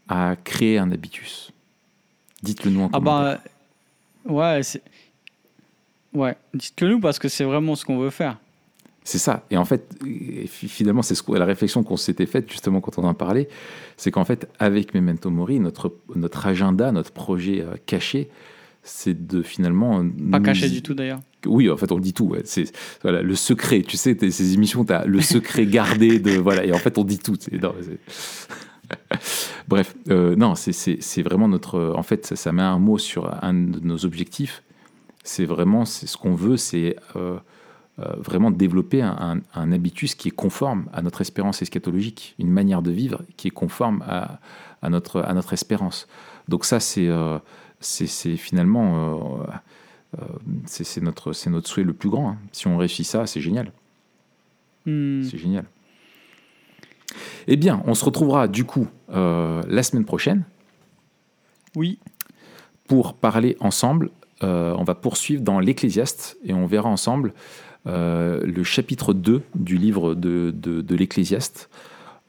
à 0.08 0.36
créer 0.42 0.78
un 0.78 0.90
habitus? 0.90 1.52
Dites-le 2.42 2.70
nous 2.70 2.82
en 2.82 2.86
Ah 2.92 2.98
commentaire. 2.98 3.40
bah 4.24 4.32
ouais, 4.32 4.60
ouais, 6.14 6.36
dites-le 6.54 6.88
nous 6.90 7.00
parce 7.00 7.18
que 7.18 7.28
c'est 7.28 7.44
vraiment 7.44 7.74
ce 7.74 7.84
qu'on 7.84 7.98
veut 7.98 8.10
faire. 8.10 8.38
C'est 9.04 9.18
ça. 9.18 9.44
Et 9.50 9.56
en 9.56 9.64
fait, 9.64 9.98
finalement, 10.46 11.02
c'est 11.02 11.16
ce 11.16 11.32
la 11.36 11.44
réflexion 11.44 11.82
qu'on 11.82 11.96
s'était 11.96 12.26
faite 12.26 12.48
justement 12.50 12.80
quand 12.80 12.98
on 13.00 13.04
en 13.04 13.14
parlait, 13.14 13.48
c'est 13.96 14.12
qu'en 14.12 14.24
fait, 14.24 14.48
avec 14.60 14.94
Memento 14.94 15.28
Mori, 15.28 15.58
notre, 15.58 15.92
notre 16.14 16.46
agenda, 16.46 16.92
notre 16.92 17.10
projet 17.10 17.62
euh, 17.62 17.74
caché, 17.84 18.30
c'est 18.83 19.26
de 19.26 19.43
finalement... 19.43 19.99
Pas 20.30 20.39
nous- 20.39 20.45
caché 20.45 20.68
du 20.68 20.83
tout 20.83 20.95
d'ailleurs. 20.95 21.20
Oui, 21.47 21.68
en 21.70 21.76
fait, 21.76 21.91
on 21.93 21.99
dit 21.99 22.12
tout. 22.12 22.26
ouais. 22.26 22.43
C'est 22.45 22.64
voilà, 23.03 23.22
le 23.22 23.35
secret. 23.35 23.83
Tu 23.83 23.97
sais, 23.97 24.16
ces 24.30 24.55
émissions, 24.55 24.85
tu 24.85 24.93
as 24.93 25.05
le 25.07 25.20
secret 25.20 25.66
gardé 25.78 26.18
de 26.20 26.33
voilà. 26.39 26.64
Et 26.64 26.72
en 26.72 26.78
fait, 26.78 26.99
on 26.99 27.05
dit 27.05 27.18
tout. 27.18 27.37
Non, 27.61 27.74
Bref, 29.68 29.95
euh, 30.11 30.37
non, 30.37 30.55
c'est- 30.55 31.22
vraiment 31.22 31.49
notre. 31.49 31.93
En 31.97 32.03
fait, 32.03 32.26
ça, 32.26 32.37
ça 32.37 32.53
met 32.53 32.62
un 32.62 32.78
mot 32.78 32.99
sur 32.99 33.33
un 33.43 33.55
de 33.55 33.80
nos 33.80 34.05
objectifs. 34.05 34.62
C'est 35.24 35.45
vraiment, 35.45 35.85
c'est 35.85 36.07
ce 36.07 36.16
qu'on 36.16 36.35
veut, 36.35 36.57
c'est 36.57 36.97
euh, 37.16 37.39
euh, 38.01 38.05
vraiment 38.18 38.51
développer 38.51 39.03
un, 39.03 39.16
un- 39.55 39.61
un 39.61 39.72
habitus 39.72 40.14
qui 40.14 40.28
est 40.28 40.33
conforme 40.33 40.87
à 40.93 41.01
notre 41.03 41.20
espérance 41.20 41.62
eschatologique, 41.62 42.35
une 42.39 42.51
manière 42.51 42.83
de 42.83 42.91
vivre 42.91 43.22
qui 43.37 43.49
est 43.49 43.53
conforme 43.53 44.03
à, 44.07 44.41
à 44.83 44.91
notre 44.91 45.20
à 45.20 45.33
notre 45.35 45.53
espérance. 45.53 46.07
Donc 46.49 46.64
ça, 46.64 46.80
c'est 46.80 47.07
euh, 47.09 47.39
c'est 47.83 48.37
finalement. 48.37 49.18
euh, 49.41 49.45
euh, 50.20 50.24
c'est 50.66 51.01
notre, 51.01 51.33
c'est 51.33 51.51
notre 51.51 51.68
souhait 51.68 51.85
le 51.85 51.95
plus 51.95 52.11
grand. 52.11 52.30
hein. 52.30 52.39
Si 52.53 52.66
on 52.66 52.76
réussit 52.76 53.07
ça, 53.07 53.26
c'est 53.26 53.41
génial. 53.41 53.72
Hmm. 54.87 55.22
C'est 55.22 55.39
génial. 55.39 55.64
Eh 57.47 57.57
bien, 57.57 57.83
on 57.87 57.95
se 57.95 58.05
retrouvera 58.05 58.49
du 58.49 58.64
coup 58.64 58.89
euh, 59.11 59.62
la 59.68 59.83
semaine 59.83 60.05
prochaine 60.05 60.45
Oui, 61.76 61.99
pour 62.87 63.14
parler 63.14 63.57
ensemble. 63.61 64.11
Euh, 64.43 64.74
on 64.76 64.85
va 64.85 64.95
poursuivre 64.95 65.43
dans 65.43 65.61
l'Ecclésiaste 65.61 66.37
et 66.45 66.53
on 66.53 66.66
verra 66.66 66.89
ensemble 66.89 67.33
le 67.85 68.62
chapitre 68.62 69.12
2 69.12 69.43
du 69.57 69.76
livre 69.76 70.14
de, 70.14 70.53
de, 70.55 70.95
l'Ecclésiaste. 70.95 71.68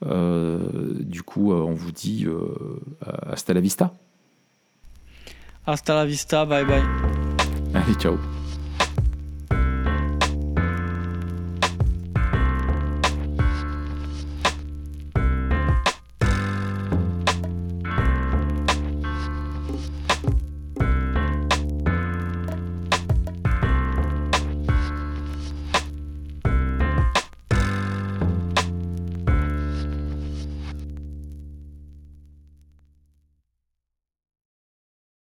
du 0.02 1.22
coup, 1.22 1.52
on 1.52 1.74
vous 1.74 1.92
dit 1.92 2.26
hasta 3.26 3.54
la 3.54 3.60
vista. 3.60 3.94
Hasta 5.64 5.94
la 5.94 6.04
vista, 6.04 6.44
bye 6.44 6.64
bye. 6.64 6.82
Allez, 7.74 7.96
ciao. 7.98 8.18